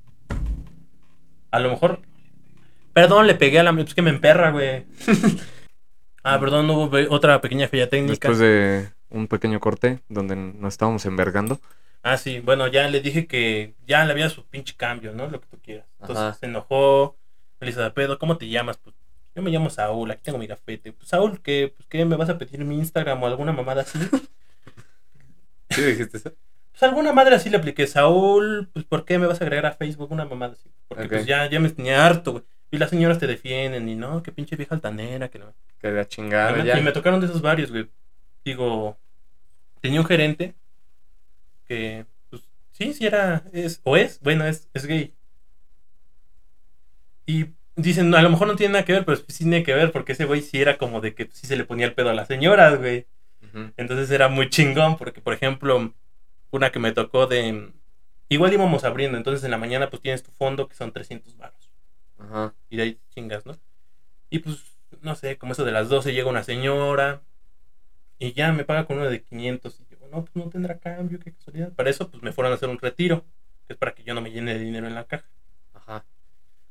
A 1.51 1.59
lo 1.59 1.69
mejor, 1.69 2.01
perdón, 2.93 3.27
le 3.27 3.35
pegué 3.35 3.59
a 3.59 3.63
la, 3.63 3.73
pues 3.73 3.93
que 3.93 4.01
me 4.01 4.09
emperra, 4.09 4.51
güey. 4.51 4.85
ah, 6.23 6.39
perdón, 6.39 6.69
hubo 6.69 6.89
otra 7.09 7.39
pequeña 7.39 7.69
falla 7.69 7.89
técnica. 7.89 8.27
Después 8.27 8.39
de 8.39 8.89
un 9.13 9.27
pequeño 9.27 9.59
corte 9.59 9.99
donde 10.09 10.35
nos 10.35 10.73
estábamos 10.73 11.05
envergando. 11.05 11.59
Ah, 12.01 12.17
sí, 12.17 12.41
bueno, 12.41 12.67
ya 12.67 12.89
le 12.89 12.99
dije 12.99 13.27
que 13.27 13.75
ya 13.87 14.03
le 14.03 14.11
había 14.11 14.29
su 14.29 14.45
pinche 14.45 14.75
cambio, 14.75 15.13
¿no? 15.13 15.27
Lo 15.29 15.39
que 15.39 15.47
tú 15.47 15.57
quieras. 15.61 15.85
Entonces 16.01 16.23
Ajá. 16.25 16.33
se 16.33 16.47
enojó, 16.47 17.15
me 17.61 17.67
dice, 17.67 17.89
pedo, 17.91 18.19
¿cómo 18.19 18.37
te 18.37 18.49
llamas? 18.49 18.77
Pues 18.77 18.93
yo 19.35 19.41
me 19.41 19.51
llamo 19.51 19.69
Saúl, 19.69 20.11
aquí 20.11 20.21
tengo 20.23 20.37
mi 20.37 20.47
gafete. 20.47 20.91
Pues 20.91 21.07
Saúl, 21.07 21.41
¿qué, 21.41 21.73
pues, 21.75 21.87
¿qué 21.87 22.03
me 22.03 22.17
vas 22.17 22.29
a 22.29 22.37
pedir 22.37 22.59
mi 22.65 22.75
Instagram 22.75 23.23
o 23.23 23.27
alguna 23.27 23.53
mamada 23.53 23.83
así? 23.83 23.99
¿Sí 25.69 25.81
dijiste 25.81 26.17
eso? 26.17 26.33
Pues 26.71 26.83
alguna 26.83 27.13
madre 27.13 27.35
así 27.35 27.49
le 27.49 27.57
apliqué, 27.57 27.87
Saúl, 27.87 28.69
pues 28.73 28.83
¿por 28.83 29.05
qué 29.05 29.17
me 29.17 29.27
vas 29.27 29.39
a 29.39 29.43
agregar 29.45 29.67
a 29.67 29.73
Facebook 29.73 30.11
una 30.11 30.25
mamada 30.25 30.53
así? 30.53 30.69
Porque 30.87 31.07
pues 31.07 31.25
ya, 31.25 31.49
ya 31.49 31.59
me 31.59 31.69
tenía 31.69 32.05
harto, 32.05 32.31
güey. 32.33 32.43
Y 32.71 32.79
las 32.79 32.89
señoras 32.89 33.19
te 33.19 33.27
defienden 33.27 33.87
y 33.87 33.95
no, 33.95 34.23
qué 34.23 34.31
pinche 34.31 34.55
vieja 34.55 34.73
altanera, 34.73 35.29
que 35.29 35.37
no. 35.37 35.53
Que 35.79 35.91
la 35.91 36.07
chingada 36.07 36.51
y, 36.51 36.55
me, 36.61 36.65
ya. 36.65 36.79
y 36.79 36.81
me 36.81 36.91
tocaron 36.91 37.19
de 37.19 37.27
esos 37.27 37.41
varios, 37.41 37.69
güey. 37.69 37.87
Digo, 38.43 38.97
tenía 39.83 39.99
un 39.99 40.07
gerente 40.07 40.55
que, 41.65 42.05
pues, 42.29 42.43
sí, 42.71 42.93
sí 42.93 43.05
era, 43.05 43.43
es, 43.51 43.81
o 43.83 43.97
es, 43.97 44.21
bueno, 44.21 44.45
es, 44.45 44.69
es 44.73 44.85
gay. 44.85 45.13
Y 47.25 47.47
dicen, 47.75 48.15
a 48.15 48.21
lo 48.21 48.29
mejor 48.29 48.47
no 48.47 48.55
tiene 48.55 48.71
nada 48.73 48.85
que 48.85 48.93
ver, 48.93 49.03
pero 49.03 49.17
sí 49.17 49.39
tiene 49.39 49.61
que 49.63 49.73
ver, 49.73 49.91
porque 49.91 50.13
ese 50.13 50.23
güey 50.23 50.41
sí 50.41 50.61
era 50.61 50.77
como 50.77 51.01
de 51.01 51.13
que 51.13 51.29
sí 51.33 51.47
se 51.47 51.57
le 51.57 51.65
ponía 51.65 51.85
el 51.85 51.93
pedo 51.93 52.09
a 52.09 52.13
las 52.13 52.29
señoras, 52.29 52.79
güey. 52.79 53.07
Entonces 53.75 54.09
era 54.09 54.29
muy 54.29 54.49
chingón, 54.49 54.97
porque, 54.97 55.19
por 55.19 55.33
ejemplo, 55.33 55.93
una 56.49 56.71
que 56.71 56.79
me 56.79 56.93
tocó 56.93 57.27
de... 57.27 57.73
Igual 58.29 58.53
íbamos 58.53 58.85
abriendo, 58.85 59.17
entonces 59.17 59.43
en 59.43 59.51
la 59.51 59.57
mañana 59.57 59.89
pues 59.89 60.01
tienes 60.01 60.23
tu 60.23 60.31
fondo 60.31 60.69
que 60.69 60.75
son 60.75 60.93
300 60.93 61.37
baros 61.37 61.69
Ajá. 62.17 62.55
y 62.69 62.77
de 62.77 62.83
ahí 62.83 62.99
chingas, 63.13 63.45
¿no? 63.45 63.59
Y 64.29 64.39
pues, 64.39 64.63
no 65.01 65.13
sé, 65.15 65.37
como 65.37 65.51
eso 65.51 65.65
de 65.65 65.73
las 65.73 65.89
12 65.89 66.13
llega 66.13 66.29
una 66.29 66.43
señora 66.43 67.21
y 68.23 68.31
ya 68.31 68.53
me 68.53 68.63
paga 68.63 68.85
con 68.85 68.99
uno 68.99 69.09
de 69.09 69.21
500 69.21 69.81
y 69.81 69.85
yo, 69.91 70.07
no, 70.09 70.23
pues 70.23 70.33
no 70.33 70.49
tendrá 70.49 70.79
cambio, 70.79 71.19
qué 71.19 71.33
casualidad. 71.33 71.73
Para 71.73 71.89
eso, 71.89 72.09
pues 72.09 72.23
me 72.23 72.31
fueron 72.31 72.53
a 72.53 72.55
hacer 72.55 72.69
un 72.69 72.79
retiro, 72.79 73.25
que 73.67 73.73
es 73.73 73.77
para 73.77 73.93
que 73.93 74.03
yo 74.03 74.13
no 74.13 74.21
me 74.21 74.31
llene 74.31 74.53
de 74.53 74.59
dinero 74.61 74.87
en 74.87 74.95
la 74.95 75.03
caja. 75.03 75.25
Ajá. 75.73 76.05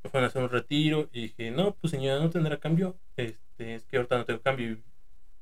Me 0.02 0.08
fueron 0.08 0.24
a 0.24 0.28
hacer 0.28 0.42
un 0.42 0.48
retiro 0.48 1.10
y 1.12 1.24
dije, 1.24 1.50
no, 1.50 1.74
pues 1.74 1.90
señora, 1.90 2.20
no 2.20 2.30
tendrá 2.30 2.58
cambio, 2.58 2.96
este, 3.18 3.74
es 3.74 3.84
que 3.84 3.98
ahorita 3.98 4.16
no 4.16 4.24
tengo 4.24 4.40
cambio. 4.40 4.70
Y 4.70 4.82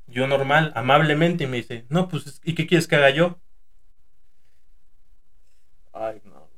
yo 0.08 0.26
normal, 0.26 0.72
amablemente, 0.74 1.46
me 1.46 1.58
dice, 1.58 1.86
no, 1.90 2.08
pues, 2.08 2.40
¿y 2.42 2.56
qué 2.56 2.66
quieres 2.66 2.88
que 2.88 2.96
haga 2.96 3.10
yo? 3.10 3.38
Ay, 5.92 6.20
no. 6.24 6.48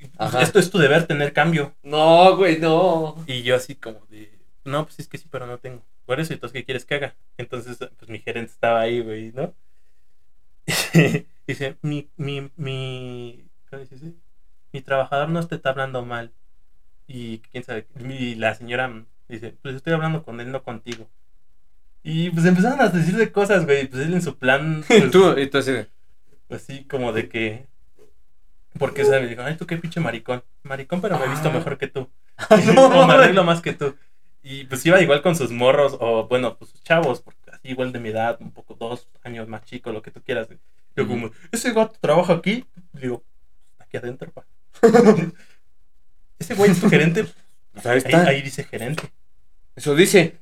Y, 0.00 0.08
pues, 0.08 0.34
esto 0.34 0.58
es 0.58 0.68
tu 0.68 0.78
deber 0.78 1.06
tener 1.06 1.32
cambio. 1.32 1.76
No, 1.84 2.36
güey, 2.36 2.58
no. 2.58 3.22
Y 3.28 3.44
yo 3.44 3.54
así 3.54 3.76
como 3.76 4.04
de, 4.06 4.36
no, 4.64 4.84
pues 4.84 4.98
es 4.98 5.06
que 5.06 5.16
sí, 5.16 5.28
pero 5.30 5.46
no 5.46 5.58
tengo. 5.58 5.84
Por 6.06 6.20
eso, 6.20 6.32
entonces, 6.32 6.52
¿qué 6.54 6.64
quieres 6.64 6.84
que 6.84 6.94
haga? 6.94 7.16
Entonces, 7.36 7.78
pues 7.98 8.08
mi 8.08 8.20
gerente 8.20 8.52
estaba 8.52 8.80
ahí, 8.80 9.00
güey, 9.00 9.32
¿no? 9.32 9.54
dice, 11.46 11.76
mi, 11.82 12.08
mi, 12.16 12.50
mi, 12.56 13.44
¿cómo 13.70 13.82
dice? 13.82 14.14
Mi 14.72 14.80
trabajador 14.82 15.28
no 15.28 15.46
te 15.46 15.56
está 15.56 15.70
hablando 15.70 16.04
mal. 16.04 16.32
Y 17.08 17.38
quién 17.38 17.62
sabe, 17.64 17.86
y 18.08 18.34
la 18.34 18.54
señora 18.54 19.04
dice, 19.28 19.54
pues 19.62 19.76
estoy 19.76 19.92
hablando 19.92 20.24
con 20.24 20.40
él, 20.40 20.50
no 20.50 20.62
contigo. 20.62 21.08
Y 22.02 22.30
pues 22.30 22.46
empezaron 22.46 22.80
a 22.80 22.88
decirle 22.88 23.32
cosas, 23.32 23.64
güey, 23.64 23.86
pues 23.88 24.06
él 24.06 24.14
en 24.14 24.22
su 24.22 24.38
plan, 24.38 24.84
Y 24.88 25.00
pues, 25.00 25.10
tú, 25.10 25.36
y 25.38 25.46
tú 25.48 25.58
así 25.58 25.72
de. 25.72 25.86
así 26.50 26.84
como 26.84 27.12
de 27.12 27.28
que... 27.28 27.66
Porque, 28.78 29.04
¿sabes? 29.04 29.22
Me 29.22 29.28
dijo, 29.28 29.42
ay, 29.42 29.56
tú 29.56 29.66
qué 29.66 29.78
pinche 29.78 30.00
maricón. 30.00 30.44
Maricón, 30.62 31.00
pero 31.00 31.18
me 31.18 31.24
he 31.24 31.28
visto 31.30 31.48
Ah. 31.48 31.52
mejor 31.52 31.78
que 31.78 31.86
tú. 31.88 32.10
No, 32.74 32.86
o 32.88 33.06
me 33.06 33.14
arreglo 33.14 33.42
más 33.44 33.60
que 33.62 33.72
tú. 33.72 33.96
Y 34.48 34.62
pues 34.66 34.86
iba 34.86 35.00
igual 35.02 35.22
con 35.22 35.34
sus 35.34 35.50
morros, 35.50 35.96
o 35.98 36.28
bueno, 36.28 36.56
pues 36.56 36.70
sus 36.70 36.80
chavos, 36.84 37.20
porque 37.20 37.50
así 37.50 37.68
igual 37.68 37.90
de 37.92 37.98
mi 37.98 38.10
edad, 38.10 38.36
un 38.40 38.52
poco 38.52 38.74
dos 38.74 39.08
años 39.24 39.48
más 39.48 39.64
chico, 39.64 39.90
lo 39.90 40.02
que 40.02 40.12
tú 40.12 40.22
quieras. 40.22 40.46
Yo 40.94 41.02
Ujú. 41.02 41.12
como, 41.12 41.30
ese 41.50 41.72
gato 41.72 41.96
trabaja 42.00 42.34
aquí. 42.34 42.64
Digo, 42.92 43.24
aquí 43.78 43.96
adentro, 43.96 44.30
pa. 44.30 44.46
ese 46.38 46.54
güey 46.54 46.70
es 46.70 46.80
tu 46.80 46.88
gerente. 46.88 47.26
Pues 47.72 47.86
ahí 47.86 47.92
Ahí, 47.92 48.02
está. 48.04 48.28
ahí 48.28 48.42
dice 48.42 48.62
gerente. 48.62 49.02
Eso 49.74 49.96
dice. 49.96 50.38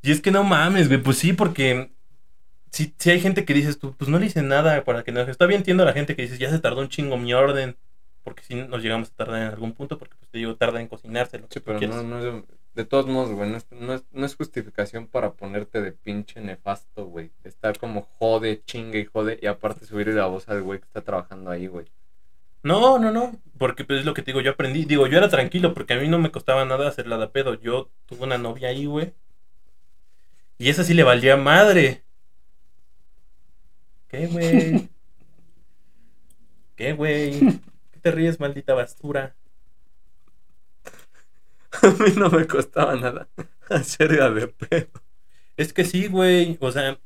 Y 0.00 0.12
es 0.12 0.20
que 0.20 0.30
no 0.30 0.44
mames, 0.44 0.86
güey, 0.88 1.02
pues 1.02 1.18
sí, 1.18 1.32
porque 1.32 1.90
si, 2.70 2.94
si 2.98 3.10
hay 3.10 3.20
gente 3.20 3.44
que 3.44 3.52
dices 3.54 3.80
tú, 3.80 3.96
pues 3.96 4.08
no 4.08 4.18
le 4.20 4.26
hice 4.26 4.42
nada 4.42 4.84
para 4.84 5.02
que 5.02 5.10
no. 5.10 5.22
Está 5.22 5.46
bien, 5.46 5.58
entiendo 5.58 5.82
a 5.82 5.86
la 5.86 5.92
gente 5.92 6.14
que 6.14 6.22
dices, 6.22 6.38
ya 6.38 6.50
se 6.50 6.60
tardó 6.60 6.80
un 6.80 6.88
chingo 6.88 7.16
mi 7.16 7.34
orden. 7.34 7.76
Porque 8.22 8.42
si 8.44 8.54
nos 8.54 8.82
llegamos 8.82 9.10
a 9.10 9.14
tardar 9.16 9.42
en 9.42 9.48
algún 9.48 9.72
punto, 9.72 9.98
porque 9.98 10.14
pues 10.18 10.30
te 10.30 10.38
digo, 10.38 10.54
tarda 10.56 10.80
en 10.80 10.88
cocinárselo. 10.88 11.46
Sí, 11.50 11.60
pero 11.60 11.80
no, 11.80 12.02
no 12.02 12.18
es, 12.38 12.44
de 12.74 12.84
todos 12.84 13.06
modos, 13.06 13.30
güey, 13.32 13.50
no 13.50 13.56
es, 13.56 13.66
no, 13.70 13.94
es, 13.94 14.04
no 14.12 14.26
es 14.26 14.34
justificación 14.34 15.06
para 15.06 15.34
ponerte 15.34 15.80
de 15.80 15.92
pinche 15.92 16.40
nefasto, 16.40 17.06
güey. 17.06 17.30
Estar 17.44 17.78
como 17.78 18.02
jode, 18.02 18.62
chingue 18.64 19.00
y 19.00 19.04
jode, 19.04 19.38
y 19.40 19.46
aparte 19.46 19.86
subir 19.86 20.08
la 20.08 20.26
voz 20.26 20.48
al 20.48 20.62
güey 20.62 20.80
que 20.80 20.86
está 20.86 21.02
trabajando 21.02 21.50
ahí, 21.50 21.66
güey. 21.68 21.86
No, 22.64 22.98
no, 22.98 23.12
no, 23.12 23.38
porque 23.58 23.84
pues 23.84 24.00
es 24.00 24.06
lo 24.06 24.14
que 24.14 24.22
te 24.22 24.32
digo, 24.32 24.40
yo 24.40 24.52
aprendí, 24.52 24.86
digo, 24.86 25.06
yo 25.06 25.18
era 25.18 25.28
tranquilo 25.28 25.74
porque 25.74 25.92
a 25.92 25.98
mí 25.98 26.08
no 26.08 26.18
me 26.18 26.32
costaba 26.32 26.64
nada 26.64 26.88
hacerla 26.88 27.18
de 27.18 27.28
pedo. 27.28 27.60
Yo 27.60 27.90
tuve 28.06 28.24
una 28.24 28.38
novia 28.38 28.68
ahí, 28.68 28.86
güey. 28.86 29.12
Y 30.58 30.70
esa 30.70 30.82
sí 30.82 30.94
le 30.94 31.02
valía 31.02 31.36
madre. 31.36 32.04
¿Qué, 34.08 34.26
güey? 34.28 34.88
¿Qué, 36.76 36.92
güey? 36.94 37.40
¿Qué 37.92 38.00
te 38.00 38.10
ríes, 38.10 38.40
maldita 38.40 38.74
basura? 38.74 39.36
A 41.82 41.88
mí 42.02 42.12
no 42.16 42.30
me 42.30 42.46
costaba 42.46 42.94
nada 42.96 43.28
hacerla 43.68 44.30
de 44.30 44.48
pedo. 44.48 44.88
Es 45.56 45.72
que 45.72 45.84
sí, 45.84 46.08
güey, 46.08 46.58
o 46.60 46.72
sea, 46.72 47.00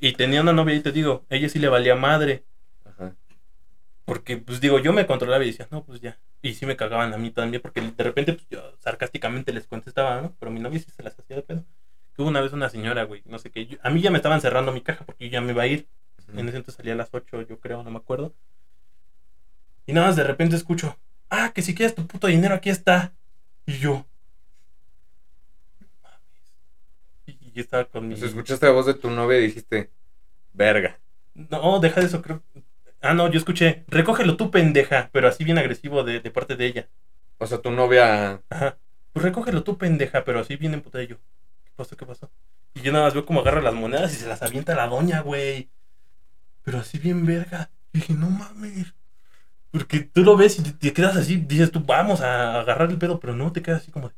y 0.00 0.12
tenía 0.14 0.42
una 0.42 0.52
novia 0.52 0.76
y 0.76 0.80
te 0.82 0.92
digo, 0.92 1.26
ella 1.30 1.48
sí 1.48 1.58
le 1.58 1.68
valía 1.68 1.96
madre. 1.96 2.44
Ajá. 2.84 3.16
Porque, 4.04 4.38
pues 4.38 4.60
digo, 4.60 4.78
yo 4.80 4.92
me 4.92 5.06
controlaba 5.06 5.44
y 5.44 5.48
decía, 5.48 5.68
no, 5.70 5.84
pues 5.84 6.00
ya. 6.00 6.18
Y 6.42 6.54
sí 6.54 6.66
me 6.66 6.76
cagaban 6.76 7.14
a 7.14 7.18
mí 7.18 7.30
también, 7.30 7.62
porque 7.62 7.80
de 7.80 8.04
repente, 8.04 8.34
pues 8.34 8.46
yo 8.50 8.62
sarcásticamente 8.78 9.52
les 9.52 9.66
contestaba, 9.66 10.20
¿no? 10.22 10.36
Pero 10.38 10.50
mi 10.52 10.60
novia 10.60 10.80
sí 10.80 10.90
se 10.90 11.02
las 11.02 11.18
hacía 11.18 11.36
de 11.36 11.42
pedo. 11.42 11.64
Que 12.14 12.22
hubo 12.22 12.28
una 12.30 12.40
vez 12.40 12.52
una 12.52 12.70
señora, 12.70 13.04
güey, 13.04 13.22
no 13.26 13.38
sé 13.38 13.50
qué. 13.50 13.66
yo- 13.66 13.78
a 13.82 13.90
mí 13.90 14.00
ya 14.02 14.10
me 14.10 14.18
estaban 14.18 14.40
cerrando 14.40 14.72
mi 14.72 14.82
caja 14.82 15.04
porque 15.06 15.26
yo 15.26 15.32
ya 15.32 15.40
me 15.40 15.52
iba 15.52 15.62
a 15.64 15.66
ir. 15.68 15.88
En 16.34 16.48
ese 16.48 16.58
entonces 16.58 16.76
salía 16.76 16.94
a 16.94 16.96
las 16.96 17.10
8, 17.12 17.42
yo 17.42 17.60
creo, 17.60 17.82
no 17.84 17.90
me 17.90 17.98
acuerdo. 17.98 18.34
Y 19.86 19.92
nada 19.92 20.06
más 20.08 20.16
de 20.16 20.24
repente 20.24 20.56
escucho, 20.56 20.98
ah, 21.30 21.52
que 21.54 21.62
si 21.62 21.74
quieres 21.74 21.94
tu 21.94 22.06
puto 22.06 22.26
dinero, 22.26 22.54
aquí 22.54 22.70
está. 22.70 23.14
Y 23.66 23.78
yo. 23.78 24.06
Y 27.50 27.52
y 27.52 27.56
yo 27.56 27.62
estaba 27.62 27.84
con 27.84 28.08
mi. 28.08 28.14
Pues 28.14 28.30
escuchaste 28.30 28.66
la 28.66 28.72
voz 28.72 28.86
de 28.86 28.94
tu 28.94 29.10
novia 29.10 29.38
y 29.38 29.42
dijiste, 29.42 29.90
verga. 30.52 30.98
No, 31.34 31.80
deja 31.80 32.00
de 32.00 32.06
eso, 32.06 32.22
creo. 32.22 32.42
Ah, 33.00 33.14
no, 33.14 33.30
yo 33.30 33.38
escuché, 33.38 33.84
recógelo 33.88 34.36
tú, 34.36 34.50
pendeja, 34.50 35.08
pero 35.12 35.28
así 35.28 35.44
bien 35.44 35.58
agresivo 35.58 36.04
de, 36.04 36.20
de 36.20 36.30
parte 36.30 36.56
de 36.56 36.66
ella. 36.66 36.88
O 37.38 37.46
sea, 37.46 37.58
tu 37.58 37.70
novia. 37.70 38.42
Ajá. 38.50 38.78
Pues 39.12 39.24
recógelo 39.24 39.64
tú, 39.64 39.78
pendeja, 39.78 40.24
pero 40.24 40.40
así 40.40 40.56
bien 40.56 40.74
emputada 40.74 41.04
yo. 41.04 41.16
¿Qué 41.64 41.72
pasó? 41.74 41.96
¿Qué 41.96 42.06
pasó? 42.06 42.30
Y 42.74 42.82
yo 42.82 42.92
nada 42.92 43.06
más 43.06 43.14
veo 43.14 43.26
cómo 43.26 43.40
agarra 43.40 43.62
las 43.62 43.74
monedas 43.74 44.12
y 44.12 44.16
se 44.16 44.28
las 44.28 44.42
avienta 44.42 44.74
a 44.74 44.76
la 44.76 44.86
doña, 44.86 45.20
güey. 45.20 45.70
Pero 46.62 46.78
así 46.78 46.98
bien 46.98 47.26
verga. 47.26 47.70
Y 47.92 47.98
dije, 47.98 48.14
no 48.14 48.30
mames. 48.30 48.94
Porque 49.70 50.00
tú 50.00 50.22
lo 50.22 50.36
ves 50.36 50.58
y 50.58 50.62
te, 50.62 50.72
te 50.72 50.92
quedas 50.92 51.16
así, 51.16 51.36
dices 51.36 51.70
tú, 51.70 51.80
vamos 51.80 52.20
a 52.20 52.60
agarrar 52.60 52.90
el 52.90 52.98
pedo, 52.98 53.20
pero 53.20 53.34
no, 53.34 53.52
te 53.52 53.62
quedas 53.62 53.82
así 53.82 53.90
como 53.90 54.08
de, 54.08 54.14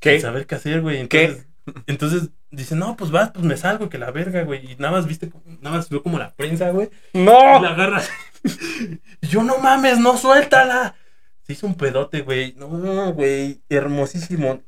¿Qué? 0.00 0.12
sin 0.12 0.20
saber 0.22 0.46
qué 0.46 0.54
hacer, 0.54 0.80
güey. 0.82 1.08
¿Qué? 1.08 1.44
Entonces, 1.86 2.30
dice, 2.50 2.76
no, 2.76 2.96
pues 2.96 3.10
vas, 3.10 3.30
pues 3.30 3.44
me 3.44 3.56
salgo, 3.56 3.88
que 3.88 3.98
la 3.98 4.10
verga, 4.10 4.42
güey. 4.42 4.72
Y 4.72 4.76
nada 4.76 4.92
más 4.92 5.06
viste, 5.06 5.32
nada 5.60 5.76
más 5.76 5.88
veo 5.88 6.02
como 6.02 6.18
la 6.18 6.34
prensa, 6.34 6.70
güey. 6.70 6.90
Y 7.12 7.18
¡No! 7.18 7.60
la 7.60 7.70
agarra. 7.70 8.02
Yo, 9.22 9.42
no 9.42 9.58
mames, 9.58 9.98
no 9.98 10.16
suéltala. 10.16 10.94
Se 11.42 11.52
hizo 11.52 11.66
un 11.66 11.74
pedote, 11.74 12.22
güey. 12.22 12.54
No, 12.56 13.12
güey. 13.12 13.62
Hermosísimo. 13.68 14.62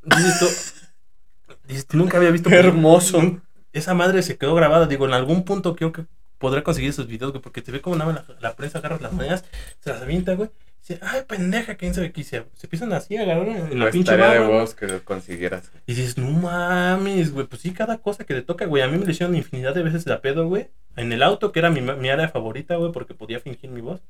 Dices 1.66 1.86
nunca 1.92 2.18
había 2.18 2.30
visto. 2.30 2.50
Hermoso. 2.52 3.40
Esa 3.72 3.94
madre 3.94 4.22
se 4.22 4.36
quedó 4.36 4.54
grabada. 4.54 4.86
Digo, 4.86 5.06
en 5.06 5.14
algún 5.14 5.44
punto 5.44 5.74
creo 5.74 5.92
que 5.92 6.06
podrá 6.38 6.62
conseguir 6.62 6.90
esos 6.90 7.06
videos, 7.06 7.32
güey. 7.32 7.42
Porque 7.42 7.62
te 7.62 7.72
ve 7.72 7.80
como 7.80 7.96
nada 7.96 8.12
más 8.12 8.28
la, 8.28 8.34
la 8.40 8.56
prensa 8.56 8.78
agarra 8.78 8.98
las 9.00 9.12
monedas, 9.12 9.44
se 9.80 9.90
las 9.90 10.02
avienta, 10.02 10.34
güey. 10.34 10.50
Dice, 10.86 11.00
ay, 11.02 11.22
pendeja, 11.26 11.74
quién 11.74 11.94
sabe 11.94 12.12
qué. 12.12 12.22
Se, 12.22 12.44
se 12.54 12.66
empiezan 12.66 12.92
así 12.92 13.16
a 13.16 13.22
agarrar 13.22 13.48
en 13.48 13.78
la 13.80 13.86
Pues 13.86 13.90
pinche 13.90 14.16
de 14.16 14.16
barra, 14.16 14.38
güey. 14.38 14.50
huevos 14.50 14.74
que 14.74 14.86
lo 14.86 15.04
consiguieras. 15.04 15.72
Y 15.84 15.94
dices, 15.94 16.16
no 16.16 16.30
mames, 16.30 17.32
güey, 17.32 17.46
pues 17.46 17.62
sí, 17.62 17.72
cada 17.72 17.98
cosa 17.98 18.24
que 18.24 18.34
te 18.34 18.42
toca, 18.42 18.66
güey. 18.66 18.82
A 18.84 18.88
mí 18.88 18.96
me 18.96 19.04
lo 19.04 19.10
hicieron 19.10 19.34
infinidad 19.34 19.74
de 19.74 19.82
veces 19.82 20.06
la 20.06 20.20
pedo, 20.20 20.46
güey. 20.46 20.70
En 20.94 21.12
el 21.12 21.24
auto, 21.24 21.50
que 21.50 21.58
era 21.58 21.70
mi, 21.70 21.80
mi 21.80 22.08
área 22.08 22.28
favorita, 22.28 22.76
güey, 22.76 22.92
porque 22.92 23.14
podía 23.14 23.40
fingir 23.40 23.70
mi 23.70 23.80
voz. 23.80 24.00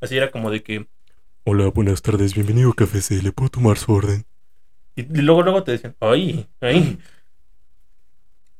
Así 0.00 0.16
era 0.16 0.30
como 0.30 0.50
de 0.50 0.62
que... 0.62 0.88
Hola, 1.44 1.68
buenas 1.68 2.00
tardes, 2.00 2.34
bienvenido 2.34 2.70
a 2.70 2.74
Café 2.74 3.02
C, 3.02 3.20
¿le 3.22 3.32
puedo 3.32 3.50
tomar 3.50 3.76
su 3.76 3.92
orden? 3.92 4.24
Y, 4.96 5.02
y 5.02 5.22
luego, 5.22 5.42
luego 5.42 5.62
te 5.64 5.72
decían, 5.72 5.94
ay, 6.00 6.46
ay. 6.60 6.98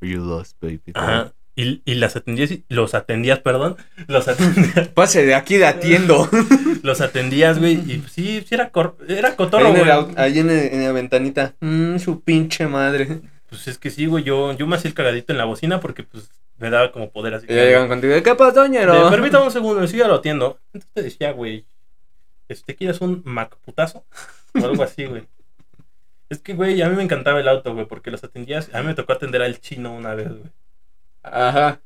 You 0.01 0.19
lost, 0.25 0.57
baby. 0.61 0.83
Ajá. 0.95 1.33
Y, 1.55 1.83
y 1.85 1.95
las 1.97 2.17
atendías, 2.17 2.51
los 2.69 2.95
atendías, 2.95 3.41
perdón. 3.41 3.77
Los 4.07 4.27
atendías, 4.29 4.89
Pase 4.95 5.27
de 5.27 5.35
aquí 5.35 5.57
de 5.59 5.67
atiendo. 5.67 6.29
los 6.83 7.01
atendías, 7.03 7.59
güey. 7.59 7.75
Y 7.93 7.99
pues, 7.99 8.13
sí, 8.13 8.43
sí 8.47 8.55
era, 8.55 8.71
cor- 8.71 8.97
era 9.07 9.29
Ahí 9.31 9.37
cotorro, 9.37 9.69
en, 9.69 9.77
el 9.77 9.83
güey. 9.85 9.91
au- 9.93 10.15
ahí 10.17 10.39
en, 10.39 10.49
el- 10.51 10.73
en 10.73 10.85
la 10.85 10.93
ventanita. 10.93 11.55
Mmm, 11.61 11.99
su 11.99 12.23
pinche 12.23 12.67
madre. 12.67 13.21
Pues 13.51 13.69
es 13.69 13.77
que 13.79 13.91
sí, 13.91 14.07
güey, 14.07 14.25
yo, 14.25 14.53
yo 14.57 14.67
me 14.67 14.77
hacía 14.77 14.89
el 14.89 14.95
cagadito 14.95 15.33
en 15.33 15.39
la 15.39 15.45
bocina 15.45 15.79
porque, 15.81 16.05
pues, 16.05 16.31
me 16.59 16.71
daba 16.71 16.91
como 16.91 17.11
poder 17.11 17.35
así. 17.35 17.47
Y 17.49 17.55
ya 17.55 17.65
llegan 17.65 17.89
contigo. 17.89 18.15
¿Qué 18.23 18.35
pasó, 18.35 18.63
De, 18.63 18.69
ñero? 18.71 19.11
Permítame 19.11 19.45
un 19.45 19.51
segundo, 19.51 19.87
sí, 19.87 19.99
ya 19.99 20.09
lo 20.09 20.15
atiendo. 20.15 20.59
Entonces 20.73 20.91
te 20.95 21.03
decía, 21.03 21.33
güey, 21.33 21.67
este, 22.49 22.75
¿quieres 22.77 23.01
un 23.03 23.21
macputazo? 23.27 24.05
O 24.55 24.65
algo 24.65 24.83
así, 24.85 25.05
güey. 25.05 25.25
Es 26.31 26.39
que, 26.39 26.55
güey, 26.55 26.81
a 26.81 26.89
mí 26.89 26.97
me 26.97 27.03
encantaba 27.03 27.41
el 27.41 27.49
auto, 27.49 27.75
güey, 27.75 27.85
porque 27.85 28.11
los 28.11 28.25
atendías. 28.25 28.71
A 28.73 28.81
mí 28.81 28.87
me 28.87 28.95
tocó 28.95 29.13
atender 29.13 29.43
al 29.43 29.61
chino 29.61 29.93
una 29.95 30.15
vez, 30.15 30.29
güey. 30.29 30.51
Ajá. 31.23 31.81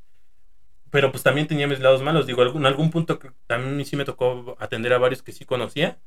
Pero 0.91 1.11
pues 1.11 1.23
también 1.23 1.47
tenía 1.47 1.67
mis 1.67 1.81
lados 1.81 2.03
malos. 2.03 2.27
Digo, 2.27 2.43
en 2.43 2.67
algún 2.67 2.91
punto 2.91 3.19
también 3.47 3.85
sí 3.85 3.97
me 3.97 4.05
tocó 4.05 4.57
atender 4.59 4.93
a 4.93 4.99
varios 4.99 5.23
que 5.23 5.33
sí 5.33 5.45
conocía. 5.45 5.99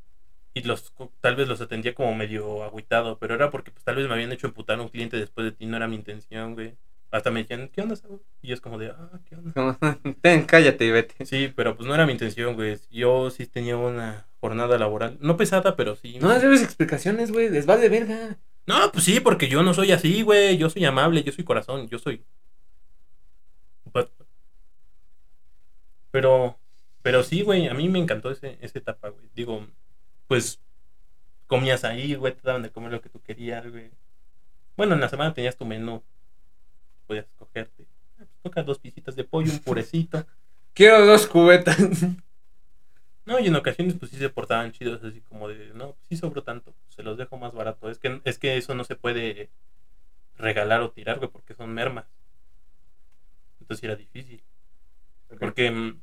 Y 0.53 0.63
los 0.63 0.93
tal 1.21 1.35
vez 1.35 1.47
los 1.47 1.61
atendía 1.61 1.93
como 1.93 2.15
medio 2.15 2.63
agüitado. 2.63 3.19
Pero 3.19 3.35
era 3.35 3.51
porque 3.51 3.71
pues 3.71 3.83
tal 3.83 3.95
vez 3.95 4.07
me 4.07 4.13
habían 4.13 4.31
hecho 4.31 4.47
emputar 4.47 4.79
a 4.79 4.81
un 4.81 4.89
cliente 4.89 5.17
después 5.17 5.45
de 5.45 5.51
ti. 5.51 5.65
No 5.65 5.77
era 5.77 5.87
mi 5.87 5.95
intención, 5.95 6.55
güey. 6.55 6.75
Hasta 7.11 7.31
me 7.31 7.41
decían, 7.41 7.69
¿qué 7.69 7.81
onda, 7.81 7.95
Saúl? 7.95 8.21
Y 8.41 8.53
es 8.53 8.61
como 8.61 8.77
de, 8.77 8.87
ah, 8.89 9.19
¿qué 9.25 9.35
onda? 9.35 9.79
Ten, 10.21 10.45
cállate 10.45 10.85
y 10.85 10.91
vete. 10.91 11.25
Sí, 11.25 11.51
pero 11.55 11.75
pues 11.75 11.87
no 11.87 11.95
era 11.95 12.05
mi 12.05 12.11
intención, 12.11 12.53
güey. 12.55 12.77
Yo 12.91 13.31
sí 13.31 13.47
tenía 13.47 13.77
una 13.77 14.27
jornada 14.39 14.77
laboral. 14.77 15.17
No 15.19 15.35
pesada, 15.35 15.75
pero 15.75 15.95
sí. 15.95 16.19
No 16.19 16.29
debes 16.37 16.61
explicaciones, 16.61 17.31
güey. 17.31 17.49
Les 17.49 17.65
vale 17.65 17.89
verga. 17.89 18.37
No, 18.67 18.91
pues 18.91 19.05
sí, 19.05 19.19
porque 19.19 19.47
yo 19.47 19.63
no 19.63 19.73
soy 19.73 19.91
así, 19.91 20.21
güey. 20.21 20.57
Yo 20.57 20.69
soy 20.69 20.85
amable, 20.85 21.23
yo 21.23 21.31
soy 21.31 21.43
corazón, 21.43 21.87
yo 21.87 21.97
soy. 21.97 22.23
Pero, 26.11 26.57
pero 27.01 27.23
sí, 27.23 27.41
güey, 27.41 27.67
a 27.67 27.73
mí 27.73 27.89
me 27.89 27.99
encantó 27.99 28.31
ese, 28.31 28.57
esa 28.61 28.79
etapa, 28.79 29.09
güey. 29.09 29.29
Digo, 29.33 29.67
pues 30.27 30.59
comías 31.47 31.83
ahí, 31.83 32.15
güey, 32.15 32.33
te 32.33 32.41
daban 32.43 32.61
de 32.61 32.71
comer 32.71 32.91
lo 32.91 33.01
que 33.01 33.09
tú 33.09 33.21
querías, 33.21 33.69
güey. 33.69 33.91
Bueno, 34.77 34.95
en 34.95 35.01
la 35.01 35.09
semana 35.09 35.33
tenías 35.33 35.57
tu 35.57 35.65
menú. 35.65 36.03
Podías 37.07 37.25
escogerte. 37.25 37.85
Ah, 38.13 38.25
pues, 38.25 38.29
toca 38.43 38.63
dos 38.63 38.79
pisitas 38.79 39.15
de 39.15 39.23
pollo, 39.23 39.51
un 39.51 39.59
purecito. 39.59 40.25
Quiero 40.73 41.05
dos 41.05 41.27
cubetas. 41.27 41.77
No, 43.25 43.37
y 43.39 43.45
en 43.45 43.55
ocasiones 43.55 43.93
pues 43.93 44.09
sí 44.09 44.17
se 44.17 44.29
portaban 44.29 44.71
chidos, 44.71 45.03
así 45.03 45.21
como 45.21 45.47
de, 45.49 45.71
no, 45.75 45.91
pues 45.93 46.07
sí 46.07 46.17
sobró 46.17 46.41
tanto, 46.41 46.73
se 46.87 47.03
los 47.03 47.15
dejo 47.15 47.37
más 47.37 47.53
barato. 47.53 47.91
Es 47.91 47.99
que, 47.99 48.19
es 48.23 48.39
que 48.39 48.57
eso 48.57 48.73
no 48.73 48.83
se 48.83 48.95
puede 48.95 49.51
regalar 50.35 50.81
o 50.81 50.89
tirar, 50.89 51.19
güey, 51.19 51.29
porque 51.29 51.53
son 51.53 51.71
mermas. 51.71 52.07
Entonces 53.59 53.83
era 53.83 53.95
difícil. 53.95 54.41
Porque 55.37 55.69
mm, 55.71 56.01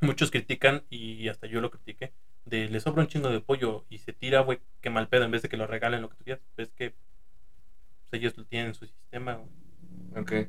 muchos 0.00 0.30
critican, 0.30 0.84
y 0.90 1.28
hasta 1.28 1.46
yo 1.46 1.60
lo 1.60 1.70
critiqué, 1.70 2.12
de 2.44 2.68
le 2.68 2.80
sobra 2.80 3.02
un 3.02 3.08
chingo 3.08 3.30
de 3.30 3.40
pollo 3.40 3.84
y 3.88 3.98
se 3.98 4.12
tira, 4.12 4.40
güey, 4.40 4.60
qué 4.80 4.90
mal 4.90 5.08
pedo, 5.08 5.24
en 5.24 5.30
vez 5.30 5.42
de 5.42 5.48
que 5.48 5.56
lo 5.56 5.66
regalen 5.66 6.02
lo 6.02 6.10
que 6.10 6.16
tú 6.16 6.24
quieras. 6.24 6.42
Es 6.56 6.70
que 6.70 6.90
pues, 6.90 8.20
ellos 8.20 8.36
lo 8.36 8.44
tienen 8.44 8.68
en 8.68 8.74
su 8.74 8.86
sistema, 8.86 9.34
güey. 9.34 10.22
Ok. 10.22 10.48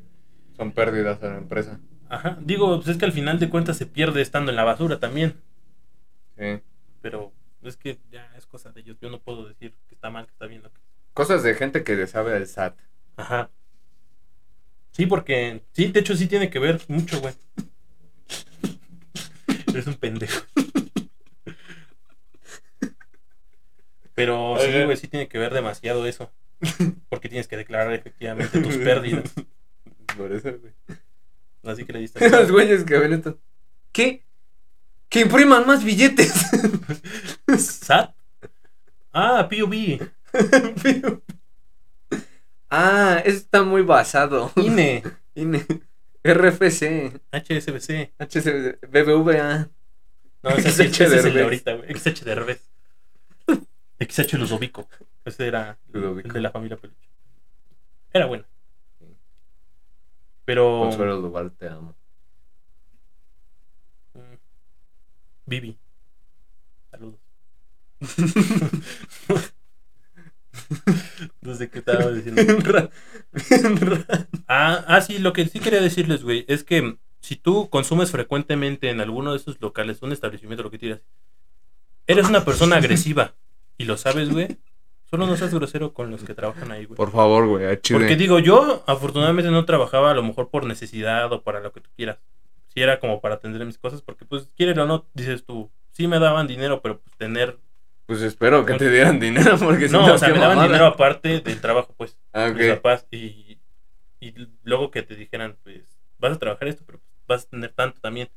Son 0.56 0.72
pérdidas 0.72 1.22
a 1.24 1.30
la 1.30 1.38
empresa. 1.38 1.80
Ajá, 2.10 2.38
digo, 2.42 2.76
pues 2.78 2.90
es 2.90 2.98
que 2.98 3.06
al 3.06 3.12
final 3.12 3.40
de 3.40 3.50
cuentas 3.50 3.78
se 3.78 3.86
pierde 3.86 4.22
estando 4.22 4.52
en 4.52 4.58
la 4.58 4.64
basura 4.64 5.00
también. 5.00 5.42
Sí. 6.38 6.62
Pero 7.02 7.34
es 7.64 7.78
que 7.78 8.00
ya 8.12 8.32
es 8.38 8.46
cosa 8.46 8.72
de 8.72 8.82
ellos. 8.82 8.98
Yo 9.02 9.10
no 9.10 9.20
puedo 9.20 9.48
decir 9.48 9.74
que 9.88 9.96
está 9.96 10.10
mal, 10.10 10.26
que 10.26 10.32
está 10.32 10.46
bien. 10.46 10.62
Lo 10.64 10.72
que... 10.72 10.80
Cosas 11.14 11.44
de 11.44 11.56
gente 11.56 11.84
que 11.84 11.96
le 11.96 12.08
sabe 12.08 12.36
al 12.36 12.46
SAT. 12.46 12.78
Ajá. 13.18 13.50
Sí, 14.92 15.06
porque. 15.06 15.62
Sí, 15.72 15.92
de 15.92 16.00
hecho, 16.00 16.16
sí 16.16 16.28
tiene 16.28 16.50
que 16.50 16.60
ver 16.60 16.82
mucho, 16.88 17.20
güey. 17.20 17.34
Eres 19.68 19.88
un 19.88 19.96
pendejo. 19.96 20.46
Pero 24.14 24.58
sí, 24.60 24.84
güey, 24.84 24.98
sí 24.98 25.08
tiene 25.08 25.28
que 25.28 25.38
ver 25.38 25.54
demasiado 25.54 26.06
eso. 26.06 26.32
Porque 27.10 27.30
tienes 27.30 27.48
que 27.48 27.58
declarar 27.58 27.94
efectivamente 27.94 28.62
tus 28.62 28.78
pérdidas. 28.78 29.34
Por 30.18 30.32
eso, 30.32 30.52
güey. 30.58 30.74
Así 31.64 31.84
que 31.84 31.94
le 31.94 32.00
diste. 32.00 32.30
Los 32.30 32.52
güeyes 32.52 32.84
que 32.84 32.98
ven 32.98 33.14
esto. 33.14 33.40
¿Qué? 33.92 34.24
Que 35.10 35.22
impriman 35.22 35.68
más 35.68 35.84
billetes. 35.84 36.34
¿SAT? 37.58 38.16
Ah, 39.12 39.48
POV. 39.50 40.10
ah, 42.70 43.22
eso 43.24 43.38
está 43.38 43.64
muy 43.64 43.82
basado. 43.82 44.52
INE. 44.56 45.04
INE. 45.36 45.66
RFC, 46.34 47.22
HSBC. 47.32 48.14
HC, 48.20 48.80
BBVA. 48.90 49.70
No, 50.44 50.50
ese, 50.52 50.90
XH 50.90 51.02
es 51.04 51.26
el 51.26 51.34
de 51.34 51.42
Derbez. 51.42 51.44
ahorita, 51.44 51.74
güey. 51.76 51.94
XH 51.96 52.24
de 52.24 52.36
revés. 52.36 52.70
XH 54.00 54.34
Ludovico. 54.38 54.88
Ese 55.24 55.48
era 55.48 55.78
Ludovico. 55.92 56.28
el 56.28 56.34
de 56.34 56.42
la 56.42 56.52
familia 56.52 56.78
Peluche. 56.78 57.10
Era 58.12 58.26
bueno. 58.26 58.46
Pero. 60.46 60.80
Consuelo 60.82 61.22
Duval, 61.22 61.52
te 61.52 61.68
amo. 61.70 61.96
mm, 64.14 64.36
Vivi. 65.46 65.78
Saludos. 66.92 67.20
no 71.42 71.56
sé 71.56 71.70
qué 71.70 71.80
estaba 71.80 72.12
diciendo. 72.12 72.42
Ah, 74.48 74.84
ah, 74.88 75.02
sí, 75.02 75.18
lo 75.20 75.34
que 75.34 75.46
sí 75.48 75.60
quería 75.60 75.82
decirles, 75.82 76.24
güey, 76.24 76.46
es 76.48 76.64
que 76.64 76.98
si 77.20 77.36
tú 77.36 77.70
consumes 77.70 78.12
frecuentemente 78.12 78.90
en 78.90 79.02
alguno 79.02 79.32
de 79.32 79.38
esos 79.38 79.60
locales, 79.60 80.02
un 80.02 80.12
establecimiento, 80.12 80.64
lo 80.64 80.72
que 80.72 80.78
tiras, 80.78 81.02
eres 82.08 82.30
una 82.30 82.46
persona 82.46 82.78
agresiva 82.78 83.34
y 83.78 83.86
lo 83.86 83.98
sabes, 83.98 84.30
güey, 84.30 84.58
solo 85.10 85.26
no 85.26 85.36
seas 85.36 85.54
grosero 85.54 85.94
con 85.94 86.12
los 86.12 86.24
que 86.24 86.34
trabajan 86.34 86.72
ahí, 86.72 86.86
güey. 86.86 86.96
Por 86.96 87.12
favor, 87.12 87.48
güey, 87.48 87.66
a 87.66 87.82
Chile. 87.82 88.00
Porque 88.00 88.16
digo, 88.16 88.40
yo 88.40 88.84
afortunadamente 88.86 89.50
no 89.50 89.66
trabajaba 89.66 90.12
a 90.12 90.14
lo 90.14 90.24
mejor 90.24 90.50
por 90.50 90.66
necesidad 90.66 91.32
o 91.34 91.42
para 91.42 91.62
lo 91.62 91.72
que 91.72 91.82
tú 91.82 91.90
quieras. 91.96 92.20
Si 92.68 92.82
era 92.82 93.00
como 93.00 93.22
para 93.22 93.36
atender 93.36 93.66
mis 93.66 93.78
cosas, 93.78 94.02
porque 94.02 94.26
pues 94.26 94.50
quieres 94.56 94.78
o 94.78 94.86
no, 94.86 95.06
dices 95.14 95.46
tú, 95.46 95.72
sí 95.92 96.08
me 96.08 96.20
daban 96.20 96.48
dinero, 96.48 96.82
pero 96.82 97.00
pues 97.00 97.16
tener... 97.18 97.58
Pues 98.06 98.22
espero 98.22 98.66
que 98.66 98.76
te 98.76 98.90
dieran 98.92 99.20
dinero 99.20 99.58
porque 99.60 99.88
si 99.88 99.94
No, 99.94 100.08
no, 100.08 100.14
o 100.14 100.18
sea, 100.18 100.30
me 100.30 100.36
daban 100.36 100.58
mamada. 100.58 100.68
dinero 100.68 100.86
aparte 100.86 101.40
del 101.42 101.60
trabajo, 101.62 101.94
pues. 101.98 102.18
Ah, 102.34 102.50
mis 102.56 102.68
ok. 102.70 102.76
papás 102.76 103.08
y, 103.12 103.60
y 104.20 104.34
luego 104.64 104.92
que 104.92 105.02
te 105.04 105.16
dijeran, 105.16 105.58
pues, 105.64 105.84
vas 106.20 106.34
a 106.34 106.40
trabajar 106.40 106.68
esto, 106.68 106.84
pero 106.86 107.00
pues, 107.00 107.12
vas 107.28 107.46
a 107.46 107.50
tener 107.50 107.72
tanto 107.74 108.00
también. 108.02 108.30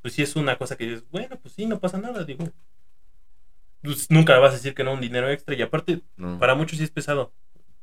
Pues 0.00 0.14
sí 0.14 0.22
es 0.22 0.34
una 0.34 0.58
cosa 0.58 0.76
que 0.76 0.84
dices, 0.84 1.04
bueno, 1.10 1.38
pues 1.40 1.54
sí, 1.54 1.66
no 1.66 1.78
pasa 1.78 1.98
nada, 1.98 2.24
digo. 2.24 2.44
Pues 3.82 4.10
nunca 4.10 4.38
vas 4.38 4.50
a 4.52 4.56
decir 4.56 4.74
que 4.74 4.84
no 4.84 4.92
un 4.92 5.00
dinero 5.00 5.28
extra 5.30 5.54
y 5.54 5.62
aparte, 5.62 6.02
No, 6.16 6.38
para 6.38 6.54
muchos 6.54 6.78
sí 6.78 6.84
es 6.84 6.90
pesado. 6.90 7.32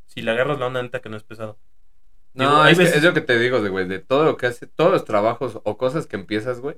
Si 0.06 0.22
le 0.22 0.32
agarras 0.32 0.60
la 0.60 0.68
onda 0.68 0.82
neta 0.82 1.02
que 1.02 1.10
no 1.10 1.18
es 1.18 1.24
pesado. 1.24 1.58
No, 2.34 2.46
digo, 2.50 2.66
es, 2.68 2.78
que- 2.78 2.84
veces- 2.84 2.98
es 2.98 3.04
lo 3.04 3.14
que 3.14 3.22
te 3.22 3.38
digo, 3.40 3.62
de, 3.62 3.70
güey, 3.70 3.88
de 3.88 4.00
todo 4.00 4.24
lo 4.26 4.38
que 4.38 4.48
hace, 4.48 4.68
todos 4.68 4.92
los 4.92 5.06
trabajos 5.06 5.60
o 5.64 5.78
cosas 5.78 6.08
que 6.08 6.16
empiezas, 6.16 6.60
güey, 6.60 6.78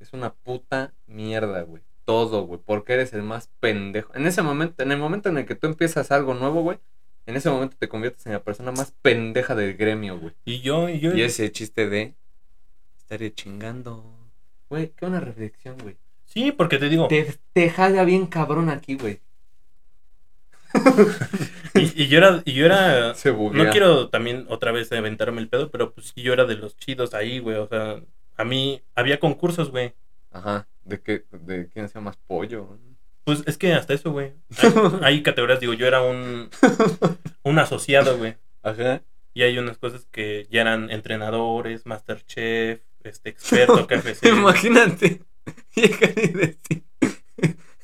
es 0.00 0.12
una 0.12 0.32
puta 0.34 0.92
mierda, 1.06 1.62
güey. 1.62 1.82
Todo, 2.04 2.46
güey, 2.46 2.60
porque 2.64 2.94
eres 2.94 3.12
el 3.12 3.22
más 3.22 3.48
pendejo. 3.60 4.12
En 4.14 4.26
ese 4.26 4.42
momento, 4.42 4.82
en 4.82 4.92
el 4.92 4.98
momento 4.98 5.28
en 5.28 5.38
el 5.38 5.46
que 5.46 5.54
tú 5.54 5.66
empiezas 5.68 6.10
algo 6.10 6.34
nuevo, 6.34 6.62
güey, 6.62 6.78
en 7.26 7.36
ese 7.36 7.48
momento 7.50 7.76
te 7.78 7.88
conviertes 7.88 8.26
en 8.26 8.32
la 8.32 8.42
persona 8.42 8.72
más 8.72 8.92
pendeja 9.02 9.54
del 9.54 9.76
gremio, 9.76 10.18
güey. 10.18 10.34
Y 10.44 10.60
yo, 10.60 10.88
y 10.88 10.98
yo, 10.98 11.14
Y 11.14 11.22
ese 11.22 11.52
chiste 11.52 11.88
de 11.88 12.14
estaré 12.98 13.32
chingando. 13.32 14.04
Güey, 14.68 14.90
qué 14.96 15.06
una 15.06 15.20
reflexión, 15.20 15.76
güey. 15.78 15.96
sí, 16.26 16.50
porque 16.50 16.78
te 16.78 16.88
digo, 16.88 17.06
Te, 17.08 17.38
te 17.52 17.70
jala 17.70 18.04
bien 18.04 18.26
cabrón 18.26 18.68
aquí, 18.70 18.96
güey. 18.96 19.20
y, 21.74 22.02
y 22.04 22.08
yo 22.08 22.18
era, 22.18 22.42
y 22.44 22.52
yo 22.54 22.64
era, 22.66 23.14
Se 23.14 23.30
buguea. 23.30 23.64
no 23.64 23.70
quiero 23.70 24.08
también 24.08 24.46
otra 24.48 24.72
vez 24.72 24.90
aventarme 24.92 25.40
el 25.40 25.48
pedo, 25.48 25.70
pero 25.70 25.92
pues 25.92 26.12
sí, 26.14 26.22
yo 26.22 26.32
era 26.32 26.44
de 26.46 26.56
los 26.56 26.76
chidos 26.76 27.14
ahí, 27.14 27.38
güey, 27.38 27.56
o 27.56 27.68
sea, 27.68 28.00
a 28.36 28.44
mí 28.44 28.80
había 28.94 29.20
concursos, 29.20 29.70
güey. 29.70 29.94
Ajá, 30.30 30.66
de 30.84 31.00
que, 31.00 31.24
de 31.30 31.68
quién 31.68 31.88
sea 31.88 32.00
más 32.00 32.16
pollo. 32.16 32.78
Pues 33.24 33.42
es 33.46 33.56
que 33.56 33.72
hasta 33.72 33.94
eso, 33.94 34.10
güey. 34.10 34.32
Hay, 34.58 34.72
hay 35.02 35.22
categorías, 35.22 35.60
digo, 35.60 35.74
yo 35.74 35.86
era 35.86 36.02
un, 36.02 36.50
un 37.42 37.58
asociado, 37.58 38.18
güey. 38.18 38.36
Ajá. 38.62 39.02
Y 39.34 39.42
hay 39.42 39.58
unas 39.58 39.78
cosas 39.78 40.06
que 40.10 40.46
ya 40.50 40.60
eran 40.60 40.90
entrenadores, 40.90 41.86
masterchef, 41.86 42.80
este 43.02 43.30
experto, 43.30 43.86
KFC. 43.88 44.26
Imagínate 44.28 45.22
llegar 45.74 46.12
y 46.16 46.28
decir 46.28 46.84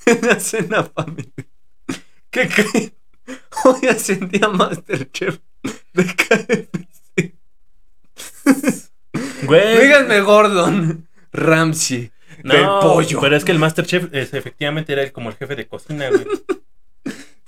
en 0.06 0.26
la 0.26 0.40
cena 0.40 0.84
familiar 0.84 1.46
que 2.30 2.48
creen 2.48 2.94
hoy 3.64 3.88
ascendía 3.88 4.48
Masterchef 4.48 5.38
de 5.92 6.04
KFC. 6.04 7.34
Güey. 9.44 9.82
Díganme 9.82 10.20
Gordon 10.20 11.08
Ramsay 11.32 12.10
del 12.42 12.62
no, 12.62 12.80
pollo. 12.80 13.20
Pero 13.20 13.36
es 13.36 13.44
que 13.44 13.52
el 13.52 13.58
masterchef 13.58 14.08
es, 14.12 14.34
efectivamente 14.34 14.92
era 14.92 15.02
el- 15.02 15.12
como 15.12 15.30
el 15.30 15.36
jefe 15.36 15.56
de 15.56 15.66
cocina, 15.66 16.08
güey. 16.10 16.26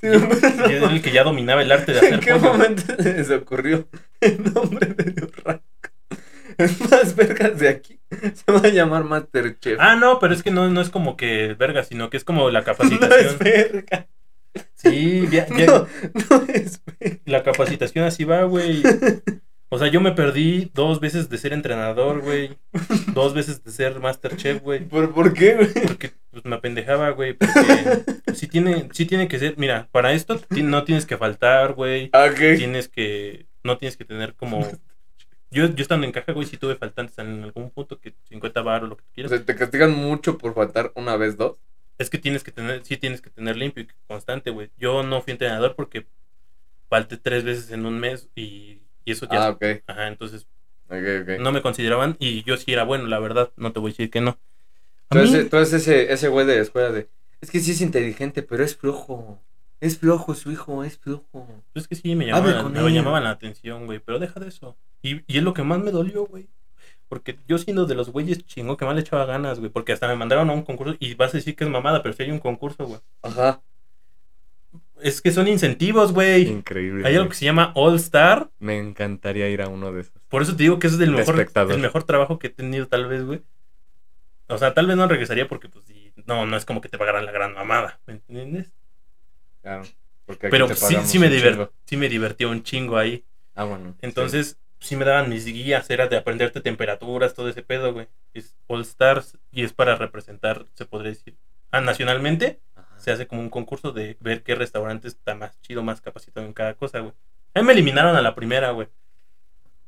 Sí, 0.01 0.07
Y 0.07 0.73
era 0.73 0.91
el 0.91 1.03
que 1.03 1.13
ya 1.13 1.25
dominaba 1.25 1.61
el 1.63 1.71
arte 1.73 1.93
de 1.93 1.99
¿En 2.01 2.05
hacer 2.15 2.21
qué 2.21 2.33
pollo. 2.35 2.53
momento 2.55 2.83
se 3.03 3.13
les 3.15 3.31
ocurrió 3.31 3.87
el 4.21 4.43
nombre 4.55 4.87
de? 4.95 5.29
Es 6.59 6.81
más 6.91 7.15
vergas 7.17 7.59
de 7.59 7.69
aquí. 7.69 8.01
Se 8.11 8.51
va 8.53 8.61
a 8.61 8.69
llamar 8.69 9.05
Masterchef. 9.05 9.79
Ah, 9.81 9.97
no, 9.97 10.19
pero 10.19 10.35
es 10.35 10.43
que 10.43 10.51
no, 10.51 10.69
no 10.69 10.81
es 10.81 10.91
como 10.91 11.17
que 11.17 11.55
verga, 11.55 11.85
sino 11.85 12.11
que 12.11 12.17
es 12.17 12.25
como 12.25 12.51
la 12.51 12.61
no 12.61 12.65
capacitación. 12.67 13.27
es 13.27 13.39
verga. 13.39 14.09
Sí, 14.75 15.29
ya- 15.31 15.47
ya- 15.49 15.67
No, 15.67 15.87
no 16.31 16.45
es 16.53 16.81
verga. 16.99 17.19
la 17.27 17.43
capacitación 17.43 18.05
así 18.05 18.25
va, 18.25 18.43
güey. 18.45 18.83
O 19.73 19.79
sea, 19.79 19.87
yo 19.87 20.01
me 20.01 20.11
perdí 20.13 20.71
dos 20.75 20.99
veces 20.99 21.29
de 21.29 21.39
ser 21.39 21.53
entrenador, 21.53 22.23
güey. 22.23 22.59
Dos 23.15 23.35
veces 23.35 23.63
de 23.63 23.71
ser 23.71 24.01
masterchef, 24.01 24.61
güey. 24.63 24.81
¿Por, 24.85 25.15
¿Por 25.15 25.33
qué, 25.33 25.55
güey? 25.55 25.69
Porque 25.87 26.11
pues, 26.31 26.45
me 26.45 26.57
apendejaba, 26.57 27.11
güey. 27.11 27.35
Porque 27.35 28.05
sí 28.35 28.49
tiene, 28.49 28.89
sí 28.93 29.07
tiene 29.07 29.29
que 29.29 29.39
ser. 29.39 29.55
Mira, 29.59 29.89
para 29.93 30.13
esto 30.13 30.41
no 30.51 30.83
tienes 30.85 31.07
que 31.07 31.17
faltar, 31.17 31.75
güey. 31.75 32.11
¿A 32.13 32.31
qué? 32.35 32.57
Tienes 32.57 32.89
que. 32.89 33.47
No 33.63 33.79
tienes 33.79 33.97
que 33.97 34.05
tener 34.05 34.35
como. 34.35 34.67
Yo, 35.53 35.67
yo 35.67 35.83
estando 35.83 36.07
en 36.07 36.13
caja, 36.13 36.33
güey, 36.33 36.47
sí 36.47 36.57
tuve 36.57 36.77
faltantes 36.77 37.19
en 37.19 37.43
algún 37.43 37.71
punto 37.71 38.01
que 38.01 38.15
50 38.29 38.63
bar 38.63 38.85
o 38.85 38.87
lo 38.89 38.97
que 38.97 39.03
tú 39.03 39.09
O 39.11 39.15
quieras. 39.15 39.31
sea, 39.31 39.45
te 39.45 39.57
castigan 39.57 39.93
mucho 39.93 40.39
por 40.39 40.55
faltar 40.55 40.93
una 40.95 41.17
vez, 41.17 41.37
dos. 41.37 41.59
Es 41.99 42.09
que 42.09 42.19
tienes 42.19 42.43
que 42.45 42.53
tener, 42.53 42.85
sí 42.85 42.97
tienes 42.97 43.21
que 43.21 43.31
tener 43.31 43.57
limpio 43.57 43.83
y 43.85 43.89
constante, 44.07 44.51
güey. 44.51 44.71
Yo 44.79 45.03
no 45.03 45.21
fui 45.23 45.33
entrenador 45.33 45.75
porque 45.77 46.07
falté 46.89 47.17
tres 47.17 47.45
veces 47.45 47.71
en 47.73 47.85
un 47.85 47.99
mes 47.99 48.29
y, 48.35 48.81
y 49.05 49.13
eso 49.13 49.27
ya. 49.31 49.47
Ah, 49.47 49.51
ok. 49.51 49.65
Ajá, 49.87 50.09
entonces 50.09 50.47
Ok, 50.89 50.97
ok. 51.23 51.29
no 51.41 51.53
me 51.53 51.63
consideraban 51.63 52.17
y 52.19 52.43
yo 52.45 52.57
sí 52.57 52.73
era 52.73 52.85
bueno, 52.85 53.07
la 53.07 53.19
verdad. 53.19 53.51
No 53.57 53.73
te 53.73 53.81
voy 53.81 53.91
a 53.91 53.93
decir 53.93 54.11
que 54.11 54.21
no. 54.21 54.39
A 55.11 55.15
mí- 55.17 55.45
tú 55.49 55.57
eres 55.57 55.73
ese, 55.73 56.13
ese 56.13 56.29
güey 56.29 56.47
de 56.47 56.57
la 56.57 56.63
escuela 56.63 56.91
de. 56.91 57.09
Es 57.41 57.51
que 57.51 57.61
sí 57.61 57.73
es 57.73 57.81
inteligente, 57.81 58.43
pero 58.43 58.63
es 58.65 58.77
flojo. 58.77 59.41
Es 59.81 59.99
flojo 59.99 60.35
su 60.35 60.53
hijo, 60.53 60.85
es 60.85 60.99
flojo. 60.99 61.47
Pues 61.73 61.85
es 61.85 61.89
que 61.89 61.95
sí, 61.97 62.15
me 62.15 62.27
llamaban, 62.27 62.73
me 62.73 62.91
llamaban 62.93 63.25
la 63.25 63.31
atención, 63.31 63.87
güey. 63.87 63.99
Pero 63.99 64.19
deja 64.19 64.39
de 64.39 64.49
eso. 64.49 64.77
Y, 65.03 65.23
y 65.33 65.39
es 65.39 65.43
lo 65.43 65.55
que 65.55 65.63
más 65.63 65.79
me 65.81 65.91
dolió, 65.91 66.27
güey. 66.27 66.49
Porque 67.09 67.39
yo 67.49 67.59
siendo 67.59 67.87
de 67.87 67.95
los 67.95 68.11
güeyes 68.11 68.45
chingón 68.47 68.77
que 68.77 68.85
más 68.85 68.95
le 68.95 69.01
echaba 69.01 69.25
ganas, 69.25 69.59
güey. 69.59 69.71
Porque 69.71 69.93
hasta 69.93 70.07
me 70.07 70.17
mandaron 70.17 70.51
a 70.51 70.53
un 70.53 70.63
concurso 70.63 70.97
y 71.01 71.15
vas 71.15 71.33
a 71.35 71.39
decir 71.39 71.57
que 71.57 71.65
es 71.65 71.71
mamada, 71.71 72.03
pero 72.03 72.15
si 72.15 72.23
hay 72.25 72.31
un 72.31 72.39
concurso, 72.41 72.87
güey. 72.87 73.01
Ajá. 73.23 73.63
Es 75.03 75.21
que 75.21 75.33
son 75.33 75.49
incentivos, 75.49 76.13
güey. 76.13 76.49
Increíble. 76.49 77.07
Hay 77.07 77.17
algo 77.17 77.29
que 77.29 77.35
se 77.35 77.45
llama 77.45 77.73
All 77.75 77.97
Star. 77.97 78.51
Me 78.59 78.79
encantaría 78.79 79.49
ir 79.49 79.63
a 79.63 79.69
uno 79.69 79.93
de 79.93 80.03
esos. 80.03 80.13
Por 80.29 80.43
eso 80.43 80.57
te 80.57 80.63
digo 80.65 80.79
que 80.79 80.87
ese 80.87 80.97
es 80.97 81.03
el 81.03 81.11
mejor, 81.11 81.35
espectador. 81.35 81.73
el 81.73 81.81
mejor 81.81 82.05
trabajo 82.05 82.39
que 82.39 82.49
he 82.49 82.51
tenido, 82.51 82.87
tal 82.87 83.07
vez, 83.07 83.25
güey. 83.25 83.43
O 84.49 84.59
sea, 84.59 84.75
tal 84.75 84.87
vez 84.87 84.97
no 84.97 85.07
regresaría 85.07 85.47
porque, 85.49 85.69
pues, 85.69 85.85
sí, 85.87 86.13
no, 86.27 86.45
no 86.47 86.57
es 86.57 86.65
como 86.65 86.81
que 86.81 86.89
te 86.89 86.99
pagaran 86.99 87.25
la 87.25 87.33
gran 87.33 87.55
mamada, 87.55 88.01
¿me 88.07 88.15
entiendes? 88.15 88.73
Claro. 89.63 89.83
Porque 90.27 90.47
aquí 90.47 90.53
Pero 90.53 90.67
te 90.67 90.75
sí, 90.77 90.97
sí, 91.05 91.19
me 91.19 91.29
divert- 91.31 91.71
sí 91.85 91.97
me 91.97 92.09
divertió 92.09 92.51
un 92.51 92.63
chingo 92.63 92.97
ahí. 92.97 93.25
Ah, 93.55 93.65
bueno. 93.65 93.95
Entonces, 94.01 94.59
sí. 94.81 94.97
me 94.97 95.05
daban 95.05 95.29
mis 95.29 95.45
guías, 95.45 95.89
era 95.91 96.09
de 96.09 96.17
aprenderte 96.17 96.61
temperaturas, 96.61 97.35
todo 97.35 97.49
ese 97.49 97.63
pedo, 97.63 97.93
güey. 97.93 98.09
Es 98.35 98.57
All 98.67 98.81
Stars 98.83 99.37
y 99.53 99.63
es 99.65 99.73
para 99.73 99.95
representar, 99.97 100.67
se 100.75 100.85
podría 100.85 101.11
decir. 101.11 101.37
Ah, 101.73 101.81
nacionalmente 101.81 102.49
sí. 102.51 102.59
Se 103.01 103.11
hace 103.11 103.27
como 103.27 103.41
un 103.41 103.51
concurso 103.51 103.93
de 103.93 104.17
ver 104.21 104.43
qué 104.43 104.55
restaurante 104.55 105.09
está 105.09 105.35
más 105.35 105.61
chido, 105.63 105.83
más 105.83 106.01
capacitado 106.01 106.47
en 106.47 106.53
cada 106.53 106.75
cosa, 106.75 107.01
güey. 107.01 107.13
A 107.55 107.61
mí 107.61 107.67
me 107.67 107.73
eliminaron 107.73 108.15
a 108.17 108.23
la 108.23 108.35
primera, 108.35 108.71
güey. 108.71 108.89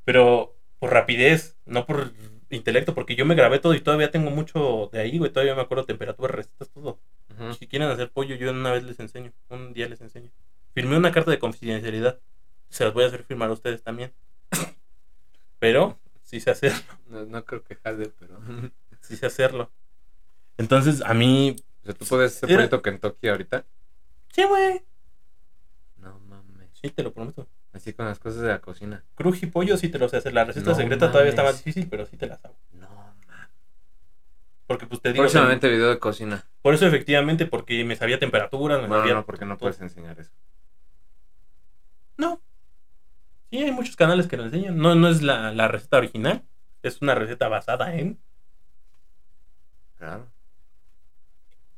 Pero 0.05 0.57
por 0.79 0.93
rapidez, 0.93 1.57
no 1.65 1.87
por 1.87 2.13
intelecto, 2.51 2.95
porque 2.95 3.15
yo 3.15 3.25
me 3.25 3.35
grabé 3.35 3.59
todo 3.59 3.75
y 3.75 3.81
todavía 3.81 4.11
tengo 4.11 4.31
mucho 4.31 4.91
de 4.93 5.01
ahí, 5.01 5.19
güey. 5.19 5.31
Todavía 5.31 5.55
me 5.55 5.63
acuerdo 5.63 5.85
temperaturas, 5.85 6.35
recetas, 6.35 6.71
todo. 6.71 6.99
Si 7.59 7.67
quieren 7.67 7.89
hacer 7.89 8.11
pollo, 8.11 8.35
yo 8.35 8.51
una 8.51 8.73
vez 8.73 8.85
les 8.85 9.01
enseño. 9.01 9.33
Un 9.49 9.73
día 9.73 9.89
les 9.89 10.01
enseño. 10.01 10.31
Firmé 10.75 10.97
una 10.97 11.13
carta 11.13 11.31
de 11.31 11.39
confidencialidad. 11.39 12.21
Se 12.69 12.85
las 12.85 12.95
voy 12.95 13.05
a 13.05 13.09
hacer 13.09 13.25
firmar 13.25 13.51
a 13.51 13.53
ustedes 13.53 13.83
también. 13.83 14.13
Pero 15.59 15.99
sí 16.23 16.41
sé 16.41 16.51
hacerlo. 16.51 16.83
No, 17.07 17.25
no 17.25 17.45
creo 17.45 17.63
que 17.63 17.77
jale, 17.77 18.11
pero. 18.19 18.41
Sí 19.01 19.17
sé 19.17 19.27
hacerlo. 19.27 19.71
Entonces, 20.59 21.03
a 21.05 21.13
mí. 21.13 21.57
O 21.83 21.85
sea, 21.87 21.95
tú 21.95 22.05
puedes 22.07 22.37
hacer 22.37 22.49
Era- 22.51 22.57
proyecto 22.59 22.83
Kentucky 22.83 23.29
ahorita. 23.29 23.65
Sí, 24.33 24.45
güey. 24.45 24.83
No 25.97 26.19
mames. 26.21 26.71
Sí, 26.81 26.91
te 26.91 27.03
lo 27.03 27.13
prometo. 27.13 27.49
Así 27.73 27.93
con 27.93 28.07
las 28.07 28.19
cosas 28.19 28.43
de 28.43 28.49
la 28.49 28.61
cocina. 28.61 29.03
Cruji 29.15 29.47
pollo 29.47 29.77
sí 29.77 29.89
te 29.89 29.99
lo 29.99 30.09
sé 30.09 30.19
hacer. 30.19 30.33
La 30.35 30.45
receta 30.45 30.71
No 30.71 30.77
secreta 30.77 31.11
todavía 31.11 31.31
está 31.31 31.43
mames. 31.43 31.57
más 31.57 31.65
difícil, 31.65 31.89
pero 31.89 32.05
sí 32.07 32.17
te 32.17 32.27
la 32.27 32.35
hago. 32.43 32.57
No 32.73 32.89
mames. 32.91 33.49
Porque 34.67 34.87
pues 34.87 35.01
te 35.01 35.13
digo. 35.13 35.23
Próximamente 35.25 35.69
video 35.69 35.89
de 35.91 35.99
cocina. 35.99 36.45
Por 36.63 36.75
eso, 36.75 36.87
efectivamente, 36.87 37.47
porque 37.47 37.83
me 37.85 37.97
sabía 37.97 38.19
temperaturas, 38.19 38.81
me 38.81 38.89
Bueno, 38.89 39.03
sabía. 39.03 39.15
no, 39.15 39.27
porque 39.27 39.45
no 39.45 39.59
puedes 39.59 39.81
enseñar 39.81 40.19
eso. 40.21 40.31
No. 42.17 42.41
Sí, 43.51 43.59
hay 43.63 43.73
muchos 43.73 43.97
canales 43.97 44.27
que 44.29 44.37
lo 44.37 44.45
enseñan. 44.45 44.77
No, 44.79 44.95
no 44.95 45.09
es 45.09 45.23
la, 45.23 45.53
la 45.53 45.69
receta 45.69 45.99
original. 45.99 46.45
Es 46.83 47.01
una 47.03 47.15
receta 47.15 47.49
basada 47.49 47.95
en. 47.95 48.19
Claro. 49.99 50.32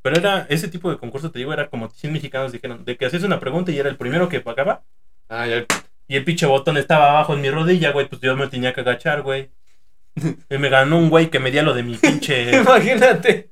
Pero 0.05 0.19
era 0.19 0.47
ese 0.51 0.69
tipo 0.69 0.91
de 0.91 0.99
concurso, 0.99 1.31
te 1.31 1.39
digo, 1.39 1.55
era 1.55 1.71
como 1.71 1.89
100 1.89 2.13
mexicanos 2.13 2.53
dijeron, 2.53 2.85
de 2.85 2.95
que 2.95 3.07
hacías 3.07 3.23
una 3.23 3.41
pregunta 3.41 3.73
y 3.73 3.79
era 3.79 3.89
el 3.89 3.97
primero 3.97 4.29
que 4.29 4.39
pagaba. 4.39 4.83
Ah, 5.31 5.47
ya. 5.47 5.65
Y 6.07 6.17
el 6.17 6.25
pinche 6.25 6.45
botón 6.45 6.77
estaba 6.77 7.09
abajo 7.09 7.33
en 7.33 7.41
mi 7.41 7.49
rodilla, 7.49 7.91
güey, 7.91 8.07
pues 8.07 8.21
yo 8.21 8.37
me 8.37 8.49
tenía 8.49 8.75
que 8.75 8.83
agachar, 8.83 9.23
güey. 9.23 9.49
Y 10.51 10.59
me 10.59 10.69
ganó 10.69 10.99
un 10.99 11.09
güey 11.09 11.31
que 11.31 11.39
medía 11.39 11.63
lo 11.63 11.73
de 11.73 11.85
mi 11.85 11.97
pinche... 11.97 12.55
Imagínate 12.61 13.49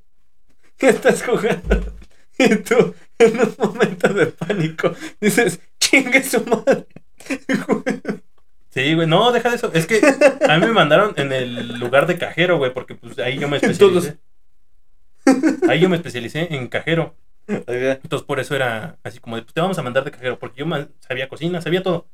que 0.76 0.90
estás 0.90 1.22
jugando 1.22 1.94
y 2.38 2.56
tú 2.56 2.94
en 3.18 3.40
un 3.40 3.54
momento 3.56 4.12
de 4.12 4.26
pánico 4.26 4.94
dices, 5.22 5.58
chingue 5.80 6.22
su 6.22 6.44
madre. 6.44 6.86
Sí, 8.68 8.92
güey, 8.92 9.06
no, 9.06 9.32
deja 9.32 9.48
de 9.48 9.56
eso. 9.56 9.70
Es 9.72 9.86
que 9.86 10.02
a 10.46 10.58
mí 10.58 10.66
me 10.66 10.72
mandaron 10.72 11.14
en 11.16 11.32
el 11.32 11.78
lugar 11.78 12.06
de 12.06 12.18
cajero, 12.18 12.58
güey, 12.58 12.74
porque 12.74 12.94
pues 12.94 13.18
ahí 13.20 13.38
yo 13.38 13.48
me 13.48 13.56
especialicé. 13.58 14.18
Ahí 15.68 15.80
yo 15.80 15.88
me 15.88 15.96
especialicé 15.96 16.54
en 16.54 16.68
cajero. 16.68 17.14
Entonces 17.46 18.22
por 18.26 18.40
eso 18.40 18.54
era 18.54 18.98
así 19.02 19.18
como 19.18 19.36
de, 19.36 19.42
pues 19.42 19.54
te 19.54 19.60
vamos 19.60 19.78
a 19.78 19.82
mandar 19.82 20.04
de 20.04 20.10
cajero, 20.12 20.38
porque 20.38 20.60
yo 20.60 20.66
sabía 21.00 21.28
cocina, 21.28 21.60
sabía 21.60 21.82
todo. 21.82 22.06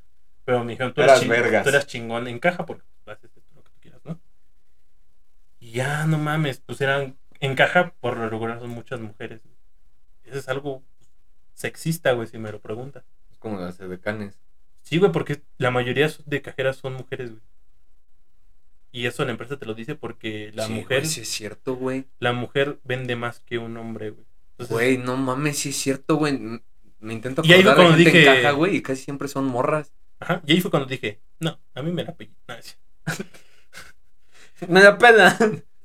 Pero 0.45 0.65
me 0.65 0.73
dijeron, 0.73 0.95
tú 0.95 1.03
eras, 1.03 1.19
Eras 1.19 1.23
chi- 1.23 1.29
vergas. 1.29 1.63
tú 1.63 1.69
eras 1.69 1.87
chingón 1.87 2.27
en 2.29 2.39
caja, 2.39 2.65
porque 2.65 2.83
pues, 3.05 3.17
haces 3.19 3.31
esto, 3.37 3.51
lo 3.55 3.63
que 3.63 3.71
tú 3.71 3.79
quieras, 3.81 4.01
¿no? 4.05 4.19
Y 5.61 5.73
ya, 5.73 6.07
no 6.07 6.19
mames, 6.19 6.61
pues 6.65 6.81
eran, 6.81 7.19
en 7.41 7.55
caja 7.55 7.93
por 8.01 8.17
lo 8.17 8.29
regular 8.31 8.59
son 8.61 8.71
muchas 8.71 9.01
mujeres. 9.01 9.43
Eso 10.25 10.39
es 10.39 10.49
algo 10.49 10.83
sexista, 11.55 12.13
güey, 12.13 12.27
si 12.29 12.39
me 12.39 12.51
lo 12.53 12.61
preguntas. 12.61 13.05
Es 13.31 13.39
como 13.39 13.59
las 13.61 13.77
decanes. 13.79 14.39
Sí, 14.83 14.99
güey, 14.99 15.13
porque 15.13 15.43
la 15.59 15.71
mayoría 15.71 16.09
de 16.25 16.43
cajeras 16.43 16.77
son 16.77 16.95
mujeres, 16.95 17.31
güey. 17.31 17.43
Y 18.91 19.07
eso 19.07 19.25
la 19.25 19.33
empresa 19.33 19.59
te 19.59 19.67
lo 19.67 19.75
dice 19.75 19.95
porque 19.95 20.51
la 20.55 20.67
Sí, 20.67 20.73
mujer, 20.73 21.01
güey, 21.01 21.11
sí 21.11 21.21
es 21.21 21.29
cierto, 21.29 21.77
güey. 21.77 22.07
la 22.21 22.33
mujer 22.33 22.79
vende 22.85 23.17
más 23.17 23.41
que 23.41 23.59
un 23.59 23.77
hombre, 23.77 24.11
güey. 24.11 24.27
Entonces, 24.53 24.75
Güey, 24.75 24.99
no 24.99 25.17
mames, 25.17 25.59
sí 25.59 25.69
es 25.71 25.77
cierto, 25.77 26.17
güey. 26.17 26.39
Me 27.01 27.13
intento 27.13 27.43
Y 27.45 27.53
ahí 27.53 27.63
fue 27.63 27.71
acordar 27.73 27.77
cuando 27.77 28.05
gente 28.05 28.11
dije- 28.19 28.29
en 28.29 28.43
caja, 28.43 28.51
güey, 28.53 28.77
y 28.77 28.83
casi 28.83 29.03
siempre 29.05 29.29
son 29.29 29.45
morras. 29.47 29.93
Ajá, 30.21 30.43
y 30.47 30.53
ahí 30.53 30.61
fue 30.61 30.71
cuando 30.71 30.89
dije, 30.89 31.21
no, 31.39 31.61
a 31.75 31.83
mí 31.83 31.93
me 31.93 32.03
la 32.05 32.17
sí. 32.61 32.75
Me 34.69 34.81
da 34.83 34.99
pena. 34.99 35.37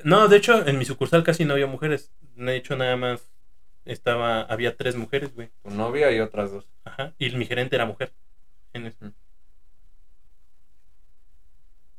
No, 0.04 0.28
de 0.28 0.38
hecho, 0.38 0.66
en 0.68 0.78
mi 0.80 0.86
sucursal 0.86 1.24
casi 1.24 1.46
no 1.46 1.54
había 1.54 1.68
mujeres. 1.68 2.12
De 2.36 2.56
hecho, 2.56 2.76
nada 2.76 2.98
más 2.98 3.32
estaba, 3.86 4.42
había 4.42 4.76
tres 4.76 4.96
mujeres, 4.96 5.34
güey. 5.36 5.52
Tu 5.64 5.70
novia 5.70 6.12
y 6.12 6.20
otras 6.20 6.52
dos. 6.52 6.68
Ajá, 6.84 7.14
y 7.20 7.30
mi 7.36 7.46
gerente 7.46 7.76
era 7.76 7.86
mujer. 7.86 8.12
En 8.74 8.88
eso. 8.88 9.14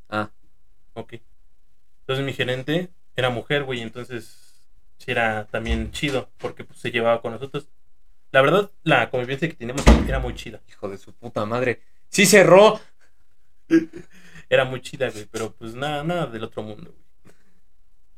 Ah, 0.08 0.30
Ok. 0.94 1.14
Entonces 2.00 2.24
mi 2.24 2.32
gerente 2.32 2.90
era 3.16 3.30
mujer, 3.30 3.64
güey, 3.64 3.80
entonces 3.80 4.54
sí 4.98 5.10
era 5.10 5.46
también 5.46 5.90
chido, 5.92 6.30
porque 6.38 6.64
pues, 6.64 6.78
se 6.78 6.90
llevaba 6.90 7.20
con 7.20 7.32
nosotros. 7.32 7.68
La 8.32 8.42
verdad, 8.42 8.70
la 8.82 9.10
convivencia 9.10 9.48
que 9.48 9.54
teníamos 9.54 9.84
era 10.08 10.18
muy 10.18 10.34
chida. 10.34 10.60
hijo 10.68 10.88
de 10.88 10.98
su 10.98 11.12
puta 11.12 11.44
madre. 11.46 11.82
Sí 12.08 12.26
cerró. 12.26 12.80
Era 14.50 14.64
muy 14.64 14.82
chida, 14.82 15.10
güey, 15.10 15.26
pero 15.30 15.52
pues 15.54 15.74
nada, 15.74 16.04
nada 16.04 16.26
del 16.26 16.44
otro 16.44 16.62
mundo, 16.62 16.92
güey. 16.92 17.34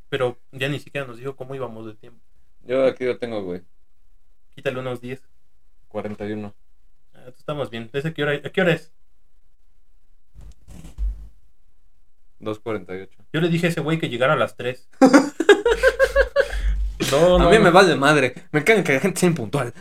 Pero 0.08 0.38
ya 0.52 0.68
ni 0.68 0.80
siquiera 0.80 1.06
nos 1.06 1.18
dijo 1.18 1.36
cómo 1.36 1.54
íbamos 1.54 1.86
de 1.86 1.94
tiempo. 1.94 2.20
Yo 2.64 2.84
aquí 2.84 3.04
lo 3.04 3.18
tengo, 3.18 3.42
güey. 3.42 3.62
Quítale 4.54 4.80
unos 4.80 5.00
10. 5.00 5.22
41. 5.88 6.54
Ah, 7.14 7.32
estamos 7.36 7.70
bien. 7.70 7.90
¿Es 7.92 8.04
a, 8.04 8.12
qué 8.12 8.22
hora, 8.22 8.32
¿A 8.32 8.50
qué 8.50 8.60
hora 8.60 8.72
es? 8.72 8.92
2.48. 12.40 13.08
Yo 13.32 13.40
le 13.40 13.48
dije 13.48 13.66
a 13.66 13.70
ese 13.70 13.80
güey 13.80 13.98
que 13.98 14.08
llegara 14.08 14.34
a 14.34 14.36
las 14.36 14.56
3. 14.56 14.88
no, 17.10 17.38
no, 17.38 17.48
a 17.48 17.50
mí 17.50 17.58
me 17.58 17.64
no. 17.64 17.72
vale 17.72 17.96
madre. 17.96 18.34
Me 18.52 18.64
cagan 18.64 18.84
que 18.84 18.94
la 18.94 19.00
gente 19.00 19.20
sea 19.20 19.28
impuntual. 19.28 19.72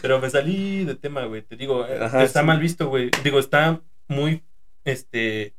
Pero 0.00 0.20
me 0.20 0.30
salí 0.30 0.84
de 0.84 0.94
tema, 0.96 1.24
güey. 1.26 1.42
Te 1.42 1.56
digo, 1.56 1.86
eh, 1.86 1.98
Ajá, 2.02 2.22
está 2.24 2.40
sí. 2.40 2.46
mal 2.46 2.58
visto, 2.60 2.88
güey. 2.88 3.10
Digo, 3.22 3.38
está 3.38 3.80
muy, 4.08 4.42
este... 4.84 5.54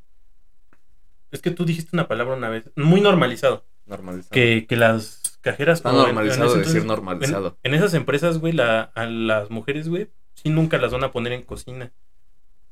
Es 1.32 1.42
que 1.42 1.52
tú 1.52 1.66
dijiste 1.66 1.90
una 1.94 2.08
palabra 2.08 2.36
una 2.36 2.50
vez. 2.50 2.66
Muy 2.76 3.02
normalizado. 3.02 3.66
Normalizado. 3.86 4.30
Que, 4.32 4.66
que 4.68 4.76
las 4.76 5.40
cajeras... 5.42 5.80
Está 5.80 5.90
o 5.90 5.94
en- 5.94 6.00
en 6.00 6.06
normalizado 6.16 6.50
decir 6.56 6.60
entonces- 6.64 6.86
normalizado. 6.86 7.58
En, 7.64 7.74
en 7.74 7.80
esas 7.80 7.94
empresas, 7.94 8.38
güey, 8.40 8.54
la, 8.54 8.82
a 8.82 9.06
las 9.06 9.50
mujeres, 9.50 9.88
güey, 9.90 10.10
sí 10.36 10.50
nunca 10.50 10.78
las 10.78 10.92
van 10.92 11.04
a 11.06 11.12
poner 11.12 11.32
en 11.34 11.44
cocina. 11.44 11.92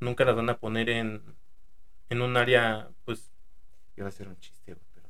Nunca 0.00 0.24
las 0.24 0.36
van 0.36 0.50
a 0.50 0.58
poner 0.58 0.90
en, 0.90 1.22
en 2.10 2.22
un 2.22 2.36
área, 2.36 2.88
pues... 3.04 3.30
Iba 3.96 4.08
a 4.08 4.10
ser 4.10 4.28
un 4.28 4.38
chiste, 4.40 4.72
güey, 4.74 4.84
pero. 4.94 5.06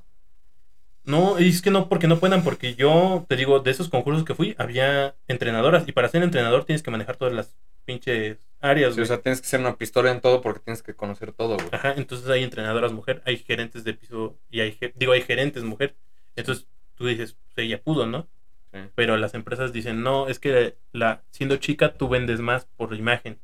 No, 1.04 1.40
y 1.40 1.48
es 1.48 1.62
que 1.62 1.70
no, 1.70 1.88
porque 1.88 2.06
no 2.08 2.18
puedan, 2.20 2.44
porque 2.44 2.74
yo, 2.74 3.26
te 3.28 3.36
digo, 3.36 3.60
de 3.60 3.70
esos 3.70 3.88
concursos 3.88 4.24
que 4.24 4.34
fui, 4.34 4.54
había 4.58 5.16
entrenadoras. 5.28 5.86
Y 5.88 5.92
para 5.92 6.08
ser 6.08 6.22
entrenador 6.22 6.64
tienes 6.64 6.82
que 6.82 6.90
manejar 6.90 7.16
todas 7.16 7.34
las 7.34 7.56
pinches 7.84 8.38
áreas, 8.60 8.94
Sí, 8.94 9.00
güey. 9.00 9.04
o 9.04 9.06
sea, 9.06 9.20
tienes 9.20 9.40
que 9.40 9.48
ser 9.48 9.60
una 9.60 9.76
pistola 9.76 10.10
en 10.12 10.20
todo 10.20 10.40
porque 10.40 10.60
tienes 10.60 10.82
que 10.82 10.94
conocer 10.94 11.32
todo, 11.32 11.56
güey. 11.56 11.68
Ajá, 11.72 11.94
entonces 11.96 12.28
hay 12.28 12.44
entrenadoras 12.44 12.92
mujer, 12.92 13.22
hay 13.26 13.36
gerentes 13.38 13.82
de 13.84 13.94
piso 13.94 14.38
y 14.50 14.60
hay, 14.60 14.78
digo, 14.94 15.12
hay 15.12 15.22
gerentes 15.22 15.64
mujer. 15.64 15.96
Entonces 16.36 16.68
tú 16.94 17.06
dices, 17.06 17.34
pues 17.34 17.66
ella 17.66 17.82
pudo, 17.82 18.06
¿no? 18.06 18.28
Sí. 18.72 18.78
Pero 18.94 19.16
las 19.16 19.34
empresas 19.34 19.72
dicen, 19.72 20.02
no, 20.02 20.28
es 20.28 20.38
que 20.38 20.76
la 20.92 21.24
siendo 21.30 21.56
chica 21.56 21.94
tú 21.94 22.08
vendes 22.08 22.40
más 22.40 22.66
por 22.76 22.92
la 22.92 22.98
imagen. 22.98 23.40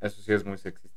Eso 0.00 0.22
sí 0.22 0.32
es 0.32 0.44
muy 0.44 0.58
sexista. 0.58 0.95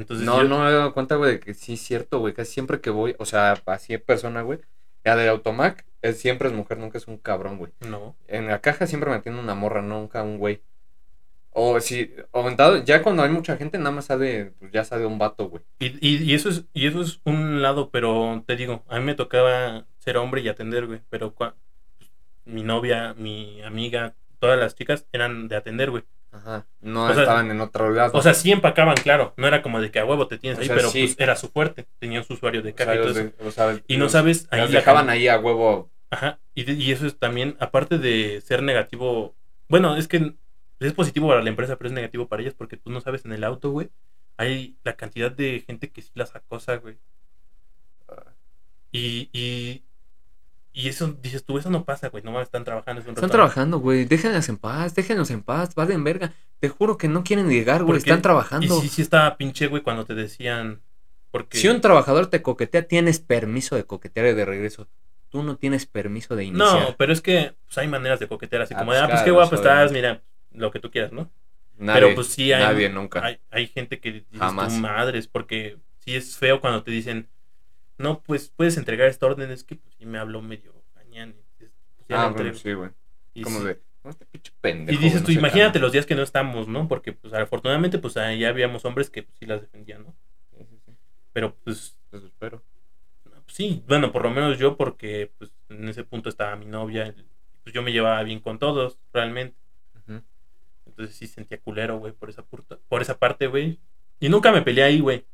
Entonces 0.00 0.24
No, 0.26 0.42
yo- 0.42 0.48
no 0.48 0.60
me 0.62 0.68
he 0.70 0.72
dado 0.72 0.94
cuenta, 0.94 1.16
güey, 1.16 1.32
de 1.32 1.40
que 1.40 1.54
sí 1.54 1.74
es 1.74 1.80
cierto, 1.80 2.18
güey. 2.20 2.32
Casi 2.34 2.52
siempre 2.52 2.80
que 2.80 2.90
voy, 2.90 3.14
o 3.18 3.24
sea, 3.26 3.52
así 3.66 3.94
en 3.94 4.00
persona, 4.00 4.42
güey. 4.42 4.58
La 5.04 5.16
de 5.16 5.28
Automac 5.28 5.84
es, 6.02 6.18
siempre 6.18 6.48
es 6.48 6.54
mujer, 6.54 6.78
nunca 6.78 6.98
es 6.98 7.06
un 7.06 7.18
cabrón, 7.18 7.58
güey. 7.58 7.72
no. 7.80 8.16
En 8.28 8.46
la 8.48 8.60
caja 8.60 8.86
siempre 8.86 9.10
me 9.10 9.16
atiende 9.16 9.40
una 9.40 9.54
morra, 9.54 9.82
nunca 9.82 10.22
un 10.22 10.38
güey. 10.38 10.62
O 11.52 11.80
si, 11.80 12.14
o 12.30 12.48
en 12.48 12.56
dado- 12.56 12.84
ya 12.84 13.02
cuando 13.02 13.22
hay 13.24 13.30
mucha 13.30 13.56
gente, 13.56 13.76
nada 13.78 13.90
más 13.90 14.06
sale, 14.06 14.52
pues 14.60 14.70
ya 14.72 14.84
sale 14.84 15.04
un 15.04 15.18
vato, 15.18 15.48
güey. 15.48 15.62
Y, 15.80 15.86
y, 16.00 16.22
y 16.22 16.34
eso 16.34 16.48
es, 16.48 16.64
y 16.72 16.86
eso 16.86 17.00
es 17.02 17.20
un 17.24 17.60
lado, 17.60 17.90
pero 17.90 18.42
te 18.46 18.54
digo, 18.56 18.84
a 18.88 18.98
mí 19.00 19.04
me 19.04 19.14
tocaba 19.16 19.84
ser 19.98 20.16
hombre 20.16 20.42
y 20.42 20.48
atender, 20.48 20.86
güey. 20.86 21.00
Pero 21.10 21.34
cua- 21.34 21.54
mi 22.44 22.62
novia, 22.62 23.14
mi 23.18 23.60
amiga, 23.62 24.14
todas 24.38 24.58
las 24.58 24.74
chicas 24.76 25.06
eran 25.12 25.48
de 25.48 25.56
atender, 25.56 25.90
güey. 25.90 26.04
Ajá. 26.32 26.66
No 26.80 27.04
O 27.06 27.12
sea, 27.12 27.22
estaban 27.22 27.50
en 27.50 27.60
otro 27.60 27.90
lado. 27.90 28.16
O 28.16 28.22
sea, 28.22 28.34
sí 28.34 28.52
empacaban, 28.52 28.94
claro. 28.96 29.34
No 29.36 29.46
era 29.48 29.62
como 29.62 29.80
de 29.80 29.90
que 29.90 29.98
a 29.98 30.04
huevo 30.04 30.28
te 30.28 30.38
tienes 30.38 30.58
O 30.58 30.62
ahí, 30.62 30.68
sea, 30.68 30.76
pero 30.76 30.88
sí. 30.90 31.02
pues 31.06 31.16
era 31.18 31.34
su 31.36 31.48
fuerte. 31.48 31.86
Tenía 31.98 32.22
su 32.22 32.34
usuario 32.34 32.62
de 32.62 32.72
caja 32.74 32.94
y 32.94 32.98
todo 32.98 33.08
los 33.08 33.16
eso. 33.16 33.32
de- 33.38 33.48
o 33.48 33.50
sea, 33.50 33.80
Y 33.88 33.96
no 33.96 34.04
los- 34.04 34.12
sabes 34.12 34.46
ahí 34.50 34.60
la 34.60 34.66
dejaban 34.68 35.10
ahí 35.10 35.26
a 35.28 35.38
huevo. 35.40 35.90
Ajá. 36.10 36.38
Y, 36.54 36.64
de- 36.64 36.72
y 36.74 36.92
eso 36.92 37.06
es 37.06 37.18
también, 37.18 37.56
aparte 37.60 37.98
de 37.98 38.40
ser 38.42 38.62
negativo. 38.62 39.34
Bueno, 39.68 39.96
es 39.96 40.06
que 40.08 40.34
es 40.78 40.92
positivo 40.92 41.28
para 41.28 41.42
la 41.42 41.48
empresa, 41.50 41.76
pero 41.76 41.88
es 41.88 41.94
negativo 41.94 42.28
para 42.28 42.42
ellas 42.42 42.54
porque 42.54 42.76
tú 42.76 42.90
no 42.90 43.00
sabes 43.00 43.24
en 43.24 43.32
el 43.32 43.44
auto, 43.44 43.70
güey. 43.70 43.90
Hay 44.36 44.76
la 44.84 44.94
cantidad 44.96 45.30
de 45.30 45.62
gente 45.66 45.90
que 45.90 46.00
sí 46.02 46.10
las 46.14 46.34
acosa, 46.36 46.76
güey. 46.76 46.96
Y, 48.92 49.28
y, 49.32 49.82
y 50.72 50.88
eso, 50.88 51.08
dices 51.20 51.44
tú, 51.44 51.58
eso 51.58 51.70
no 51.70 51.84
pasa, 51.84 52.08
güey. 52.08 52.22
No 52.22 52.40
están 52.40 52.64
trabajando. 52.64 53.00
Es 53.00 53.06
un 53.08 53.14
Están 53.14 53.30
trabajando, 53.30 53.78
güey. 53.78 54.04
Déjenlas 54.04 54.48
en 54.48 54.56
paz, 54.56 54.94
déjenlos 54.94 55.30
en 55.30 55.42
paz, 55.42 55.74
valen 55.74 56.04
verga. 56.04 56.32
Te 56.60 56.68
juro 56.68 56.96
que 56.96 57.08
no 57.08 57.24
quieren 57.24 57.48
llegar, 57.48 57.82
güey. 57.82 57.98
Están 57.98 58.18
Y 58.18 58.22
trabajando. 58.22 58.80
sí, 58.80 58.88
sí 58.88 59.02
estaba 59.02 59.36
pinche, 59.36 59.66
güey, 59.66 59.82
cuando 59.82 60.04
te 60.04 60.14
decían. 60.14 60.80
Porque. 61.30 61.58
Si 61.58 61.68
un 61.68 61.80
trabajador 61.80 62.28
te 62.28 62.42
coquetea, 62.42 62.82
tienes 62.82 63.18
permiso 63.20 63.76
de 63.76 63.84
coquetear 63.84 64.26
y 64.26 64.34
de 64.34 64.44
regreso. 64.44 64.88
Tú 65.28 65.42
no 65.42 65.56
tienes 65.56 65.86
permiso 65.86 66.34
de 66.36 66.44
iniciar. 66.44 66.80
No, 66.80 66.96
pero 66.96 67.12
es 67.12 67.20
que 67.20 67.54
pues, 67.66 67.78
hay 67.78 67.88
maneras 67.88 68.18
de 68.20 68.26
coquetear 68.28 68.62
así 68.62 68.74
Ah, 68.74 68.78
como 68.78 68.90
pues 68.90 68.98
de, 68.98 69.04
ah, 69.04 69.08
pues 69.08 69.22
qué 69.22 69.30
guapo 69.30 69.54
estás, 69.54 69.92
mira, 69.92 70.22
lo 70.52 70.70
que 70.70 70.80
tú 70.80 70.90
quieras, 70.90 71.12
¿no? 71.12 71.30
nadie, 71.78 72.00
pero 72.02 72.14
pues 72.14 72.26
sí 72.28 72.52
hay, 72.52 72.62
nadie 72.62 72.88
nunca. 72.90 73.24
hay, 73.24 73.38
hay 73.50 73.66
gente 73.68 74.00
que 74.00 74.24
tú, 74.30 74.38
madres, 74.38 75.28
porque 75.28 75.78
sí 76.04 76.14
es 76.14 76.36
feo 76.36 76.60
cuando 76.60 76.82
te 76.82 76.90
dicen, 76.90 77.28
no, 78.00 78.22
pues 78.22 78.48
puedes 78.48 78.76
entregar 78.78 79.08
esta 79.08 79.26
orden, 79.26 79.50
es 79.50 79.62
que 79.62 79.76
pues 79.76 79.94
sí 79.98 80.06
me 80.06 80.18
habló 80.18 80.40
medio 80.40 80.74
mañana. 80.94 81.34
Pues, 81.58 81.70
ya 82.08 82.24
ah, 82.24 82.28
bueno, 82.28 82.54
sí, 82.54 82.72
güey. 82.72 82.90
Y 83.34 83.42
Como 83.42 83.60
sí. 83.60 83.66
de, 83.66 83.80
no, 84.02 84.10
este 84.10 84.24
pinche 84.24 84.52
pendejo. 84.60 84.98
Y 84.98 85.04
dices 85.04 85.22
tú, 85.22 85.32
imagínate 85.32 85.78
los 85.78 85.92
días 85.92 86.06
que 86.06 86.14
no 86.14 86.22
estamos, 86.22 86.66
¿no? 86.66 86.88
Porque 86.88 87.12
pues 87.12 87.34
afortunadamente 87.34 87.98
pues 87.98 88.16
ahí 88.16 88.44
habíamos 88.44 88.84
hombres 88.86 89.10
que 89.10 89.22
pues, 89.22 89.38
sí 89.38 89.46
las 89.46 89.60
defendían, 89.60 90.04
¿no? 90.04 90.14
Sí, 90.56 90.64
sí, 90.64 90.78
sí. 90.86 90.92
Pero 91.32 91.54
pues 91.56 91.96
Eso 92.10 92.26
espero. 92.26 92.62
sí, 93.46 93.84
bueno, 93.86 94.10
por 94.12 94.22
lo 94.22 94.30
menos 94.30 94.58
yo 94.58 94.76
porque 94.76 95.30
pues 95.36 95.52
en 95.68 95.88
ese 95.88 96.02
punto 96.02 96.30
estaba 96.30 96.56
mi 96.56 96.66
novia, 96.66 97.14
pues 97.62 97.74
yo 97.74 97.82
me 97.82 97.92
llevaba 97.92 98.22
bien 98.22 98.40
con 98.40 98.58
todos, 98.58 98.98
realmente. 99.12 99.56
Entonces 100.86 101.16
sí 101.16 101.26
sentía 101.28 101.60
culero, 101.60 101.98
güey, 101.98 102.12
por 102.12 102.28
esa, 102.28 102.42
por 102.42 103.00
esa 103.00 103.18
parte, 103.18 103.46
güey. 103.46 103.78
Y 104.18 104.28
nunca 104.28 104.52
me 104.52 104.60
peleé 104.60 104.84
ahí, 104.84 105.00
güey. 105.00 105.24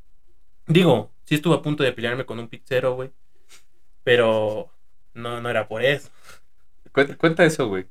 Digo, 0.67 1.11
sí 1.25 1.35
estuve 1.35 1.55
a 1.55 1.61
punto 1.61 1.83
de 1.83 1.93
pelearme 1.93 2.25
con 2.25 2.39
un 2.39 2.47
pizzero, 2.47 2.95
güey. 2.95 3.11
Pero 4.03 4.69
no, 5.13 5.41
no 5.41 5.49
era 5.49 5.67
por 5.67 5.83
eso. 5.83 6.09
Cuenta, 6.91 7.17
cuenta 7.17 7.45
eso, 7.45 7.67
güey. 7.67 7.87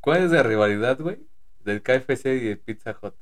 ¿Cuál 0.00 0.24
es 0.24 0.30
la 0.30 0.42
rivalidad, 0.42 0.98
güey? 0.98 1.18
Del 1.60 1.82
KFC 1.82 2.26
y 2.26 2.40
del 2.40 2.58
Pizza 2.58 2.96
Hut. 3.00 3.14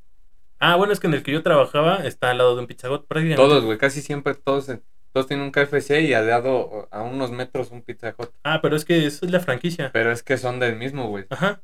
Ah, 0.58 0.76
bueno, 0.76 0.92
es 0.92 1.00
que 1.00 1.06
en 1.06 1.14
el 1.14 1.22
que 1.22 1.32
yo 1.32 1.42
trabajaba 1.42 2.06
está 2.06 2.30
al 2.30 2.38
lado 2.38 2.54
de 2.54 2.60
un 2.60 2.66
pizzagot. 2.66 3.06
prácticamente. 3.06 3.42
Todos, 3.42 3.64
güey, 3.64 3.78
casi 3.78 4.02
siempre 4.02 4.34
todos, 4.34 4.70
todos 5.12 5.26
tienen 5.26 5.44
un 5.46 5.52
KFC 5.52 6.02
y 6.02 6.12
al 6.12 6.26
lado, 6.26 6.88
a 6.90 7.02
unos 7.02 7.30
metros, 7.30 7.70
un 7.70 7.82
Pizza 7.82 8.14
Hut. 8.18 8.30
Ah, 8.44 8.60
pero 8.60 8.76
es 8.76 8.84
que 8.84 9.06
eso 9.06 9.24
es 9.24 9.32
la 9.32 9.40
franquicia. 9.40 9.90
Pero 9.92 10.12
es 10.12 10.22
que 10.22 10.36
son 10.36 10.60
del 10.60 10.76
mismo, 10.76 11.08
güey. 11.08 11.24
Ajá. 11.30 11.62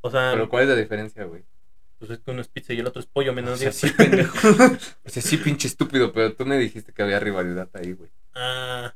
O 0.00 0.10
sea, 0.10 0.30
Pero 0.32 0.48
¿cuál 0.48 0.64
es 0.64 0.68
la 0.68 0.76
diferencia, 0.76 1.24
güey? 1.24 1.44
Pues 1.98 2.10
es 2.10 2.18
que 2.20 2.30
uno 2.30 2.40
es 2.40 2.48
pizza 2.48 2.72
y 2.74 2.80
el 2.80 2.86
otro 2.86 3.00
es 3.00 3.06
pollo, 3.06 3.32
menos 3.32 3.54
O 3.54 3.56
sea, 3.56 3.72
digas. 3.72 3.74
sí, 3.74 3.90
pendejo. 3.90 4.36
O 5.04 5.08
sea, 5.08 5.22
sí, 5.22 5.36
pinche 5.38 5.68
estúpido, 5.68 6.12
pero 6.12 6.34
tú 6.34 6.44
me 6.46 6.58
dijiste 6.58 6.92
que 6.92 7.02
había 7.02 7.20
rivalidad 7.20 7.68
ahí, 7.74 7.92
güey. 7.92 8.10
Ah, 8.34 8.94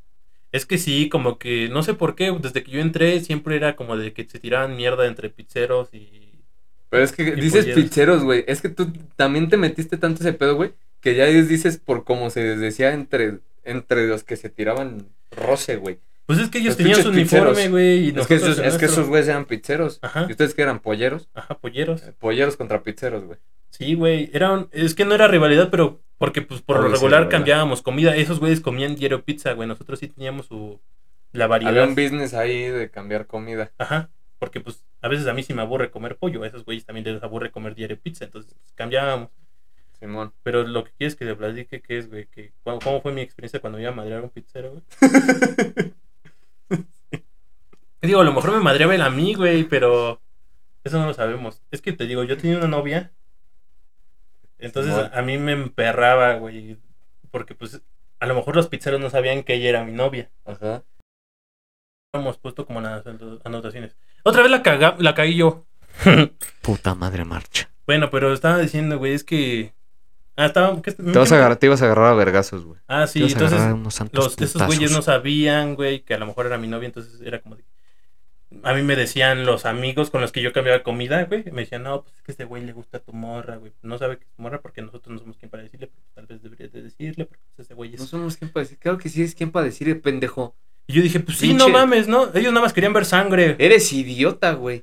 es 0.52 0.66
que 0.66 0.78
sí, 0.78 1.08
como 1.08 1.38
que 1.38 1.68
no 1.70 1.82
sé 1.82 1.94
por 1.94 2.14
qué, 2.16 2.32
desde 2.40 2.62
que 2.64 2.72
yo 2.72 2.80
entré 2.80 3.20
siempre 3.20 3.56
era 3.56 3.76
como 3.76 3.96
de 3.96 4.12
que 4.12 4.28
se 4.28 4.38
tiraban 4.40 4.76
mierda 4.76 5.06
entre 5.06 5.30
pizzeros 5.30 5.90
y... 5.94 6.44
Pero 6.88 7.04
es 7.04 7.12
que 7.12 7.36
dices 7.36 7.66
polleros. 7.66 7.68
pizzeros, 7.68 8.24
güey. 8.24 8.44
Es 8.48 8.60
que 8.60 8.68
tú 8.68 8.92
también 9.16 9.48
te 9.48 9.56
metiste 9.56 9.96
tanto 9.96 10.22
ese 10.22 10.32
pedo, 10.32 10.56
güey, 10.56 10.72
que 11.00 11.14
ya 11.14 11.26
dices 11.26 11.78
por 11.78 12.04
cómo 12.04 12.30
se 12.30 12.40
decía 12.56 12.92
entre, 12.92 13.40
entre 13.64 14.06
los 14.08 14.24
que 14.24 14.36
se 14.36 14.50
tiraban 14.50 15.08
roce, 15.30 15.76
güey. 15.76 16.00
Pues 16.30 16.44
es 16.44 16.48
que 16.50 16.58
ellos 16.58 16.68
Los 16.70 16.76
tenían 16.76 17.02
su 17.02 17.08
uniforme, 17.08 17.68
güey, 17.70 18.04
y 18.04 18.08
Es 18.16 18.26
que, 18.28 18.34
esos, 18.36 18.58
el 18.58 18.64
es 18.66 18.74
que 18.74 18.82
nuestro. 18.82 18.86
esos 18.86 19.08
güeyes 19.08 19.26
eran 19.26 19.46
pizzeros. 19.46 19.98
Ajá, 20.00 20.26
¿Y 20.28 20.30
ustedes 20.30 20.54
que 20.54 20.62
eran 20.62 20.78
polleros? 20.78 21.28
ajá, 21.34 21.58
polleros. 21.58 22.02
Eh, 22.04 22.14
Polleros 22.16 22.56
contra 22.56 22.84
pizzeros, 22.84 23.24
güey. 23.24 23.38
Sí, 23.70 23.94
güey, 23.94 24.30
era 24.32 24.52
un- 24.52 24.68
es 24.70 24.94
que 24.94 25.04
no 25.04 25.14
era 25.16 25.26
rivalidad, 25.26 25.70
pero 25.70 26.00
porque 26.18 26.40
pues 26.42 26.62
por 26.62 26.76
lo 26.76 26.82
Obvio, 26.82 26.92
regular 26.94 27.28
cambiábamos 27.28 27.82
comida. 27.82 28.14
Esos 28.14 28.38
güeyes 28.38 28.60
comían 28.60 28.94
diario 28.94 29.24
pizza, 29.24 29.54
güey. 29.54 29.66
Nosotros 29.66 29.98
sí 29.98 30.06
teníamos 30.06 30.46
su 30.46 30.80
la 31.32 31.48
variedad. 31.48 31.72
Había 31.72 31.84
un 31.88 31.96
business 31.96 32.32
ahí 32.34 32.62
de 32.68 32.90
cambiar 32.90 33.26
comida. 33.26 33.72
Ajá, 33.78 34.10
porque 34.38 34.60
pues 34.60 34.84
a 35.00 35.08
veces 35.08 35.26
a 35.26 35.34
mí 35.34 35.42
sí 35.42 35.52
me 35.52 35.62
aburre 35.62 35.90
comer 35.90 36.16
pollo, 36.16 36.44
a 36.44 36.46
esos 36.46 36.64
güeyes 36.64 36.84
también 36.86 37.04
les 37.12 37.22
aburre 37.24 37.50
comer 37.50 37.74
diario 37.74 37.98
pizza, 38.00 38.24
entonces 38.24 38.54
pues, 38.54 38.72
cambiábamos. 38.76 39.30
Simón. 39.98 40.32
Pero 40.42 40.62
lo 40.66 40.84
que 40.84 40.92
quieres 40.96 41.14
que 41.16 41.26
te 41.26 41.34
platique, 41.34 41.82
¿qué 41.82 41.98
es, 41.98 42.08
güey? 42.08 42.26
Que, 42.26 42.52
¿cómo, 42.64 42.78
cómo 42.78 43.02
fue 43.02 43.12
mi 43.12 43.20
experiencia 43.20 43.60
cuando 43.60 43.78
iba 43.78 43.90
a 43.90 43.94
madrear 43.94 44.20
a 44.20 44.22
un 44.22 44.30
pizzero, 44.30 44.70
güey? 44.72 44.82
Digo, 48.02 48.20
a 48.20 48.24
lo 48.24 48.32
mejor 48.32 48.52
me 48.52 48.60
madreaba 48.60 48.94
él 48.94 49.02
a 49.02 49.10
mí, 49.10 49.34
güey, 49.34 49.64
pero 49.64 50.20
eso 50.84 50.98
no 50.98 51.06
lo 51.06 51.14
sabemos. 51.14 51.62
Es 51.70 51.82
que 51.82 51.92
te 51.92 52.06
digo, 52.06 52.24
yo 52.24 52.36
tenía 52.36 52.58
una 52.58 52.68
novia, 52.68 53.12
entonces 54.60 54.94
a, 55.12 55.22
mí 55.22 55.38
me 55.38 55.52
emperraba, 55.52 56.34
güey, 56.34 56.78
porque 57.30 57.54
pues 57.54 57.80
a 58.18 58.26
lo 58.26 58.34
mejor 58.34 58.56
los 58.56 58.68
pizzeros 58.68 59.00
no 59.00 59.10
sabían 59.10 59.42
que 59.42 59.54
ella 59.54 59.70
era 59.70 59.84
mi 59.84 59.92
novia. 59.92 60.30
Ajá. 60.44 60.84
Hemos 62.12 62.38
puesto 62.38 62.66
como 62.66 62.80
las 62.80 63.04
anotaciones. 63.44 63.96
Otra 64.22 64.42
vez 64.42 64.50
la, 64.50 64.62
caga, 64.62 64.96
la 64.98 65.14
caí 65.14 65.36
yo. 65.36 65.64
Puta 66.62 66.94
madre 66.94 67.24
marcha. 67.24 67.70
bueno, 67.86 68.10
pero 68.10 68.32
estaba 68.32 68.58
diciendo, 68.58 68.98
güey, 68.98 69.14
es 69.14 69.24
que... 69.24 69.72
Ah, 70.36 70.46
estaba... 70.46 70.80
¿qué- 70.82 70.92
Te 70.92 71.02
vas 71.02 71.32
a 71.32 71.36
agarrar, 71.36 71.56
te 71.56 71.66
ibas 71.66 71.82
a 71.82 71.86
agarrar 71.86 72.12
a 72.12 72.14
vergazos, 72.14 72.64
güey. 72.64 72.80
Ah, 72.86 73.06
sí, 73.06 73.22
entonces 73.22 73.60
unos 73.60 74.00
los, 74.12 74.40
esos 74.40 74.66
güeyes 74.66 74.92
no 74.92 75.02
sabían, 75.02 75.74
güey, 75.74 76.00
que 76.00 76.14
a 76.14 76.18
lo 76.18 76.26
mejor 76.26 76.46
era 76.46 76.58
mi 76.58 76.68
novia, 76.68 76.86
entonces 76.86 77.20
era 77.22 77.40
como 77.40 77.56
de... 77.56 77.64
A 78.64 78.74
mí 78.74 78.82
me 78.82 78.96
decían 78.96 79.46
los 79.46 79.64
amigos 79.64 80.10
con 80.10 80.20
los 80.20 80.32
que 80.32 80.42
yo 80.42 80.52
cambiaba 80.52 80.82
comida, 80.82 81.22
güey, 81.24 81.44
me 81.52 81.62
decían, 81.62 81.84
no, 81.84 82.02
pues 82.02 82.16
es 82.16 82.22
que 82.22 82.32
este 82.32 82.44
güey 82.44 82.64
le 82.64 82.72
gusta 82.72 82.98
tu 82.98 83.12
morra, 83.12 83.56
güey. 83.56 83.72
No 83.82 83.96
sabe 83.96 84.18
que 84.18 84.24
es 84.24 84.30
tu 84.32 84.42
morra 84.42 84.60
porque 84.60 84.82
nosotros 84.82 85.12
no 85.14 85.20
somos 85.20 85.36
quien 85.36 85.50
para 85.50 85.62
decirle, 85.62 85.86
pero 85.86 86.02
tal 86.14 86.26
vez 86.26 86.42
deberías 86.42 86.72
de 86.72 86.82
decirle, 86.82 87.26
porque 87.26 87.44
pues, 87.54 87.66
ese 87.66 87.74
güey 87.74 87.94
es... 87.94 88.00
No 88.00 88.06
somos 88.06 88.36
quien 88.36 88.50
para 88.50 88.64
decir. 88.64 88.78
Claro 88.78 88.98
que 88.98 89.08
sí 89.08 89.22
es 89.22 89.34
quien 89.36 89.52
para 89.52 89.66
decir, 89.66 90.00
pendejo. 90.02 90.56
Y 90.88 90.94
yo 90.94 91.02
dije, 91.02 91.20
pues 91.20 91.38
sí, 91.38 91.50
Pinche- 91.50 91.58
no 91.58 91.68
mames, 91.68 92.08
¿no? 92.08 92.24
Ellos 92.34 92.52
nada 92.52 92.64
más 92.64 92.72
querían 92.72 92.92
ver 92.92 93.04
sangre. 93.04 93.54
Eres 93.60 93.92
idiota, 93.92 94.52
güey. 94.54 94.82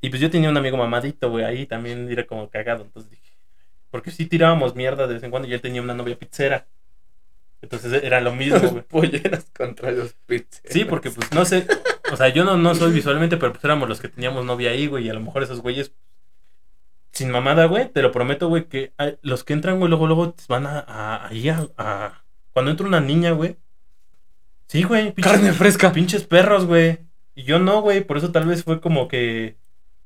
Y 0.00 0.10
pues 0.10 0.20
yo 0.22 0.30
tenía 0.30 0.48
un 0.50 0.56
amigo 0.56 0.76
mamadito, 0.76 1.30
güey, 1.30 1.44
ahí 1.44 1.66
también 1.66 2.08
era 2.10 2.24
como 2.26 2.48
cagado. 2.48 2.84
Entonces 2.84 3.10
dije, 3.10 3.32
porque 3.90 4.12
sí 4.12 4.26
tirábamos 4.26 4.76
mierda 4.76 5.08
de 5.08 5.14
vez 5.14 5.22
en 5.24 5.30
cuando 5.30 5.48
y 5.48 5.54
él 5.54 5.60
tenía 5.60 5.82
una 5.82 5.94
novia 5.94 6.16
pizzera. 6.16 6.66
Entonces 7.60 8.04
era 8.04 8.20
lo 8.20 8.32
mismo, 8.34 8.60
güey. 8.70 8.82
polleras 8.84 9.46
contra 9.56 9.90
los 9.90 10.12
pizzas. 10.26 10.62
Sí, 10.68 10.84
porque 10.84 11.10
pues 11.10 11.32
no 11.32 11.44
sé, 11.44 11.66
o 12.12 12.16
sea, 12.16 12.28
yo 12.28 12.44
no, 12.44 12.56
no 12.56 12.74
soy 12.74 12.92
visualmente, 12.92 13.36
pero 13.36 13.52
pues 13.52 13.64
éramos 13.64 13.88
los 13.88 14.00
que 14.00 14.08
teníamos 14.08 14.44
novia 14.44 14.70
ahí, 14.70 14.86
güey, 14.86 15.06
y 15.06 15.10
a 15.10 15.14
lo 15.14 15.20
mejor 15.20 15.42
esos 15.42 15.60
güeyes, 15.60 15.92
sin 17.12 17.30
mamada, 17.30 17.66
güey, 17.66 17.88
te 17.90 18.02
lo 18.02 18.10
prometo, 18.12 18.48
güey, 18.48 18.64
que 18.64 18.92
hay- 18.98 19.16
los 19.22 19.44
que 19.44 19.52
entran, 19.52 19.78
güey, 19.78 19.88
luego, 19.88 20.06
luego 20.06 20.34
van 20.48 20.66
a, 20.66 20.80
a- 20.86 21.28
ahí 21.28 21.48
a, 21.48 21.66
a- 21.78 22.24
Cuando 22.52 22.70
entra 22.70 22.86
una 22.86 23.00
niña, 23.00 23.32
güey. 23.32 23.56
Sí, 24.66 24.82
güey, 24.82 25.12
pinches, 25.12 25.32
Carne 25.32 25.52
fresca. 25.52 25.92
pinches 25.92 26.24
perros, 26.24 26.66
güey. 26.66 26.98
Y 27.34 27.42
yo 27.44 27.58
no, 27.58 27.80
güey, 27.82 28.02
por 28.02 28.16
eso 28.16 28.30
tal 28.32 28.46
vez 28.46 28.62
fue 28.64 28.80
como 28.80 29.08
que... 29.08 29.56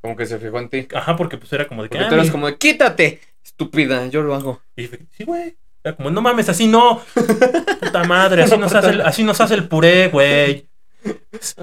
Como 0.00 0.16
que 0.16 0.26
se 0.26 0.38
fijó 0.38 0.58
en 0.58 0.68
ti. 0.68 0.88
Ajá, 0.94 1.16
porque 1.16 1.36
pues 1.38 1.52
era 1.52 1.66
como 1.68 1.82
de 1.82 1.88
que... 1.88 1.96
Porque 1.96 2.06
ah, 2.06 2.08
tú 2.08 2.14
eras 2.14 2.30
como 2.30 2.46
de, 2.46 2.56
quítate, 2.56 3.20
estúpida, 3.44 4.06
yo 4.08 4.22
lo 4.22 4.34
hago. 4.34 4.62
Y 4.76 4.82
dije, 4.82 5.06
sí, 5.10 5.24
güey. 5.24 5.56
Era 5.84 5.96
como, 5.96 6.10
no 6.10 6.20
mames, 6.22 6.48
así 6.48 6.66
no. 6.66 7.02
Puta 7.80 8.04
madre, 8.04 8.42
así 8.44 8.56
nos 8.56 8.74
hace 8.74 8.90
el, 8.90 9.00
así 9.02 9.24
nos 9.24 9.40
hace 9.40 9.54
el 9.54 9.68
puré, 9.68 10.08
güey. 10.08 10.67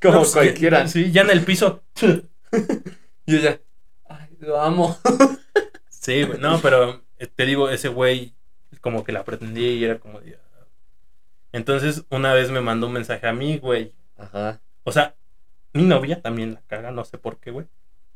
Como 0.00 0.14
No, 0.14 0.20
pues, 0.20 0.32
cualquiera. 0.32 0.80
ya- 0.82 0.88
sí, 0.88 1.12
ya 1.12 1.22
en 1.22 1.30
el 1.30 1.44
piso. 1.44 1.82
Yo 3.26 3.38
ya, 3.38 3.60
ay, 4.08 4.28
lo 4.40 4.60
amo. 4.60 4.98
Sí, 5.88 6.24
güey. 6.24 6.40
No, 6.40 6.60
pero 6.60 7.04
eh, 7.18 7.28
te 7.28 7.46
digo, 7.46 7.70
ese 7.70 7.86
güey 7.86 8.34
como 8.80 9.04
que 9.04 9.12
la 9.12 9.22
pretendía 9.24 9.70
y 9.72 9.84
era 9.84 10.00
como 10.00 10.20
de... 10.20 10.36
Entonces, 11.52 12.04
una 12.10 12.32
vez 12.34 12.50
me 12.50 12.60
mandó 12.60 12.88
un 12.88 12.94
mensaje 12.94 13.24
a 13.28 13.32
mí, 13.32 13.58
güey. 13.58 13.94
Ajá. 14.16 14.60
O 14.82 14.90
sea, 14.90 15.14
mi 15.72 15.84
novia 15.84 16.20
también 16.20 16.54
la 16.54 16.62
caga, 16.62 16.90
no 16.90 17.04
sé 17.04 17.18
por 17.18 17.38
qué, 17.38 17.52
güey. 17.52 17.68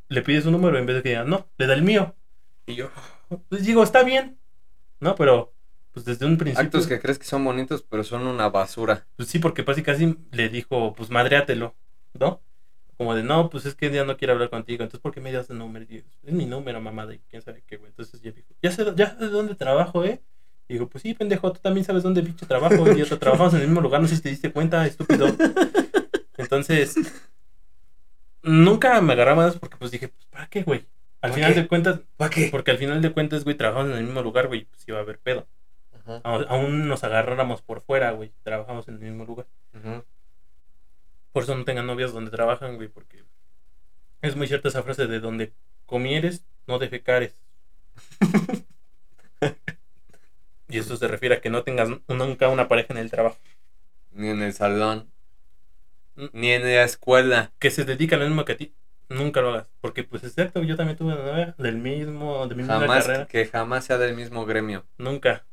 Le 0.09 0.23
pide 0.23 0.43
su 0.43 0.51
número 0.51 0.77
en 0.79 0.87
vez 0.87 0.97
de 0.97 1.03
que 1.05 1.11
diga, 1.11 1.23
no, 1.23 1.47
le 1.59 1.67
da 1.69 1.75
el 1.75 1.83
mío. 1.83 2.17
Y 2.67 2.75
yo, 2.75 2.91
pues 3.49 3.65
digo, 3.65 3.85
está 3.85 4.03
bien. 4.03 4.37
No, 4.99 5.15
pero 5.15 5.53
pues 5.97 6.05
desde 6.05 6.27
un 6.27 6.37
principio... 6.37 6.67
Actos 6.67 6.87
que 6.87 7.01
crees 7.01 7.19
que 7.19 7.25
son 7.25 7.43
bonitos, 7.43 7.83
pero 7.83 8.05
son 8.05 8.27
una 8.27 8.51
basura. 8.51 9.07
Pues 9.17 9.31
sí, 9.31 9.39
porque 9.39 9.65
casi 9.65 9.83
casi 9.83 10.15
le 10.31 10.51
dijo, 10.51 10.93
pues 10.93 11.09
madréatelo, 11.09 11.75
¿no? 12.13 12.43
Como 12.99 13.15
de, 13.15 13.23
no, 13.23 13.49
pues 13.49 13.65
es 13.65 13.75
que 13.75 13.91
ya 13.91 14.05
no 14.05 14.19
quiero 14.19 14.35
hablar 14.35 14.51
contigo, 14.51 14.83
entonces 14.83 15.01
¿por 15.01 15.15
qué 15.15 15.23
me 15.23 15.33
das 15.33 15.49
el 15.49 15.57
número? 15.57 15.87
Digo, 15.87 16.05
es 16.23 16.35
mi 16.35 16.45
número, 16.45 16.83
mamá, 16.83 17.07
de 17.07 17.19
quién 17.31 17.41
sabe 17.41 17.63
qué, 17.67 17.79
güey. 17.79 17.89
Entonces 17.89 18.21
ya 18.21 18.31
dijo, 18.31 18.49
ya 18.61 18.71
sé, 18.73 18.85
ya 18.95 19.17
sé 19.19 19.25
dónde 19.29 19.55
trabajo, 19.55 20.05
¿eh? 20.05 20.21
Y 20.69 20.75
digo, 20.75 20.87
pues 20.91 21.01
sí, 21.01 21.15
pendejo, 21.15 21.51
tú 21.51 21.61
también 21.63 21.87
sabes 21.87 22.03
dónde 22.03 22.23
pinche 22.23 22.45
trabajo, 22.45 22.87
idiota, 22.93 23.19
trabajamos 23.19 23.55
en 23.55 23.63
el 23.63 23.69
mismo 23.69 23.81
lugar, 23.81 24.03
no 24.03 24.07
sé 24.07 24.17
si 24.17 24.23
te 24.23 24.29
diste 24.29 24.53
cuenta, 24.53 24.87
estúpido. 24.87 25.29
Entonces, 26.37 26.95
nunca 28.43 29.01
me 29.01 29.13
agarraba 29.15 29.45
más 29.47 29.57
porque 29.59 29.77
pues 29.77 29.91
dije, 29.91 30.09
pues 30.09 30.27
¿para 30.27 30.47
qué, 30.49 30.63
güey? 30.63 30.87
Al 31.21 31.31
¿Para 31.31 31.35
final 31.35 31.55
qué? 31.55 31.61
de 31.63 31.69
cuentas, 31.69 32.01
¿Para 32.17 32.31
qué? 32.31 32.49
porque 32.51 32.71
al 32.71 32.79
final 32.79 33.03
de 33.03 33.13
cuentas, 33.13 33.45
güey, 33.45 33.57
trabajamos 33.57 33.91
en 33.93 33.99
el 33.99 34.05
mismo 34.05 34.23
lugar, 34.23 34.49
güey, 34.49 34.65
pues 34.67 34.87
iba 34.87 34.99
a 34.99 35.03
haber 35.03 35.19
pedo. 35.19 35.47
Ajá. 36.07 36.21
Aún 36.25 36.89
nos 36.89 37.05
agarráramos 37.05 37.63
por 37.63 37.81
fuera, 37.81 38.13
güey, 38.13 38.33
trabajamos 38.43 38.87
en 38.89 38.95
el 38.95 39.01
mismo 39.01 39.25
lugar. 39.25 39.47
Por 41.33 41.43
eso 41.43 41.55
no 41.55 41.65
tengan 41.65 41.87
novias 41.87 42.13
donde 42.13 42.31
trabajan, 42.31 42.77
güey, 42.77 42.89
porque 42.89 43.25
es 44.23 44.37
muy 44.37 44.47
cierta 44.47 44.69
esa 44.69 44.83
frase 44.83 45.07
de 45.07 45.21
donde 45.21 45.53
comieres, 45.85 46.45
no 46.67 46.79
defecares. 46.79 47.37
y 50.69 50.79
eso 50.79 50.97
se 50.97 51.09
refiere 51.09 51.37
a 51.37 51.41
que 51.41 51.51
no 51.51 51.63
tengas 51.63 51.89
nunca 52.09 52.49
una 52.49 52.69
pareja 52.69 52.95
en 52.95 52.99
el 52.99 53.11
trabajo. 53.11 53.39
Ni 54.13 54.29
en 54.29 54.43
el 54.43 54.53
salón. 54.55 55.11
Mm. 56.15 56.27
Ni 56.33 56.51
en 56.53 56.63
la 56.63 56.85
escuela. 56.85 57.53
Que 57.59 57.71
se 57.71 57.85
dedica 57.85 58.17
a 58.17 58.19
lo 58.19 58.27
mismo 58.27 58.45
que 58.45 58.53
a 58.53 58.57
ti, 58.57 58.75
nunca 59.09 59.41
lo 59.43 59.51
hagas. 59.51 59.67
Porque, 59.81 60.05
pues, 60.05 60.25
es 60.25 60.35
cierto, 60.35 60.63
yo 60.63 60.77
también 60.77 60.97
tuve 60.97 61.13
una 61.13 61.23
novia 61.23 61.55
del 61.59 61.77
mismo, 61.77 62.47
de 62.49 62.55
mi 62.55 62.63
misma 62.63 62.81
Jamás, 62.81 63.07
carrera. 63.07 63.27
que 63.27 63.47
jamás 63.47 63.85
sea 63.85 63.99
del 63.99 64.17
mismo 64.17 64.47
gremio. 64.47 64.87
Nunca. 64.99 65.45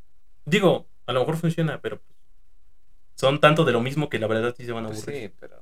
Digo, 0.46 0.88
a 1.06 1.14
lo 1.14 1.22
mejor 1.22 1.38
funciona, 1.38 1.82
pero 1.82 2.00
pues, 2.02 2.18
son 3.16 3.40
tanto 3.40 3.64
de 3.66 3.72
lo 3.72 3.82
mismo 3.82 4.10
que 4.10 4.20
la 4.20 4.28
verdad 4.28 4.54
sí 4.58 4.66
se 4.66 4.72
van 4.72 4.86
a 4.86 4.88
Pues 4.88 5.00
aburrir. 5.00 5.30
sí, 5.30 5.36
pero. 5.40 5.62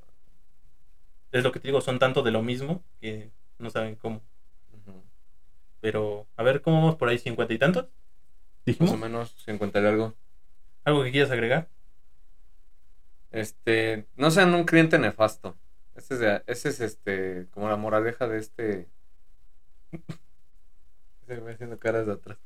Es 1.32 1.44
lo 1.44 1.52
que 1.52 1.60
te 1.60 1.68
digo, 1.68 1.82
son 1.82 2.00
tanto 2.00 2.24
de 2.24 2.32
lo 2.32 2.42
mismo 2.42 2.84
que 3.00 3.32
no 3.60 3.70
saben 3.70 3.96
cómo. 3.96 4.22
Pero, 5.80 6.28
a 6.38 6.44
ver, 6.44 6.62
¿cómo 6.62 6.78
vamos 6.82 6.96
por 6.96 7.10
ahí? 7.10 7.18
¿Cincuenta 7.18 7.54
y 7.54 7.58
tantos? 7.58 7.86
Más 7.86 7.94
¿Dijimos? 8.66 8.92
o 8.92 8.98
menos, 8.98 9.32
sin 9.44 9.58
contar 9.58 9.86
algo. 9.86 10.14
¿Algo 10.84 11.04
que 11.04 11.12
quieras 11.12 11.32
agregar? 11.32 11.70
Este, 13.32 14.08
no 14.16 14.30
sean 14.30 14.54
un 14.54 14.66
cliente 14.66 15.00
nefasto. 15.00 15.58
Ese 15.96 16.14
es, 16.16 16.20
de- 16.20 16.44
ese 16.48 16.70
es 16.70 16.80
este, 16.82 17.48
como 17.52 17.70
la 17.70 17.78
moraleja 17.78 18.28
de 18.28 18.38
este. 18.40 18.90
Se 21.28 21.40
me 21.42 21.52
haciendo 21.54 21.80
caras 21.80 22.06
de 22.08 22.14
atrás. 22.14 22.38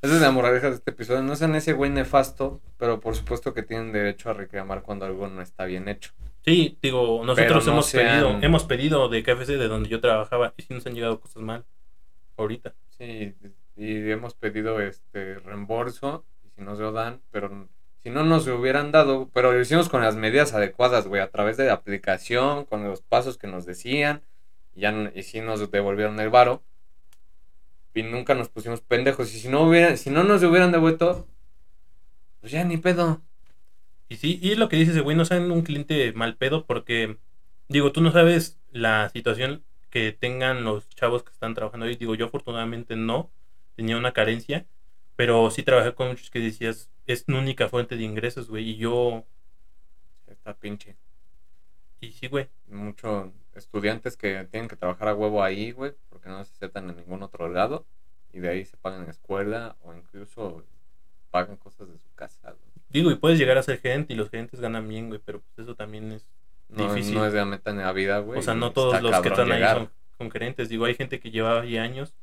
Esa 0.00 0.14
es 0.14 0.20
la 0.20 0.30
moraleja 0.30 0.68
de 0.70 0.76
este 0.76 0.90
episodio. 0.92 1.22
No 1.22 1.34
sean 1.34 1.54
ese 1.56 1.72
güey 1.72 1.90
nefasto, 1.90 2.60
pero 2.76 3.00
por 3.00 3.16
supuesto 3.16 3.52
que 3.52 3.62
tienen 3.62 3.92
derecho 3.92 4.30
a 4.30 4.32
reclamar 4.34 4.82
cuando 4.82 5.06
algo 5.06 5.26
no 5.28 5.42
está 5.42 5.64
bien 5.64 5.88
hecho. 5.88 6.12
Sí, 6.44 6.78
digo, 6.80 7.22
nosotros 7.24 7.66
no 7.66 7.72
hemos 7.72 7.86
sean- 7.86 8.06
pedido, 8.22 8.38
hemos 8.42 8.64
pedido 8.64 9.08
de 9.08 9.22
KFC 9.22 9.56
de 9.56 9.68
donde 9.68 9.88
yo 9.88 10.00
trabajaba 10.00 10.54
y 10.56 10.62
sí 10.62 10.72
nos 10.72 10.86
han 10.86 10.94
llegado 10.94 11.20
cosas 11.20 11.42
mal. 11.42 11.64
Ahorita. 12.36 12.74
Sí, 12.96 13.34
y 13.76 14.10
hemos 14.10 14.34
pedido 14.34 14.80
este 14.80 15.34
reembolso, 15.40 16.24
y 16.44 16.50
si 16.50 16.62
nos 16.62 16.78
lo 16.78 16.92
dan, 16.92 17.20
pero 17.32 17.68
si 18.02 18.10
no 18.10 18.22
nos 18.24 18.46
lo 18.46 18.58
hubieran 18.58 18.92
dado, 18.92 19.28
pero 19.34 19.52
lo 19.52 19.60
hicimos 19.60 19.88
con 19.88 20.00
las 20.02 20.14
medidas 20.16 20.54
adecuadas, 20.54 21.08
güey, 21.08 21.20
a 21.20 21.30
través 21.30 21.56
de 21.56 21.66
la 21.66 21.72
aplicación, 21.74 22.64
con 22.64 22.84
los 22.84 23.02
pasos 23.02 23.36
que 23.36 23.48
nos 23.48 23.66
decían, 23.66 24.22
y 24.74 24.82
ya 24.82 25.10
y 25.14 25.22
sí 25.24 25.40
nos 25.40 25.70
devolvieron 25.72 26.18
el 26.20 26.30
varo. 26.30 26.62
Y 27.98 28.02
nunca 28.02 28.34
nos 28.34 28.48
pusimos 28.48 28.80
pendejos. 28.80 29.34
Y 29.34 29.40
si 29.40 29.48
no 29.48 29.62
hubiera, 29.62 29.96
si 29.96 30.10
no 30.10 30.24
nos 30.24 30.42
hubieran 30.42 30.72
devuelto, 30.72 31.26
pues 32.40 32.52
ya 32.52 32.64
ni 32.64 32.76
pedo. 32.76 33.22
Y 34.08 34.16
sí, 34.16 34.38
y 34.42 34.54
lo 34.54 34.68
que 34.68 34.76
dices, 34.76 35.00
güey, 35.02 35.16
no 35.16 35.24
sean 35.24 35.50
un 35.50 35.62
cliente 35.62 36.12
mal 36.12 36.36
pedo 36.36 36.66
porque, 36.66 37.18
digo, 37.68 37.92
tú 37.92 38.00
no 38.00 38.12
sabes 38.12 38.58
la 38.72 39.10
situación 39.10 39.64
que 39.90 40.12
tengan 40.12 40.64
los 40.64 40.88
chavos 40.90 41.22
que 41.22 41.32
están 41.32 41.54
trabajando 41.54 41.86
ahí. 41.86 41.96
Digo, 41.96 42.14
yo 42.14 42.26
afortunadamente 42.26 42.96
no, 42.96 43.30
tenía 43.76 43.96
una 43.98 44.12
carencia, 44.12 44.66
pero 45.16 45.50
sí 45.50 45.62
trabajé 45.62 45.94
con 45.94 46.08
muchos 46.08 46.30
que 46.30 46.40
decías, 46.40 46.90
es 47.06 47.28
mi 47.28 47.36
única 47.38 47.68
fuente 47.68 47.96
de 47.96 48.04
ingresos, 48.04 48.48
güey, 48.48 48.70
y 48.70 48.76
yo, 48.76 49.26
Está 50.26 50.54
pinche. 50.54 50.96
y 52.00 52.12
sí, 52.12 52.28
güey, 52.28 52.48
Muchos 52.68 53.30
estudiantes 53.54 54.16
que 54.16 54.46
tienen 54.50 54.68
que 54.68 54.76
trabajar 54.76 55.08
a 55.08 55.14
huevo 55.14 55.42
ahí, 55.42 55.72
güey, 55.72 55.92
no 56.28 56.44
se 56.44 56.52
aceptan 56.52 56.88
en 56.90 56.96
ningún 56.96 57.22
otro 57.22 57.48
lado. 57.48 57.86
Y 58.32 58.40
de 58.40 58.50
ahí 58.50 58.64
se 58.64 58.76
pagan 58.76 59.04
en 59.04 59.10
escuela 59.10 59.76
o 59.82 59.94
incluso 59.94 60.62
pagan 61.30 61.56
cosas 61.56 61.88
de 61.88 61.98
su 61.98 62.14
casa. 62.14 62.54
digo, 62.90 63.10
y 63.10 63.16
puedes 63.16 63.38
llegar 63.38 63.58
a 63.58 63.62
ser 63.62 63.80
gerente 63.80 64.12
y 64.12 64.16
los 64.16 64.30
gerentes 64.30 64.60
ganan 64.60 64.88
bien, 64.88 65.08
güey, 65.08 65.20
pero 65.24 65.40
pues 65.40 65.66
eso 65.66 65.74
también 65.74 66.12
es, 66.12 66.26
No, 66.68 66.88
Difícil. 66.92 67.14
no 67.14 67.26
es 67.26 67.32
de 67.32 67.38
la 67.38 67.44
meta 67.46 67.70
en 67.70 67.78
la 67.78 67.92
vida, 67.92 68.18
güey. 68.18 68.38
o 68.38 68.42
sea, 68.42 68.54
no 68.54 68.72
todos 68.72 69.00
los 69.02 69.20
que 69.20 69.28
están 69.28 69.50
ahí 69.52 69.62
son, 69.74 69.90
son 70.18 70.30
gerentes, 70.30 70.68
digo, 70.68 70.84
hay 70.84 70.94
gente 70.94 71.20
que 71.20 71.30
llevaba 71.30 71.62
ahí 71.62 71.78
años 71.78 72.14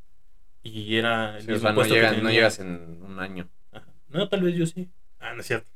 y 0.64 0.96
era 0.96 1.38
el 1.38 1.44
Sí, 1.44 1.52
o 1.52 1.54
mismo 1.54 1.62
sea, 1.62 1.72
no, 1.72 1.76
puesto 1.76 1.94
que 1.96 2.22
no 2.24 2.30
llegas 2.32 2.60
en 2.60 3.00
un 3.04 3.20
año. 3.20 3.48
Ajá. 3.72 3.86
No, 4.10 4.28
tal 4.30 4.42
vez 4.42 4.56
yo 4.56 4.66
sí. 4.66 4.90
Ah, 5.20 5.34
no 5.34 5.42
es 5.42 5.48
cierto. 5.48 5.70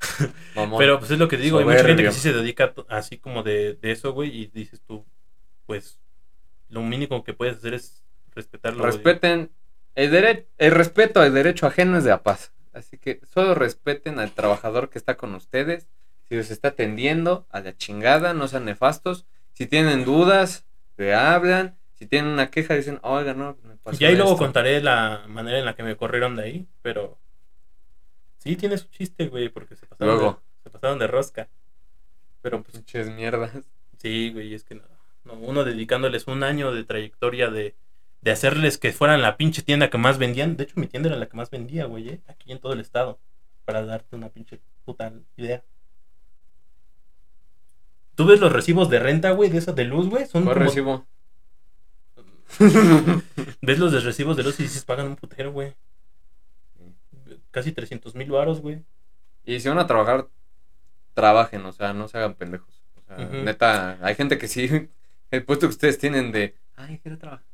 Mamón. 0.56 0.78
Pero 0.78 0.98
pues 0.98 1.10
es 1.10 1.18
lo 1.18 1.28
que 1.28 1.36
digo, 1.36 1.58
hay 1.58 1.64
mucha 1.64 1.84
gente 1.84 2.02
que 2.02 2.12
sí 2.12 2.20
se 2.20 2.32
dedica 2.32 2.72
así 2.88 3.18
como 3.18 3.42
de, 3.42 3.74
de 3.74 3.92
eso, 3.92 4.12
güey, 4.12 4.30
y 4.36 4.46
dices 4.46 4.80
tú, 4.86 5.04
pues 5.66 6.00
lo 6.68 6.82
mínimo 6.82 7.24
que 7.24 7.34
puedes 7.34 7.56
hacer 7.56 7.74
es 7.74 8.02
respetarlo. 8.34 8.84
Respeten 8.84 9.50
el 9.94 10.10
derecho, 10.10 10.46
el 10.58 10.70
respeto 10.72 11.20
al 11.20 11.34
derecho 11.34 11.66
ajeno 11.66 11.98
es 11.98 12.04
de 12.04 12.10
la 12.10 12.22
paz. 12.22 12.52
Así 12.72 12.98
que 12.98 13.20
solo 13.26 13.54
respeten 13.54 14.18
al 14.18 14.32
trabajador 14.32 14.90
que 14.90 14.98
está 14.98 15.16
con 15.16 15.34
ustedes. 15.34 15.88
Si 16.28 16.36
los 16.36 16.50
está 16.50 16.68
atendiendo, 16.68 17.46
a 17.50 17.60
la 17.60 17.76
chingada, 17.76 18.34
no 18.34 18.46
sean 18.48 18.66
nefastos. 18.66 19.26
Si 19.54 19.66
tienen 19.66 20.04
dudas, 20.04 20.66
le 20.96 21.14
hablan. 21.14 21.76
Si 21.94 22.06
tienen 22.06 22.30
una 22.30 22.50
queja, 22.50 22.74
dicen, 22.74 23.00
oiga, 23.02 23.34
no, 23.34 23.56
me 23.64 23.76
pasó 23.76 23.96
Y 24.00 24.06
ahí 24.06 24.14
luego 24.14 24.32
esto". 24.32 24.44
contaré 24.44 24.80
la 24.80 25.24
manera 25.26 25.58
en 25.58 25.64
la 25.64 25.74
que 25.74 25.82
me 25.82 25.96
corrieron 25.96 26.36
de 26.36 26.42
ahí, 26.44 26.68
pero 26.82 27.18
sí 28.38 28.54
tiene 28.56 28.78
su 28.78 28.86
chiste, 28.88 29.26
güey, 29.28 29.48
porque 29.48 29.74
se 29.74 29.86
pasaron, 29.86 30.14
Luego. 30.14 30.32
De, 30.32 30.62
se 30.64 30.70
pasaron 30.70 30.98
de 30.98 31.06
rosca. 31.08 31.48
Pero 32.40 32.62
pues 32.62 32.76
Pinches 32.76 33.10
mierdas. 33.10 33.50
sí, 33.96 34.30
güey, 34.32 34.54
es 34.54 34.62
que 34.62 34.76
no, 34.76 34.82
no, 35.24 35.34
uno 35.34 35.64
dedicándoles 35.64 36.26
un 36.26 36.42
año 36.42 36.72
de 36.72 36.84
trayectoria 36.84 37.48
de, 37.50 37.74
de 38.22 38.30
hacerles 38.30 38.78
que 38.78 38.92
fueran 38.92 39.22
la 39.22 39.36
pinche 39.36 39.62
tienda 39.62 39.90
que 39.90 39.98
más 39.98 40.18
vendían. 40.18 40.56
De 40.56 40.64
hecho, 40.64 40.74
mi 40.76 40.86
tienda 40.86 41.08
era 41.08 41.18
la 41.18 41.26
que 41.28 41.36
más 41.36 41.50
vendía, 41.50 41.84
güey, 41.86 42.08
eh, 42.08 42.20
aquí 42.26 42.52
en 42.52 42.58
todo 42.60 42.72
el 42.72 42.80
estado, 42.80 43.18
para 43.64 43.84
darte 43.84 44.16
una 44.16 44.28
pinche 44.28 44.60
puta 44.84 45.12
idea. 45.36 45.62
¿Tú 48.14 48.26
ves 48.26 48.40
los 48.40 48.52
recibos 48.52 48.90
de 48.90 48.98
renta, 48.98 49.30
güey, 49.30 49.48
de 49.50 49.58
esas 49.58 49.74
de 49.76 49.84
luz, 49.84 50.08
güey? 50.08 50.26
Son 50.26 50.44
¿Cuál 50.44 50.54
como- 50.56 50.66
recibo? 50.66 51.06
¿Ves 53.60 53.78
los 53.78 54.04
recibos 54.04 54.36
de 54.36 54.42
luz 54.42 54.58
y 54.58 54.64
dices 54.64 54.84
pagan 54.84 55.06
un 55.06 55.16
putero, 55.16 55.52
güey? 55.52 55.74
Casi 57.50 57.72
300 57.72 58.14
mil 58.14 58.30
varos, 58.30 58.60
güey. 58.60 58.82
Y 59.44 59.60
si 59.60 59.68
van 59.68 59.78
a 59.78 59.86
trabajar, 59.86 60.28
trabajen, 61.14 61.64
o 61.66 61.72
sea, 61.72 61.92
no 61.92 62.08
se 62.08 62.18
hagan 62.18 62.34
pendejos. 62.34 62.82
O 62.96 63.00
sea, 63.02 63.16
neta, 63.26 63.98
hay 64.02 64.14
gente 64.14 64.38
que 64.38 64.48
sí, 64.48 64.88
el 65.30 65.44
puesto 65.44 65.66
que 65.66 65.72
ustedes 65.72 65.98
tienen 65.98 66.32
de, 66.32 66.54
ay, 66.76 66.98
quiero 67.02 67.18
trabajar. 67.18 67.44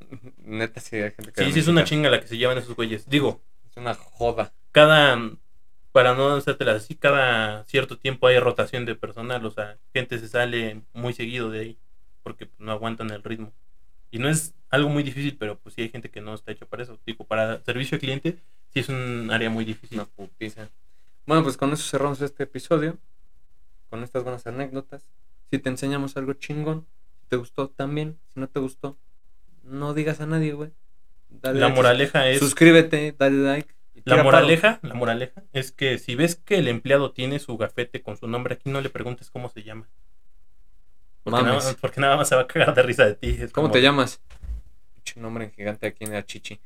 Neta, 0.38 0.80
sí, 0.80 0.96
hay 0.96 1.10
gente 1.12 1.32
que... 1.32 1.44
Sí, 1.44 1.52
sí, 1.52 1.58
es 1.60 1.68
una 1.68 1.84
chinga 1.84 2.10
la 2.10 2.20
que 2.20 2.28
se 2.28 2.36
llevan 2.36 2.58
esos 2.58 2.76
güeyes. 2.76 3.08
Digo, 3.08 3.42
Es 3.68 3.76
una 3.76 3.94
joda. 3.94 4.52
cada, 4.72 5.18
para 5.92 6.14
no 6.14 6.34
hacértelas 6.36 6.84
así, 6.84 6.94
cada 6.94 7.64
cierto 7.64 7.98
tiempo 7.98 8.26
hay 8.26 8.38
rotación 8.38 8.84
de 8.84 8.94
personal, 8.94 9.44
o 9.44 9.50
sea, 9.50 9.78
gente 9.92 10.18
se 10.18 10.28
sale 10.28 10.82
muy 10.92 11.12
seguido 11.12 11.50
de 11.50 11.60
ahí, 11.60 11.78
porque 12.22 12.50
no 12.58 12.72
aguantan 12.72 13.10
el 13.10 13.22
ritmo. 13.22 13.52
Y 14.10 14.18
no 14.18 14.28
es 14.28 14.54
algo 14.70 14.88
muy 14.88 15.02
difícil, 15.02 15.36
pero 15.36 15.58
pues 15.58 15.74
sí 15.74 15.82
hay 15.82 15.88
gente 15.88 16.10
que 16.10 16.20
no 16.20 16.34
está 16.34 16.52
hecho 16.52 16.66
para 16.66 16.82
eso. 16.84 16.98
Digo, 17.04 17.24
para 17.24 17.62
servicio 17.64 17.96
al 17.96 18.00
cliente, 18.00 18.38
sí 18.72 18.80
es 18.80 18.88
un 18.88 19.30
área 19.32 19.50
muy 19.50 19.64
difícil. 19.64 19.98
Una 19.98 20.06
putiza. 20.06 20.68
Bueno, 21.26 21.42
pues 21.42 21.56
con 21.56 21.72
eso 21.72 21.82
cerramos 21.82 22.20
este 22.22 22.44
episodio. 22.44 22.98
Con 23.90 24.02
estas 24.04 24.22
buenas 24.22 24.46
anécdotas. 24.46 25.02
Si 25.50 25.58
te 25.58 25.68
enseñamos 25.68 26.16
algo 26.16 26.34
chingón, 26.34 26.86
te 27.26 27.36
gustó 27.36 27.68
también. 27.68 28.18
Si 28.32 28.40
no 28.40 28.48
te 28.48 28.60
gustó, 28.60 28.96
no 29.62 29.94
digas 29.94 30.20
a 30.20 30.26
nadie, 30.26 30.52
güey. 30.52 30.70
Dale 31.28 31.58
La 31.60 31.66
like, 31.66 31.76
moraleja 31.76 32.28
es... 32.28 32.38
Suscríbete, 32.38 33.14
dale 33.18 33.38
like. 33.38 33.74
La 34.04 34.14
paro. 34.16 34.24
moraleja, 34.24 34.78
la 34.82 34.94
moraleja 34.94 35.42
es 35.52 35.72
que 35.72 35.98
si 35.98 36.14
ves 36.14 36.36
que 36.36 36.58
el 36.58 36.68
empleado 36.68 37.10
tiene 37.12 37.38
su 37.40 37.56
gafete 37.56 38.02
con 38.02 38.16
su 38.16 38.28
nombre 38.28 38.54
aquí, 38.54 38.70
no 38.70 38.80
le 38.80 38.90
preguntes 38.90 39.30
cómo 39.30 39.48
se 39.48 39.62
llama. 39.64 39.88
Porque, 41.24 41.42
nada, 41.42 41.58
Mames. 41.58 41.76
porque 41.80 42.00
nada 42.00 42.16
más 42.16 42.28
se 42.28 42.36
va 42.36 42.42
a 42.42 42.46
cagar 42.46 42.72
de 42.74 42.82
risa 42.82 43.04
de 43.04 43.14
ti. 43.14 43.28
Es 43.30 43.52
¿Cómo 43.52 43.66
como- 43.68 43.72
te 43.72 43.82
llamas? 43.82 44.20
Pinche 44.94 45.20
nombre 45.20 45.44
en 45.46 45.50
gigante 45.52 45.86
aquí 45.88 46.04
en 46.04 46.12
la 46.12 46.24
chichi. 46.24 46.60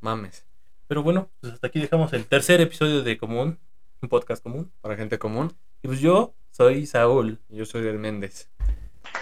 Mames. 0.00 0.46
Pero 0.86 1.02
bueno, 1.02 1.28
pues 1.40 1.52
hasta 1.52 1.66
aquí 1.66 1.80
dejamos 1.80 2.12
el 2.14 2.24
tercer 2.24 2.62
episodio 2.62 3.02
de 3.02 3.18
Común, 3.18 3.58
un 4.00 4.08
podcast 4.08 4.42
común. 4.42 4.72
Para 4.80 4.96
gente 4.96 5.18
común. 5.18 5.52
Y 5.82 5.88
pues 5.88 6.00
yo 6.00 6.34
soy 6.50 6.86
Saúl 6.86 7.40
Yo 7.50 7.66
soy 7.66 7.82
del 7.82 7.98
Méndez. 7.98 8.48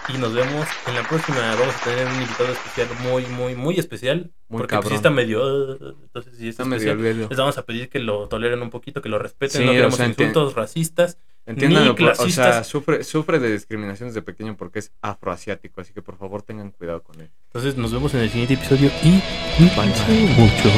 Y 0.08 0.18
nos 0.18 0.34
vemos 0.34 0.66
en 0.86 0.94
la 0.94 1.02
próxima. 1.08 1.38
Vamos 1.58 1.74
a 1.74 1.84
tener 1.84 2.06
un 2.06 2.14
invitado 2.22 2.52
especial 2.52 2.88
muy, 3.02 3.26
muy, 3.26 3.54
muy 3.54 3.78
especial. 3.78 4.30
Muy 4.48 4.58
porque 4.58 4.76
pues, 4.76 4.88
sí 4.88 4.94
está 4.94 5.10
medio... 5.10 5.74
entonces 6.02 6.36
si 6.36 6.44
es 6.48 6.50
Está 6.50 6.64
medio 6.64 6.92
especial, 6.92 7.28
les 7.28 7.38
vamos 7.38 7.58
a 7.58 7.66
pedir 7.66 7.88
que 7.88 7.98
lo 7.98 8.28
toleren 8.28 8.62
un 8.62 8.70
poquito, 8.70 9.02
que 9.02 9.08
lo 9.08 9.18
respeten. 9.18 9.60
Sí, 9.62 9.64
no 9.64 9.72
o 9.72 9.74
queremos 9.74 9.96
sea, 9.96 10.06
enti- 10.06 10.20
insultos 10.20 10.54
racistas. 10.54 11.18
Entiéndanlo, 11.48 11.94
o 12.18 12.28
sea, 12.28 12.64
sufre, 12.64 13.04
sufre 13.04 13.38
de 13.38 13.52
discriminaciones 13.52 14.14
de 14.14 14.22
pequeño 14.22 14.56
porque 14.56 14.80
es 14.80 14.92
afroasiático, 15.00 15.80
así 15.80 15.92
que 15.92 16.02
por 16.02 16.18
favor 16.18 16.42
tengan 16.42 16.72
cuidado 16.72 17.04
con 17.04 17.20
él. 17.20 17.30
Entonces 17.46 17.76
nos 17.76 17.92
vemos 17.92 18.12
en 18.14 18.20
el 18.22 18.30
siguiente 18.30 18.54
episodio 18.54 18.90
y 19.04 19.22
mucho. 19.60 20.70